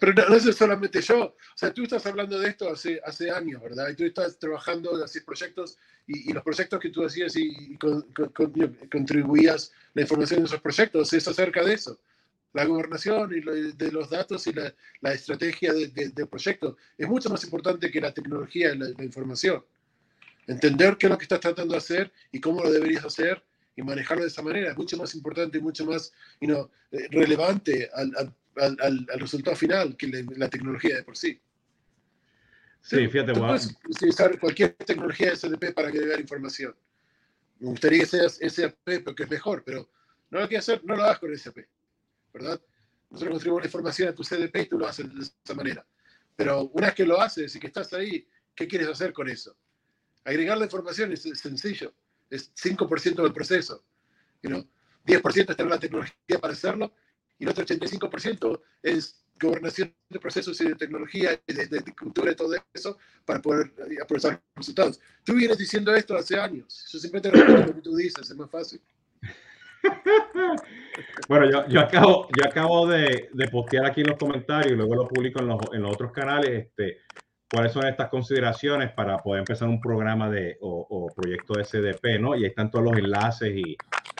Pero 0.00 0.14
no, 0.14 0.34
es 0.34 0.56
solamente 0.56 1.02
yo. 1.02 1.24
O 1.26 1.36
sea, 1.54 1.72
tú 1.74 1.82
estás 1.82 2.04
hablando 2.06 2.38
de 2.38 2.48
esto 2.48 2.70
hace, 2.70 3.00
hace 3.04 3.30
años, 3.30 3.60
¿verdad? 3.60 3.90
Y 3.90 3.94
tú 3.94 4.04
estás 4.04 4.38
trabajando, 4.38 5.04
así 5.04 5.20
proyectos 5.20 5.76
y, 6.06 6.32
los 6.32 6.42
proyectos 6.42 6.80
que 6.80 6.88
tú 6.88 7.04
hacías 7.04 7.36
y, 7.36 7.76
contribuías 8.90 9.72
la 9.92 10.02
información 10.02 10.40
de 10.40 10.46
esos 10.46 10.60
proyectos 10.60 11.12
es 11.12 11.28
acerca 11.28 11.62
de 11.62 11.74
eso. 11.74 12.00
La 12.54 12.64
gobernación 12.64 13.30
y 13.32 13.40
de 13.42 13.92
los 13.92 14.08
datos 14.08 14.46
y 14.46 14.54
la, 14.54 14.74
la 15.02 15.12
estrategia 15.12 15.72
del 15.74 15.92
de, 15.92 16.26
proyecto 16.26 16.78
es 16.96 17.06
mucho 17.06 17.28
más 17.28 17.44
importante 17.44 17.90
que 17.90 18.00
la 18.00 18.14
tecnología 18.14 18.72
y 18.72 18.78
la, 18.78 19.04
información. 19.04 19.62
Entender 20.46 20.96
qué 20.96 21.06
es 21.06 21.10
lo 21.10 21.18
que 21.18 21.24
estás 21.24 21.40
tratando 21.40 21.72
de 21.72 21.78
hacer 21.78 22.10
y 22.32 22.40
cómo 22.40 22.62
lo 22.62 22.72
deberías 22.72 23.04
hacer 23.04 23.44
y 23.76 23.82
manejarlo 23.82 24.22
de 24.22 24.30
esa 24.30 24.42
manera 24.42 24.70
es 24.70 24.76
mucho 24.76 24.96
más 24.96 25.14
importante 25.14 25.58
y 25.58 25.60
mucho 25.60 25.84
más 25.84 26.12
you 26.40 26.70
eh, 26.90 27.06
relevante 27.10 27.88
al, 27.94 28.12
al, 28.16 28.34
al, 28.56 29.06
resultado 29.18 29.56
final 29.56 29.96
que 29.96 30.08
la, 30.36 30.48
tecnología 30.48 30.96
de 30.96 31.02
por 31.02 31.16
sí. 31.16 31.40
Sí, 32.82 33.08
fíjate, 33.08 33.32
tú 33.32 33.40
puedes 33.40 33.76
utilizar 33.88 34.38
cualquier 34.38 34.72
tecnología 34.74 35.30
de 35.30 35.36
SDP 35.36 35.74
para 35.74 35.88
agregar 35.88 36.18
información. 36.18 36.74
Me 37.58 37.68
gustaría 37.68 38.00
que 38.00 38.06
seas 38.06 38.38
SAP 38.38 39.04
porque 39.04 39.24
es 39.24 39.30
mejor, 39.30 39.62
pero 39.64 39.90
no 40.30 40.40
lo 40.40 40.48
quieres 40.48 40.68
hacer, 40.68 40.84
no 40.84 40.96
lo 40.96 41.04
hagas 41.04 41.18
con 41.18 41.36
SAP, 41.36 41.58
¿verdad? 42.32 42.60
Nosotros 43.10 43.32
construimos 43.32 43.62
la 43.62 43.66
información 43.66 44.08
a 44.08 44.14
tu 44.14 44.22
CDP 44.22 44.56
y 44.56 44.66
tú 44.66 44.78
lo 44.78 44.86
haces 44.86 45.14
de 45.14 45.20
esa 45.20 45.54
manera. 45.54 45.84
Pero 46.36 46.70
una 46.72 46.86
vez 46.86 46.94
que 46.94 47.04
lo 47.04 47.20
haces 47.20 47.54
y 47.54 47.60
que 47.60 47.66
estás 47.66 47.92
ahí, 47.92 48.26
¿qué 48.54 48.66
quieres 48.66 48.88
hacer 48.88 49.12
con 49.12 49.28
eso? 49.28 49.54
Agregar 50.24 50.56
la 50.56 50.64
información 50.64 51.12
es 51.12 51.22
sencillo, 51.22 51.92
es 52.30 52.54
5% 52.54 53.22
del 53.22 53.32
proceso. 53.32 53.84
You 54.42 54.50
know? 54.50 54.66
10% 55.06 55.50
está 55.50 55.62
en 55.62 55.68
la 55.68 55.78
tecnología 55.78 56.38
para 56.40 56.52
hacerlo 56.52 56.94
y 57.40 57.44
el 57.44 57.50
otro 57.50 57.64
85% 57.64 58.60
es 58.82 59.24
gobernación 59.40 59.92
de 60.10 60.20
procesos 60.20 60.60
y 60.60 60.68
de 60.68 60.74
tecnología 60.74 61.40
y 61.46 61.52
de, 61.54 61.82
cultura 61.98 62.30
y 62.30 62.36
todo 62.36 62.54
eso 62.74 62.98
para 63.24 63.40
poder 63.40 63.72
eh, 63.78 63.96
aprovechar 64.02 64.32
los 64.32 64.40
resultados. 64.54 65.00
Tú 65.24 65.34
vienes 65.34 65.56
diciendo 65.56 65.94
esto 65.94 66.14
hace 66.14 66.38
años. 66.38 66.86
Yo 66.92 66.98
siempre 66.98 67.22
te 67.22 67.30
repito 67.30 67.66
lo 67.66 67.74
que 67.74 67.80
tú 67.80 67.96
dices, 67.96 68.30
es 68.30 68.36
más 68.36 68.50
fácil. 68.50 68.80
bueno, 71.28 71.50
yo, 71.50 71.66
yo, 71.68 71.80
acabo, 71.80 72.28
yo 72.36 72.44
acabo 72.46 72.86
de, 72.86 73.30
de, 73.32 73.48
postear 73.48 73.86
aquí 73.86 74.02
en 74.02 74.08
los 74.08 74.18
comentarios 74.18 74.72
y 74.72 74.76
luego 74.76 74.94
lo 74.94 75.08
publico 75.08 75.40
en 75.40 75.48
los, 75.48 75.58
en 75.72 75.80
los 75.80 75.92
otros 75.92 76.12
canales. 76.12 76.66
Este, 76.66 76.98
cuáles 77.50 77.72
son 77.72 77.86
estas 77.86 78.08
consideraciones 78.08 78.92
para 78.92 79.16
poder 79.18 79.40
empezar 79.40 79.68
un 79.68 79.80
programa 79.80 80.30
de, 80.30 80.56
o, 80.60 81.10
proyecto 81.16 81.54
de 81.54 81.64
SDP, 81.64 82.20
¿no? 82.20 82.36
Y 82.36 82.44
ahí 82.44 82.50
están 82.50 82.70
todos 82.70 82.84
los 82.84 82.96
enlaces 82.96 83.52
y, 83.54 83.76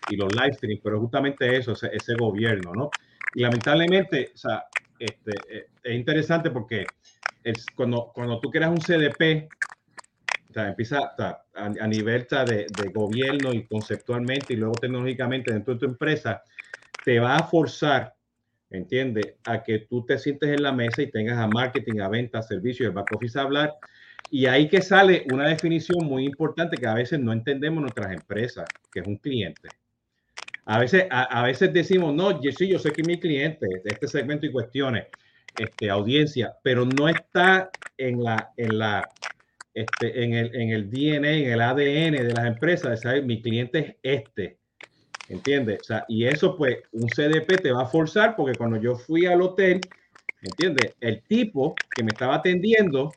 y 0.09 0.17
los 0.17 0.35
live 0.35 0.55
streams, 0.55 0.81
pero 0.83 0.99
justamente 0.99 1.57
eso, 1.57 1.73
ese, 1.73 1.91
ese, 1.93 2.15
gobierno, 2.15 2.73
¿no? 2.75 2.91
Y 3.35 3.43
lamentablemente, 3.43 4.31
o 4.35 4.37
sea, 4.37 4.65
este, 4.99 5.33
eh, 5.49 5.67
es 5.83 5.95
interesante 5.95 6.51
porque 6.51 6.87
es 7.43 7.67
cuando, 7.75 8.11
cuando 8.15 8.41
tú 8.41 8.51
creas 8.51 8.71
un 8.71 8.81
CDP, 8.81 9.49
o 10.51 10.53
sea, 10.53 10.69
empieza 10.69 10.99
a, 11.17 11.45
a, 11.55 11.87
nivel 11.87 12.27
de, 12.29 12.67
gobierno 12.93 13.53
y 13.53 13.65
conceptualmente 13.67 14.55
y 14.55 14.57
luego 14.57 14.75
tecnológicamente 14.75 15.53
dentro 15.53 15.75
de 15.75 15.81
tu 15.81 15.87
empresa, 15.87 16.43
te 17.05 17.21
va 17.21 17.37
a 17.37 17.43
forzar 17.45 18.15
entiende, 18.71 19.37
a 19.45 19.63
que 19.63 19.81
tú 19.81 20.05
te 20.07 20.19
sientes 20.19 20.49
en 20.49 20.63
la 20.63 20.73
mesa 20.73 21.03
y 21.03 21.11
tengas 21.11 21.39
a 21.39 21.49
marketing, 21.49 22.01
a 22.01 22.09
ventas, 22.09 22.47
servicios, 22.47 22.89
el 22.89 22.95
back 22.95 23.13
office 23.15 23.39
a 23.39 23.43
hablar. 23.43 23.75
Y 24.31 24.47
ahí 24.47 24.69
que 24.69 24.81
sale 24.81 25.27
una 25.33 25.49
definición 25.49 26.07
muy 26.07 26.25
importante 26.25 26.77
que 26.77 26.87
a 26.87 26.95
veces 26.95 27.19
no 27.19 27.33
entendemos 27.33 27.83
nuestras 27.83 28.13
empresas, 28.13 28.69
que 28.93 29.01
es 29.01 29.07
un 29.07 29.17
cliente. 29.17 29.69
A 30.65 30.79
veces, 30.79 31.07
a, 31.11 31.43
veces 31.43 31.73
decimos, 31.73 32.15
no, 32.15 32.41
yo 32.43 32.53
sí, 32.53 32.69
yo 32.69 32.79
sé 32.79 32.93
que 32.93 33.03
mi 33.03 33.19
cliente, 33.19 33.67
este 33.85 34.07
segmento 34.07 34.47
y 34.47 34.53
cuestiones, 34.53 35.07
este, 35.59 35.91
audiencia, 35.91 36.55
pero 36.63 36.85
no 36.85 37.09
está 37.09 37.71
en 37.97 38.23
la, 38.23 38.53
en 38.57 38.79
la, 38.79 39.09
este, 39.75 40.23
en 40.23 40.35
el, 40.35 40.55
en 40.55 40.71
el 40.71 40.91
DNA, 40.91 41.31
en 41.33 41.51
el 41.51 41.61
ADN 41.61 42.27
de 42.27 42.35
las 42.35 42.47
empresas, 42.47 42.91
de 42.91 42.97
saber, 42.99 43.25
mi 43.25 43.43
cliente 43.43 43.99
es 44.03 44.23
este 44.25 44.61
¿entiendes? 45.31 45.79
O 45.81 45.85
sea, 45.85 46.05
y 46.09 46.27
eso 46.27 46.57
pues 46.57 46.79
un 46.93 47.09
CDP 47.09 47.63
te 47.63 47.73
va 47.73 47.83
a 47.83 47.87
forzar 47.87 48.37
porque 48.37 48.59
cuando 48.59 48.77
yo 48.77 48.97
fui 48.97 49.27
al 49.27 49.41
hotel, 49.41 49.81
¿entiendes? 50.43 50.95
El 51.01 51.23
tipo 51.23 51.75
que 51.95 52.03
me 52.03 52.11
estaba 52.11 52.35
atendiendo, 52.35 53.13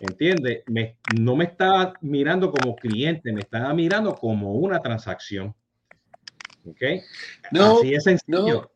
¿entiendes? 0.00 0.62
Me, 0.66 0.96
no 1.18 1.36
me 1.36 1.44
estaba 1.44 1.92
mirando 2.00 2.50
como 2.50 2.74
cliente, 2.74 3.32
me 3.32 3.42
estaba 3.42 3.72
mirando 3.74 4.14
como 4.14 4.54
una 4.54 4.80
transacción. 4.80 5.54
¿Ok? 6.64 6.82
No, 7.52 7.78
Así 7.78 7.94
es 7.94 8.04
sencillo. 8.04 8.36
No. 8.36 8.70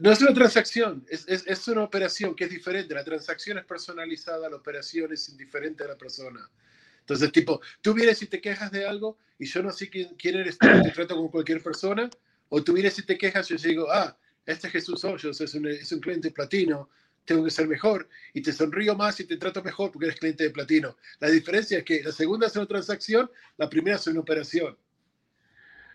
No 0.00 0.10
es 0.10 0.20
una 0.20 0.34
transacción, 0.34 1.06
es, 1.08 1.24
es, 1.28 1.46
es, 1.46 1.68
una 1.68 1.84
operación 1.84 2.34
que 2.34 2.44
es 2.44 2.50
diferente. 2.50 2.94
La 2.94 3.04
transacción 3.04 3.58
es 3.58 3.64
personalizada, 3.64 4.50
la 4.50 4.56
operación 4.56 5.12
es 5.12 5.28
indiferente 5.28 5.84
a 5.84 5.86
la 5.86 5.96
persona. 5.96 6.50
Entonces, 6.98 7.30
tipo, 7.30 7.60
tú 7.80 7.94
vienes 7.94 8.20
y 8.22 8.26
te 8.26 8.40
quejas 8.40 8.72
de 8.72 8.86
algo 8.86 9.18
y 9.38 9.46
yo 9.46 9.62
no 9.62 9.70
sé 9.70 9.88
quién, 9.88 10.14
quién 10.16 10.36
eres 10.36 10.58
tú, 10.58 10.66
te 10.82 10.90
trato 10.90 11.16
como 11.16 11.30
cualquier 11.30 11.62
persona, 11.62 12.08
o 12.48 12.62
tú 12.62 12.72
vienes 12.72 12.98
y 12.98 13.02
te 13.02 13.18
quejas 13.18 13.50
y 13.50 13.56
yo 13.56 13.68
digo, 13.68 13.90
ah, 13.90 14.16
este 14.46 14.68
es 14.68 14.72
Jesús 14.72 15.04
Hoyos, 15.04 15.40
es 15.40 15.54
un, 15.54 15.66
es 15.66 15.90
un 15.92 16.00
cliente 16.00 16.30
platino, 16.30 16.88
tengo 17.24 17.44
que 17.44 17.50
ser 17.50 17.68
mejor, 17.68 18.08
y 18.34 18.42
te 18.42 18.52
sonrío 18.52 18.94
más 18.96 19.18
y 19.20 19.24
te 19.24 19.36
trato 19.36 19.62
mejor 19.62 19.90
porque 19.90 20.06
eres 20.06 20.18
cliente 20.18 20.44
de 20.44 20.50
platino. 20.50 20.96
La 21.20 21.28
diferencia 21.28 21.78
es 21.78 21.84
que 21.84 22.02
la 22.02 22.12
segunda 22.12 22.46
es 22.46 22.56
una 22.56 22.66
transacción, 22.66 23.30
la 23.56 23.68
primera 23.68 23.96
es 23.96 24.06
una 24.06 24.20
operación. 24.20 24.76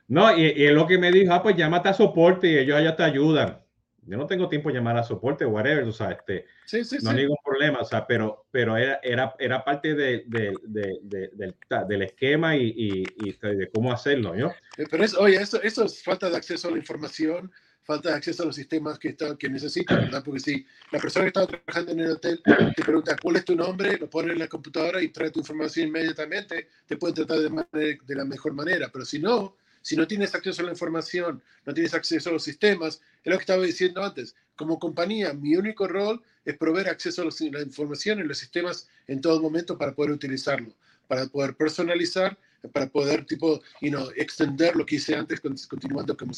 No, 0.07 0.35
y, 0.37 0.53
y 0.55 0.65
es 0.65 0.73
lo 0.73 0.87
que 0.87 0.97
me 0.97 1.11
dijo, 1.11 1.33
ah, 1.33 1.43
pues 1.43 1.55
llámate 1.55 1.89
a 1.89 1.93
soporte 1.93 2.47
y 2.47 2.57
ellos 2.57 2.77
allá 2.77 2.95
te 2.95 3.03
ayudan 3.03 3.59
yo 4.07 4.17
no 4.17 4.25
tengo 4.25 4.47
tiempo 4.47 4.69
de 4.69 4.75
llamar 4.75 4.97
a 4.97 5.03
soporte, 5.03 5.45
whatever, 5.45 5.83
o 5.83 5.91
sea, 5.91 6.11
este, 6.11 6.45
sí, 6.65 6.83
sí, 6.85 6.97
no 7.01 7.09
hay 7.09 7.17
ningún 7.17 7.37
problema, 7.43 7.79
o 7.79 7.85
sea, 7.85 8.07
pero, 8.07 8.45
pero 8.51 8.77
era, 8.77 8.99
era, 9.03 9.35
era 9.37 9.63
parte 9.65 9.95
de, 9.95 10.23
de, 10.27 10.53
de, 10.63 11.29
del, 11.33 11.55
del, 11.87 12.01
esquema 12.01 12.55
y, 12.55 12.73
y, 12.75 13.03
y, 13.25 13.37
de 13.41 13.69
cómo 13.73 13.91
hacerlo, 13.91 14.33
¿no? 14.33 14.47
Eh, 14.77 14.85
pero 14.89 15.03
es, 15.03 15.13
oye, 15.13 15.35
eso, 15.35 15.61
eso 15.61 15.83
es 15.83 16.01
falta 16.01 16.29
de 16.29 16.37
acceso 16.37 16.69
a 16.69 16.71
la 16.71 16.77
información, 16.77 17.51
falta 17.83 18.09
de 18.09 18.15
acceso 18.15 18.43
a 18.43 18.45
los 18.45 18.55
sistemas 18.55 18.97
que, 18.97 19.09
está, 19.09 19.35
que 19.37 19.49
necesitan, 19.49 19.97
¿verdad? 19.97 20.23
Porque 20.23 20.39
si 20.39 20.65
la 20.91 20.99
persona 20.99 21.25
que 21.25 21.39
está 21.39 21.45
trabajando 21.45 21.91
en 21.91 21.99
el 21.99 22.11
hotel 22.11 22.41
te 22.43 22.83
pregunta 22.83 23.17
cuál 23.21 23.35
es 23.35 23.45
tu 23.45 23.55
nombre, 23.55 23.97
lo 23.97 24.09
pone 24.09 24.31
en 24.31 24.39
la 24.39 24.47
computadora 24.47 25.01
y 25.01 25.09
trae 25.09 25.31
tu 25.31 25.39
información 25.39 25.89
inmediatamente, 25.89 26.69
te 26.85 26.95
puede 26.95 27.13
tratar 27.13 27.39
de, 27.39 27.97
de 28.01 28.15
la 28.15 28.23
mejor 28.23 28.53
manera, 28.53 28.89
pero 28.91 29.03
si 29.03 29.19
no, 29.19 29.57
si 29.87 29.95
no 29.95 30.05
tienes 30.05 30.35
acceso 30.35 30.61
a 30.61 30.65
la 30.65 30.71
información, 30.71 31.41
no 31.65 31.73
tienes 31.73 31.93
acceso 31.93 32.29
a 32.29 32.33
los 32.33 32.43
sistemas, 32.43 32.99
es 33.23 33.31
lo 33.31 33.37
que 33.37 33.43
estaba 33.43 33.63
diciendo 33.63 34.03
antes. 34.03 34.35
Como 34.57 34.79
compañía, 34.79 35.31
mi 35.31 35.55
único 35.55 35.87
rol 35.87 36.21
es 36.43 36.57
proveer 36.57 36.89
acceso 36.89 37.21
a 37.21 37.25
la 37.25 37.61
información 37.61 38.19
en 38.19 38.27
los 38.27 38.37
sistemas 38.37 38.89
en 39.07 39.21
todo 39.21 39.41
momento 39.41 39.77
para 39.77 39.95
poder 39.95 40.11
utilizarlo, 40.11 40.73
para 41.07 41.25
poder 41.27 41.55
personalizar, 41.55 42.37
para 42.73 42.87
poder 42.87 43.25
tipo, 43.25 43.61
you 43.79 43.89
know, 43.89 44.11
extender 44.17 44.75
lo 44.75 44.85
que 44.85 44.97
hice 44.97 45.15
antes, 45.15 45.39
continuando 45.39 46.17
como, 46.17 46.33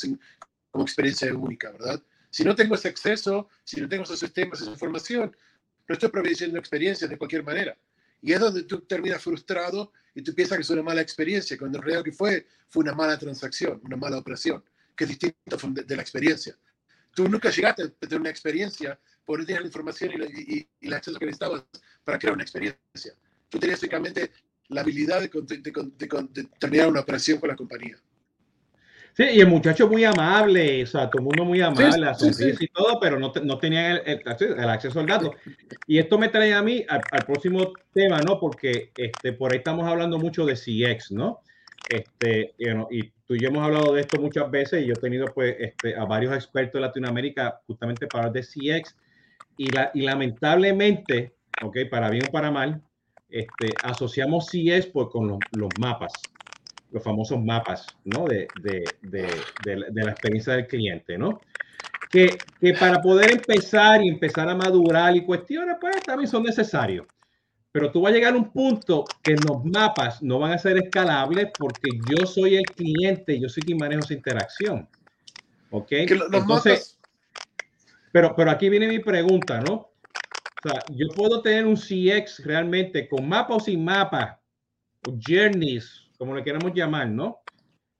como 0.69 0.83
experiencia 0.83 1.33
única, 1.33 1.71
¿verdad? 1.71 1.99
Si 2.29 2.43
no 2.43 2.53
tengo 2.53 2.75
ese 2.75 2.89
acceso, 2.89 3.49
si 3.63 3.81
no 3.81 3.89
tengo 3.89 4.03
esos 4.03 4.19
sistemas, 4.19 4.61
esa 4.61 4.69
información, 4.69 5.35
no 5.87 5.93
estoy 5.93 6.09
proveyendo 6.09 6.59
experiencias 6.59 7.09
de 7.09 7.17
cualquier 7.17 7.43
manera. 7.43 7.75
Y 8.21 8.33
es 8.33 8.39
donde 8.39 8.63
tú 8.63 8.81
terminas 8.81 9.21
frustrado 9.21 9.93
y 10.13 10.21
tú 10.21 10.33
piensas 10.33 10.57
que 10.57 10.63
es 10.63 10.69
una 10.69 10.83
mala 10.83 11.01
experiencia, 11.01 11.57
cuando 11.57 11.77
en 11.77 11.83
realidad 11.83 12.03
que 12.03 12.11
fue, 12.11 12.47
fue 12.67 12.83
una 12.83 12.93
mala 12.93 13.17
transacción, 13.17 13.79
una 13.83 13.95
mala 13.95 14.17
operación, 14.17 14.63
que 14.95 15.05
es 15.05 15.09
distinto 15.09 15.57
de, 15.69 15.95
la 15.95 16.01
experiencia. 16.01 16.57
Tú 17.15 17.27
nunca 17.27 17.49
llegaste 17.49 17.83
a 17.83 17.89
tener 17.89 18.19
una 18.19 18.29
experiencia 18.29 18.99
porque 19.25 19.45
tenías 19.45 19.61
la 19.61 19.67
información 19.67 20.11
y, 20.11 20.55
y, 20.55 20.69
el 20.81 20.93
acceso 20.93 21.17
que 21.17 21.25
necesitabas 21.25 21.63
para 22.03 22.19
crear 22.19 22.33
una 22.33 22.43
experiencia. 22.43 23.13
Tú 23.47 23.59
tenías 23.59 23.81
únicamente 23.81 24.31
la 24.67 24.81
habilidad 24.81 25.21
de, 25.21 25.29
de 25.29 26.43
terminar 26.59 26.87
una 26.87 27.01
operación 27.01 27.39
con 27.39 27.49
la 27.49 27.55
compañía. 27.55 27.97
Sí, 29.13 29.23
y 29.33 29.39
el 29.41 29.47
muchacho 29.47 29.87
muy 29.87 30.05
amable, 30.05 30.83
o 30.83 30.87
sea, 30.87 31.09
todo 31.09 31.19
el 31.19 31.25
mundo 31.25 31.45
muy 31.45 31.61
amable, 31.61 32.07
sí, 32.15 32.53
y 32.59 32.67
todo, 32.67 32.99
pero 32.99 33.19
no, 33.19 33.33
no 33.43 33.57
tenía 33.57 33.91
el, 33.91 34.01
el, 34.05 34.69
acceso 34.69 34.99
al 34.99 35.07
dato. 35.07 35.33
Y 35.87 35.97
esto 35.97 36.17
me 36.17 36.29
trae 36.29 36.53
a 36.53 36.61
mí 36.61 36.85
al, 36.87 37.01
próximo 37.25 37.73
tema, 37.93 38.19
¿no? 38.21 38.39
Porque 38.39 38.91
este, 38.95 39.33
por 39.33 39.51
ahí 39.51 39.57
estamos 39.57 39.85
hablando 39.87 40.17
mucho 40.17 40.45
de 40.45 40.55
CX, 40.55 41.11
¿no? 41.11 41.41
Este, 41.89 42.53
y 42.57 43.03
tú 43.25 43.35
y 43.35 43.39
yo 43.39 43.49
hemos 43.49 43.63
hablado 43.63 43.93
de 43.93 44.01
esto 44.01 44.21
muchas 44.21 44.49
veces 44.51 44.83
y 44.83 44.87
yo 44.87 44.93
he 44.93 45.01
tenido 45.01 45.25
pues 45.33 45.55
este, 45.59 45.95
a 45.95 46.05
varios 46.05 46.35
expertos 46.35 46.73
de 46.73 46.87
Latinoamérica 46.87 47.61
justamente 47.65 48.05
para 48.07 48.27
hablar 48.27 48.43
de 48.43 48.47
CX 48.47 48.95
y, 49.57 49.69
la, 49.71 49.91
y 49.93 50.01
lamentablemente, 50.01 51.33
ok, 51.61 51.77
para 51.89 52.09
bien 52.09 52.25
o 52.27 52.31
para 52.31 52.51
mal, 52.51 52.81
este, 53.29 53.73
asociamos 53.83 54.47
CX 54.47 54.87
pues, 54.87 55.07
con 55.11 55.27
los, 55.27 55.39
los, 55.51 55.69
mapas, 55.79 56.13
los 56.91 57.03
famosos 57.03 57.43
mapas, 57.43 57.85
¿no? 58.03 58.25
De, 58.25 58.47
de, 58.61 58.83
de, 59.01 59.27
de, 59.63 60.03
la 60.03 60.11
experiencia 60.11 60.53
del 60.53 60.67
cliente, 60.67 61.17
¿no? 61.17 61.41
Que, 62.09 62.37
que 62.59 62.73
para 62.73 63.01
poder 63.01 63.31
empezar 63.31 64.03
y 64.03 64.09
empezar 64.09 64.49
a 64.49 64.55
madurar 64.55 65.15
y 65.15 65.25
cuestiones, 65.25 65.77
pues 65.79 66.01
también 66.03 66.29
son 66.29 66.43
necesarios 66.43 67.05
pero 67.71 67.91
tú 67.91 68.01
vas 68.01 68.11
a 68.11 68.15
llegar 68.15 68.33
a 68.33 68.37
un 68.37 68.51
punto 68.51 69.05
que 69.21 69.35
los 69.35 69.63
mapas 69.63 70.23
no 70.23 70.39
van 70.39 70.53
a 70.53 70.57
ser 70.57 70.77
escalables 70.77 71.49
porque 71.57 71.89
yo 72.09 72.25
soy 72.25 72.55
el 72.55 72.65
cliente, 72.65 73.39
yo 73.39 73.47
soy 73.47 73.63
quien 73.63 73.77
manejo 73.77 74.01
esa 74.03 74.13
interacción. 74.13 74.89
¿Ok? 75.69 75.91
Entonces, 75.91 76.99
pero, 78.11 78.35
pero 78.35 78.49
aquí 78.49 78.69
viene 78.69 78.87
mi 78.87 78.99
pregunta, 78.99 79.61
¿no? 79.61 79.73
O 79.73 80.67
sea, 80.67 80.79
yo 80.89 81.07
puedo 81.15 81.41
tener 81.41 81.65
un 81.65 81.77
CX 81.77 82.43
realmente 82.43 83.07
con 83.07 83.29
mapa 83.29 83.55
o 83.55 83.59
sin 83.59 83.83
mapa, 83.85 84.41
o 85.07 85.17
journeys, 85.25 86.08
como 86.19 86.35
le 86.35 86.43
queramos 86.43 86.73
llamar, 86.75 87.07
¿no? 87.07 87.39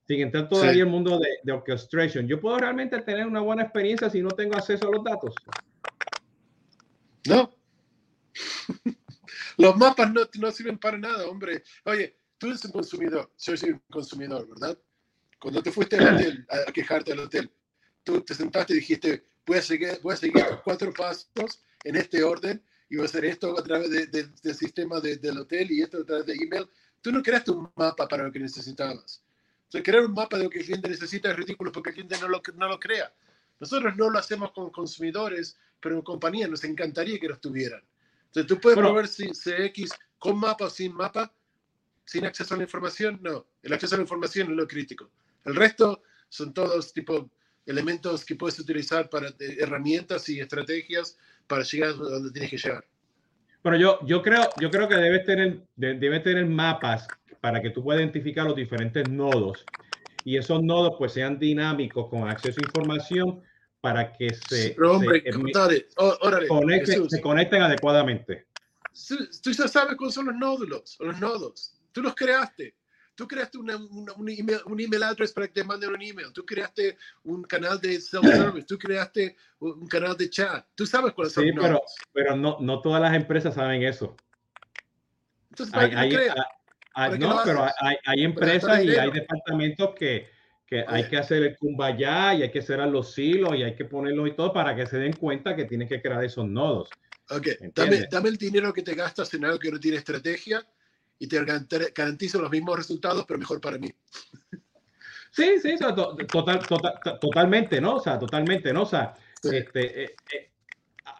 Sin 0.06 0.20
entrar 0.20 0.48
todavía 0.48 0.82
el 0.82 0.88
mundo 0.90 1.18
de, 1.18 1.26
de 1.42 1.52
orchestration. 1.52 2.28
Yo 2.28 2.38
puedo 2.38 2.58
realmente 2.58 3.00
tener 3.00 3.26
una 3.26 3.40
buena 3.40 3.62
experiencia 3.62 4.10
si 4.10 4.20
no 4.20 4.28
tengo 4.28 4.56
acceso 4.56 4.86
a 4.86 4.90
los 4.90 5.02
datos. 5.02 5.34
No. 7.26 7.50
Los 9.56 9.76
mapas 9.76 10.12
no, 10.12 10.22
no 10.38 10.50
sirven 10.50 10.78
para 10.78 10.98
nada, 10.98 11.26
hombre. 11.26 11.62
Oye, 11.84 12.16
tú 12.38 12.48
eres 12.48 12.64
un 12.64 12.72
consumidor, 12.72 13.30
yo 13.38 13.56
soy 13.56 13.70
un 13.70 13.82
consumidor, 13.90 14.46
¿verdad? 14.48 14.78
Cuando 15.38 15.62
te 15.62 15.72
fuiste 15.72 15.96
al 15.96 16.14
hotel 16.16 16.46
a, 16.48 16.72
quejarte 16.72 17.12
al 17.12 17.20
hotel, 17.20 17.50
tú 18.04 18.20
te 18.20 18.34
sentaste 18.34 18.74
y 18.74 18.76
dijiste, 18.76 19.24
voy 19.46 19.58
a 19.58 19.62
seguir, 19.62 19.98
voy 20.02 20.14
a 20.14 20.16
seguir 20.16 20.44
cuatro 20.62 20.92
pasos 20.92 21.62
en 21.84 21.96
este 21.96 22.22
orden 22.22 22.62
y 22.90 22.96
voy 22.96 23.04
a 23.04 23.08
hacer 23.08 23.24
esto 23.24 23.58
a 23.58 23.62
través 23.62 23.90
del 24.12 24.54
sistema 24.54 25.00
del 25.00 25.38
hotel 25.38 25.70
y 25.70 25.82
esto 25.82 25.98
a 25.98 26.04
través 26.04 26.26
de 26.26 26.34
email. 26.34 26.68
Tú 27.00 27.12
no 27.12 27.22
creaste 27.22 27.50
un 27.50 27.70
mapa 27.76 28.06
para 28.06 28.24
lo 28.24 28.32
que 28.32 28.38
necesitabas. 28.38 29.22
O 29.68 29.70
sea, 29.70 29.82
crear 29.82 30.04
un 30.04 30.12
mapa 30.12 30.36
de 30.36 30.44
lo 30.44 30.50
que 30.50 30.58
el 30.58 30.64
cliente 30.64 30.88
necesita 30.88 31.30
es 31.30 31.36
ridículo 31.36 31.70
porque 31.70 31.90
el 31.90 31.94
cliente 31.94 32.18
no 32.20 32.28
lo, 32.28 32.42
no 32.56 32.68
lo 32.68 32.78
crea. 32.78 33.12
Nosotros 33.58 33.96
no 33.96 34.10
lo 34.10 34.18
hacemos 34.18 34.52
con 34.52 34.70
consumidores, 34.70 35.56
pero 35.80 35.94
en 35.94 36.02
compañía 36.02 36.48
nos 36.48 36.64
encantaría 36.64 37.18
que 37.18 37.28
los 37.28 37.40
tuvieran. 37.40 37.82
Entonces, 38.26 38.46
tú 38.46 38.60
puedes 38.60 38.78
probar 38.78 39.06
si 39.06 39.28
CX 39.28 39.90
con 40.18 40.38
mapa 40.38 40.66
o 40.66 40.70
sin 40.70 40.94
mapa, 40.94 41.32
sin 42.04 42.24
acceso 42.26 42.54
a 42.54 42.56
la 42.56 42.64
información. 42.64 43.18
No, 43.22 43.46
el 43.62 43.72
acceso 43.72 43.94
a 43.94 43.98
la 43.98 44.02
información 44.02 44.50
es 44.50 44.56
lo 44.56 44.66
crítico. 44.66 45.10
El 45.44 45.54
resto 45.54 46.02
son 46.28 46.52
todos 46.52 46.92
tipo 46.92 47.30
elementos 47.66 48.24
que 48.24 48.36
puedes 48.36 48.58
utilizar 48.58 49.08
para 49.08 49.32
herramientas 49.38 50.28
y 50.28 50.40
estrategias 50.40 51.16
para 51.46 51.62
llegar 51.62 51.90
a 51.90 51.94
donde 51.94 52.30
tienes 52.30 52.50
que 52.50 52.58
llegar. 52.58 52.84
Bueno, 53.62 53.78
yo, 53.78 53.98
yo, 54.06 54.22
creo, 54.22 54.48
yo 54.58 54.70
creo 54.70 54.88
que 54.88 54.96
debes 54.96 55.24
tener, 55.24 55.60
debe 55.76 56.20
tener 56.20 56.46
mapas 56.46 57.06
para 57.40 57.60
que 57.60 57.70
tú 57.70 57.82
puedas 57.82 58.00
identificar 58.00 58.46
los 58.46 58.56
diferentes 58.56 59.08
nodos 59.08 59.64
y 60.24 60.36
esos 60.36 60.62
nodos 60.62 60.94
pues 60.98 61.12
sean 61.12 61.38
dinámicos 61.38 62.08
con 62.08 62.28
acceso 62.28 62.60
a 62.60 62.66
información 62.66 63.42
para 63.80 64.12
que 64.12 64.34
se, 64.34 64.76
hombre, 64.82 65.22
se, 65.22 67.20
conecten, 67.20 67.62
adecuadamente. 67.62 68.46
Tú 69.42 69.52
ya 69.52 69.68
sabes 69.68 69.96
cuáles 69.96 70.14
son 70.14 70.26
los 70.26 70.36
nódulos, 70.36 70.98
los 71.00 71.18
nodos. 71.18 71.74
Tú 71.92 72.02
los 72.02 72.14
creaste. 72.14 72.74
Tú 73.14 73.28
creaste 73.28 73.58
una, 73.58 73.76
un, 73.76 74.28
email, 74.28 74.60
un 74.64 74.80
email 74.80 75.02
address 75.02 75.32
para 75.32 75.46
que 75.46 75.54
te 75.54 75.64
manden 75.64 75.90
un 75.90 76.02
email. 76.02 76.32
Tú 76.32 76.44
creaste 76.44 76.96
un 77.24 77.42
canal 77.42 77.78
de 77.80 78.00
self-service. 78.00 78.66
Tú 78.66 78.78
creaste 78.78 79.36
un 79.58 79.86
canal 79.86 80.16
de 80.16 80.30
chat. 80.30 80.66
Tú 80.74 80.86
sabes 80.86 81.12
cuáles 81.12 81.32
son 81.32 81.46
los 81.46 81.62
pero, 81.62 81.82
pero 82.12 82.36
no, 82.36 82.58
no 82.60 82.80
todas 82.80 83.00
las 83.02 83.14
empresas 83.14 83.54
saben 83.54 83.82
eso. 83.82 84.16
Entonces, 85.50 85.74
¿para 85.74 86.00
hay, 86.00 86.16
hay, 86.94 87.18
no, 87.18 87.40
pero 87.44 87.64
hay, 87.80 87.96
hay 88.04 88.24
empresas 88.24 88.82
y 88.84 88.90
hay 88.90 89.10
departamentos 89.10 89.94
que, 89.94 90.28
que 90.66 90.84
hay 90.86 91.08
que 91.08 91.16
hacer 91.18 91.42
el 91.42 91.56
kumbaya 91.58 92.34
y 92.34 92.42
hay 92.42 92.50
que 92.50 92.62
cerrar 92.62 92.88
los 92.88 93.12
silos 93.12 93.56
y 93.56 93.64
hay 93.64 93.74
que 93.74 93.84
ponerlos 93.84 94.28
y 94.28 94.32
todo 94.32 94.52
para 94.52 94.74
que 94.74 94.86
se 94.86 94.98
den 94.98 95.12
cuenta 95.12 95.56
que 95.56 95.64
tienes 95.64 95.88
que 95.88 96.00
crear 96.00 96.24
esos 96.24 96.46
nodos. 96.48 96.88
Ok, 97.30 97.48
dame, 97.74 98.06
dame, 98.10 98.28
el 98.28 98.36
dinero 98.36 98.72
que 98.72 98.82
te 98.82 98.94
gastas 98.94 99.32
en 99.34 99.44
algo 99.44 99.58
que 99.58 99.70
no 99.70 99.78
tiene 99.78 99.98
estrategia 99.98 100.64
y 101.20 101.28
te 101.28 101.44
garantizo 101.94 102.40
los 102.40 102.50
mismos 102.50 102.76
resultados, 102.76 103.24
pero 103.28 103.38
mejor 103.38 103.60
para 103.60 103.78
mí. 103.78 103.88
Sí, 105.32 105.60
sí, 105.62 105.76
total, 105.78 106.26
total, 106.66 106.98
totalmente, 107.20 107.80
¿no? 107.80 107.94
O 107.94 108.00
sea, 108.00 108.18
totalmente, 108.18 108.72
¿no? 108.72 108.82
O 108.82 108.86
sea, 108.86 109.14
este, 109.44 110.02
eh, 110.02 110.16
eh, 110.34 110.50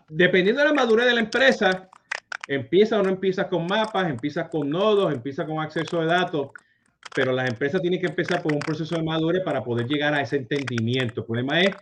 dependiendo 0.08 0.62
de 0.62 0.66
la 0.66 0.74
madurez 0.74 1.06
de 1.06 1.14
la 1.14 1.20
empresa, 1.20 1.88
empieza 2.48 2.98
o 2.98 3.04
no 3.04 3.10
empieza 3.10 3.48
con 3.48 3.68
mapas, 3.68 4.10
empieza 4.10 4.48
con 4.48 4.68
nodos, 4.68 5.14
empieza 5.14 5.46
con 5.46 5.60
acceso 5.60 6.00
de 6.00 6.06
datos 6.06 6.50
pero 7.14 7.32
las 7.32 7.48
empresas 7.48 7.80
tienen 7.80 8.00
que 8.00 8.06
empezar 8.06 8.42
por 8.42 8.52
un 8.52 8.60
proceso 8.60 8.94
de 8.96 9.02
madurez 9.02 9.42
para 9.44 9.62
poder 9.62 9.86
llegar 9.86 10.14
a 10.14 10.20
ese 10.20 10.36
entendimiento. 10.36 11.20
El 11.20 11.26
problema 11.26 11.60
es 11.60 11.74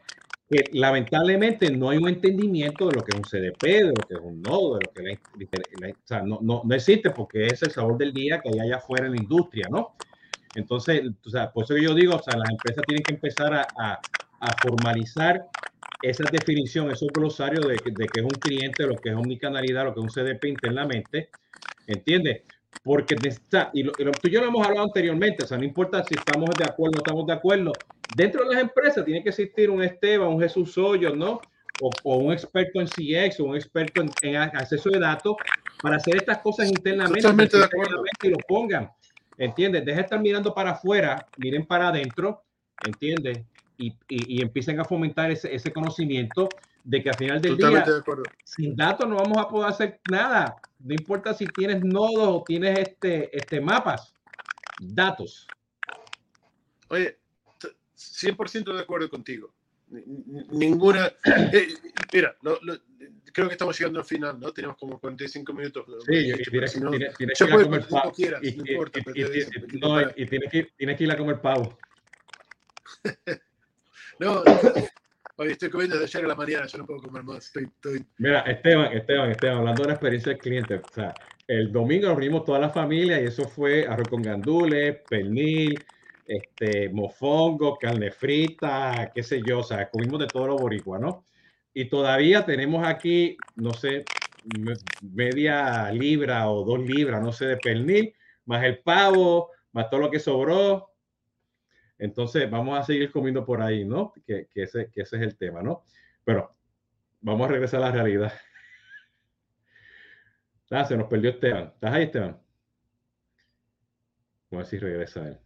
que 0.48 0.64
lamentablemente 0.72 1.70
no 1.70 1.90
hay 1.90 1.98
un 1.98 2.08
entendimiento 2.08 2.88
de 2.88 2.96
lo 2.96 3.04
que 3.04 3.10
es 3.10 3.16
un 3.16 3.24
CDP, 3.24 3.62
de 3.62 3.88
lo 3.88 4.06
que 4.06 4.14
es 4.14 4.20
un 4.20 4.40
nodo, 4.40 4.78
de 4.78 4.86
lo 4.86 4.92
que 4.92 5.92
o 5.92 5.94
sea, 6.04 6.22
no, 6.22 6.38
no, 6.40 6.62
no, 6.64 6.74
existe 6.74 7.10
porque 7.10 7.46
es 7.46 7.62
el 7.62 7.70
sabor 7.70 7.98
del 7.98 8.12
día 8.12 8.40
que 8.40 8.48
hay 8.48 8.60
allá 8.60 8.76
afuera 8.76 9.06
en 9.06 9.12
la 9.12 9.18
industria, 9.18 9.68
¿no? 9.70 9.94
Entonces, 10.54 11.02
o 11.24 11.30
sea, 11.30 11.52
por 11.52 11.64
eso 11.64 11.74
que 11.74 11.82
yo 11.82 11.94
digo, 11.94 12.16
o 12.16 12.22
sea, 12.22 12.36
las 12.38 12.50
empresas 12.50 12.82
tienen 12.86 13.02
que 13.02 13.14
empezar 13.14 13.52
a, 13.52 13.66
a, 13.78 14.00
a 14.40 14.56
formalizar 14.62 15.48
esa 16.02 16.24
definición, 16.30 16.90
esos 16.90 17.08
glosarios 17.08 17.66
de, 17.66 17.74
de 17.74 18.06
que 18.06 18.20
es 18.20 18.24
un 18.24 18.30
cliente, 18.30 18.86
lo 18.86 18.96
que 18.96 19.10
es 19.10 19.14
omnicanalidad, 19.14 19.84
lo 19.84 19.94
que 19.94 20.00
es 20.00 20.04
un 20.04 20.24
CDP 20.24 20.44
internamente, 20.46 21.30
¿entiendes? 21.86 22.42
porque 22.82 23.16
está, 23.24 23.70
y, 23.72 23.82
lo, 23.82 23.92
tú 23.92 24.28
y 24.28 24.30
yo 24.30 24.40
lo 24.40 24.48
hemos 24.48 24.66
hablado 24.66 24.86
anteriormente, 24.86 25.44
o 25.44 25.46
sea, 25.46 25.58
no 25.58 25.64
importa 25.64 26.02
si 26.04 26.14
estamos 26.14 26.50
de 26.56 26.64
acuerdo 26.64 26.92
o 26.92 26.96
no 26.96 26.98
estamos 26.98 27.26
de 27.26 27.32
acuerdo, 27.32 27.72
dentro 28.16 28.44
de 28.44 28.54
las 28.54 28.62
empresas 28.62 29.04
tiene 29.04 29.22
que 29.22 29.30
existir 29.30 29.70
un 29.70 29.82
Esteban, 29.82 30.28
un 30.28 30.40
Jesús 30.40 30.76
Hoyos, 30.78 31.16
¿no? 31.16 31.40
O, 31.80 31.90
o, 32.02 32.16
un 32.16 32.32
experto 32.32 32.80
en 32.80 32.88
CX 32.88 33.38
o 33.40 33.44
un 33.44 33.56
experto 33.56 34.02
en, 34.22 34.36
acceso 34.36 34.90
de 34.90 34.98
datos 34.98 35.36
para 35.80 35.96
hacer 35.96 36.16
estas 36.16 36.38
cosas 36.38 36.68
internamente, 36.68 37.22
Totalmente 37.22 37.56
de 37.56 37.64
acuerdo. 37.64 38.02
y 38.20 38.28
lo 38.28 38.38
pongan, 38.48 38.90
¿entiendes? 39.36 39.84
Deja 39.84 39.98
de 39.98 40.02
estar 40.02 40.20
mirando 40.20 40.52
para 40.52 40.72
afuera, 40.72 41.24
miren 41.36 41.64
para 41.66 41.88
adentro, 41.88 42.42
¿entiendes? 42.84 43.44
Y, 43.76 43.90
y, 44.08 44.38
y, 44.38 44.42
empiecen 44.42 44.80
a 44.80 44.84
fomentar 44.84 45.30
ese, 45.30 45.54
ese 45.54 45.72
conocimiento 45.72 46.48
de 46.88 47.02
que 47.02 47.10
al 47.10 47.16
final 47.16 47.40
del 47.42 47.56
día, 47.56 47.84
sin 48.44 48.74
datos 48.74 49.06
no 49.06 49.16
vamos 49.16 49.36
a 49.36 49.46
poder 49.46 49.68
hacer 49.68 50.00
nada. 50.10 50.56
No 50.78 50.94
importa 50.94 51.34
si 51.34 51.46
tienes 51.46 51.84
nodos 51.84 52.28
o 52.28 52.42
tienes 52.44 52.78
este, 52.78 53.36
este 53.36 53.60
mapas, 53.60 54.14
datos. 54.80 55.46
Oye, 56.88 57.17
100% 57.98 58.74
de 58.74 58.80
acuerdo 58.80 59.10
contigo. 59.10 59.52
Ninguna. 59.88 61.12
Eh, 61.52 61.68
mira, 62.12 62.36
creo 63.32 63.48
que 63.48 63.52
estamos 63.52 63.78
llegando 63.78 64.00
al 64.00 64.04
final, 64.04 64.38
¿no? 64.38 64.52
Tenemos 64.52 64.76
como 64.76 64.98
45 64.98 65.52
minutos. 65.52 65.84
Sí, 66.06 66.14
y 66.14 66.32
tienes, 66.50 66.72
que 66.72 67.24
ir 67.24 67.52
a 67.52 67.64
comer 67.64 67.86
pavo. 67.88 68.12
Y, 68.42 68.52
no 68.52 68.64
importa, 68.66 69.00
y, 70.16 70.26
tienes 70.26 70.96
que 70.96 71.04
ir 71.04 71.10
a 71.10 71.16
comer 71.16 71.40
pavo. 71.40 71.78
no, 74.18 74.42
Oye, 75.40 75.52
estoy 75.52 75.70
comiendo 75.70 75.96
de 75.96 76.04
ayer 76.04 76.24
a 76.24 76.28
la 76.28 76.34
mañana, 76.34 76.66
yo 76.66 76.78
no 76.78 76.86
puedo 76.86 77.00
comer 77.00 77.22
más. 77.22 77.46
Estoy, 77.46 78.04
Mira, 78.18 78.40
Esteban, 78.40 78.92
Esteban, 78.92 79.30
Esteban, 79.30 79.58
hablando 79.58 79.82
de 79.82 79.88
la 79.88 79.94
experiencia 79.94 80.32
del 80.32 80.40
cliente, 80.40 80.74
o 80.74 80.92
sea, 80.92 81.14
el 81.46 81.70
domingo 81.70 82.08
nos 82.08 82.16
reunimos 82.16 82.44
toda 82.44 82.58
la 82.58 82.70
familia 82.70 83.20
y 83.20 83.26
eso 83.26 83.48
fue 83.48 83.86
arroz 83.86 84.08
con 84.08 84.20
gandules, 84.20 84.96
pernil, 85.08 85.78
este, 86.28 86.88
mofongo, 86.90 87.76
carne 87.76 88.12
frita, 88.12 89.10
qué 89.12 89.24
sé 89.24 89.42
yo, 89.44 89.60
o 89.60 89.64
sea, 89.64 89.90
comimos 89.90 90.20
de 90.20 90.28
todo 90.28 90.46
lo 90.46 90.56
boricua, 90.56 91.00
¿no? 91.00 91.24
Y 91.74 91.86
todavía 91.86 92.46
tenemos 92.46 92.86
aquí, 92.86 93.36
no 93.56 93.72
sé, 93.72 94.04
media 95.02 95.90
libra 95.90 96.48
o 96.48 96.64
dos 96.64 96.78
libras, 96.80 97.20
no 97.20 97.32
sé, 97.32 97.46
de 97.46 97.56
pernil, 97.56 98.14
más 98.44 98.62
el 98.62 98.78
pavo, 98.78 99.50
más 99.72 99.90
todo 99.90 100.00
lo 100.00 100.10
que 100.10 100.20
sobró, 100.20 100.88
entonces, 101.98 102.48
vamos 102.48 102.78
a 102.78 102.84
seguir 102.84 103.10
comiendo 103.10 103.44
por 103.44 103.60
ahí, 103.60 103.84
¿no? 103.84 104.12
Que, 104.24 104.46
que, 104.46 104.62
ese, 104.62 104.90
que 104.90 105.02
ese 105.02 105.16
es 105.16 105.22
el 105.22 105.36
tema, 105.36 105.62
¿no? 105.62 105.84
Pero 106.24 106.56
vamos 107.20 107.48
a 107.48 107.52
regresar 107.52 107.82
a 107.82 107.86
la 107.86 107.92
realidad. 107.92 108.32
Ah, 110.70 110.84
se 110.84 110.98
nos 110.98 111.08
perdió 111.08 111.30
Esteban. 111.30 111.72
¿Estás 111.72 111.94
ahí, 111.94 112.02
Esteban? 112.02 112.32
Vamos 114.50 114.52
a 114.52 114.56
ver 114.56 114.66
si 114.66 114.78
regresa 114.78 115.26
él. 115.26 115.38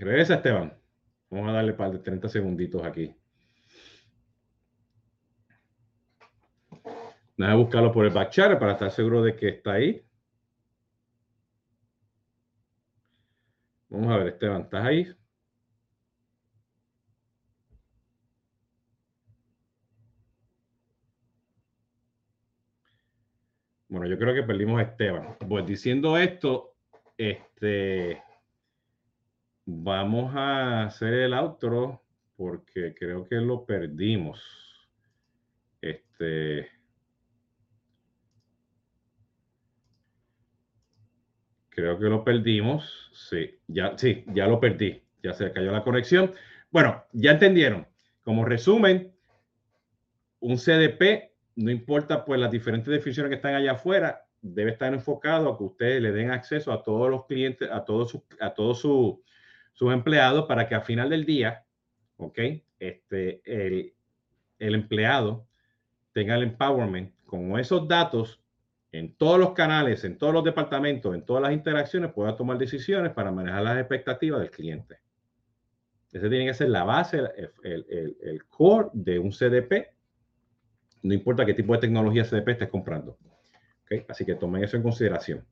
Regresa 0.00 0.36
Esteban. 0.36 0.72
Vamos 1.28 1.50
a 1.50 1.52
darle 1.52 1.74
par 1.74 1.90
de 1.92 1.98
30 1.98 2.28
segunditos 2.28 2.82
aquí. 2.82 3.14
Nada, 7.36 7.54
buscarlo 7.54 7.92
por 7.92 8.06
el 8.06 8.12
backchat 8.12 8.58
para 8.58 8.72
estar 8.72 8.90
seguro 8.90 9.22
de 9.22 9.36
que 9.36 9.48
está 9.48 9.72
ahí. 9.72 10.02
Vamos 13.90 14.10
a 14.10 14.16
ver, 14.16 14.28
Esteban, 14.28 14.62
¿estás 14.62 14.86
ahí? 14.86 15.14
Bueno, 23.88 24.06
yo 24.06 24.18
creo 24.18 24.34
que 24.34 24.44
perdimos 24.44 24.80
a 24.80 24.84
Esteban. 24.84 25.36
Pues 25.46 25.66
diciendo 25.66 26.16
esto, 26.16 26.74
este, 27.18 28.22
vamos 29.70 30.34
a 30.34 30.84
hacer 30.84 31.14
el 31.14 31.34
outro 31.34 32.02
porque 32.36 32.94
creo 32.94 33.28
que 33.28 33.36
lo 33.36 33.64
perdimos. 33.64 34.42
Este. 35.80 36.68
Creo 41.68 41.98
que 41.98 42.06
lo 42.06 42.24
perdimos. 42.24 43.10
Sí, 43.12 43.58
ya, 43.68 43.96
sí, 43.96 44.24
ya 44.34 44.46
lo 44.46 44.58
perdí. 44.58 45.02
Ya 45.22 45.32
se 45.32 45.52
cayó 45.52 45.70
la 45.70 45.84
conexión. 45.84 46.32
Bueno, 46.70 47.04
ya 47.12 47.32
entendieron. 47.32 47.86
Como 48.22 48.44
resumen, 48.44 49.12
un 50.40 50.56
CDP, 50.56 51.32
no 51.56 51.70
importa 51.70 52.24
pues 52.24 52.40
las 52.40 52.50
diferentes 52.50 52.90
definiciones 52.92 53.30
que 53.30 53.36
están 53.36 53.54
allá 53.54 53.72
afuera, 53.72 54.26
debe 54.42 54.72
estar 54.72 54.92
enfocado 54.92 55.50
a 55.50 55.58
que 55.58 55.64
ustedes 55.64 56.02
le 56.02 56.12
den 56.12 56.30
acceso 56.30 56.72
a 56.72 56.82
todos 56.82 57.10
los 57.10 57.26
clientes, 57.26 57.68
a 57.70 57.84
todos 57.84 58.18
a 58.40 58.54
todos 58.54 58.80
sus 58.80 59.18
empleados 59.80 60.46
para 60.46 60.68
que 60.68 60.74
al 60.74 60.82
final 60.82 61.10
del 61.10 61.24
día 61.24 61.64
¿ok? 62.20 62.38
Este, 62.78 63.42
el, 63.44 63.94
el 64.58 64.74
empleado 64.74 65.46
tenga 66.12 66.34
el 66.34 66.42
empowerment 66.44 67.14
con 67.24 67.58
esos 67.58 67.86
datos 67.88 68.42
en 68.92 69.14
todos 69.14 69.38
los 69.38 69.52
canales, 69.52 70.04
en 70.04 70.18
todos 70.18 70.34
los 70.34 70.44
departamentos, 70.44 71.14
en 71.14 71.24
todas 71.24 71.42
las 71.42 71.52
interacciones, 71.52 72.12
pueda 72.12 72.36
tomar 72.36 72.58
decisiones 72.58 73.12
para 73.12 73.30
manejar 73.30 73.62
las 73.62 73.78
expectativas 73.78 74.40
del 74.40 74.50
cliente. 74.50 74.98
Ese 76.12 76.28
tiene 76.28 76.46
que 76.46 76.54
ser 76.54 76.70
la 76.70 76.82
base, 76.82 77.18
el, 77.18 77.52
el, 77.62 78.16
el, 78.20 78.44
core 78.46 78.88
de 78.92 79.18
un 79.20 79.30
CDP. 79.30 79.94
No 81.02 81.14
importa 81.14 81.46
qué 81.46 81.54
tipo 81.54 81.72
de 81.72 81.78
tecnología 81.78 82.24
CDP 82.24 82.48
estés 82.48 82.68
comprando. 82.68 83.16
¿Okay? 83.84 84.04
Así 84.08 84.24
que 84.24 84.34
tomen 84.34 84.64
eso 84.64 84.76
en 84.76 84.82
consideración 84.82 85.46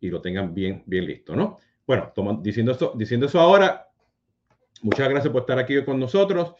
y 0.00 0.10
lo 0.10 0.20
tengan 0.20 0.52
bien, 0.52 0.82
bien 0.84 1.06
listo, 1.06 1.36
¿no? 1.36 1.58
Bueno, 1.86 2.12
diciendo, 2.42 2.72
esto, 2.72 2.92
diciendo 2.96 3.26
eso 3.26 3.40
ahora, 3.40 3.84
Muchas 4.84 5.08
gracias 5.08 5.32
por 5.32 5.40
estar 5.40 5.58
aquí 5.58 5.82
con 5.82 5.98
nosotros 5.98 6.56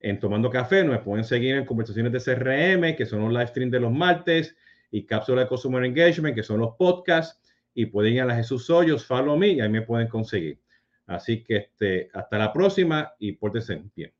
en 0.00 0.18
Tomando 0.18 0.48
Café. 0.48 0.82
Nos 0.82 1.00
pueden 1.00 1.26
seguir 1.26 1.56
en 1.56 1.66
conversaciones 1.66 2.10
de 2.10 2.20
CRM, 2.20 2.96
que 2.96 3.04
son 3.04 3.20
los 3.20 3.30
live 3.30 3.48
streams 3.48 3.70
de 3.70 3.80
los 3.80 3.92
martes, 3.92 4.56
y 4.90 5.04
cápsula 5.04 5.42
de 5.42 5.48
Consumer 5.48 5.84
Engagement, 5.84 6.34
que 6.34 6.42
son 6.42 6.60
los 6.60 6.74
podcasts. 6.76 7.38
Y 7.74 7.84
pueden 7.84 8.14
ir 8.14 8.22
a 8.22 8.24
la 8.24 8.34
Jesús 8.34 8.70
Hoyos, 8.70 9.04
follow 9.04 9.36
me, 9.36 9.48
y 9.48 9.60
ahí 9.60 9.68
me 9.68 9.82
pueden 9.82 10.08
conseguir. 10.08 10.58
Así 11.06 11.44
que 11.44 11.56
este, 11.56 12.08
hasta 12.14 12.38
la 12.38 12.50
próxima 12.50 13.12
y 13.18 13.32
pórtense 13.32 13.82
bien. 13.94 14.10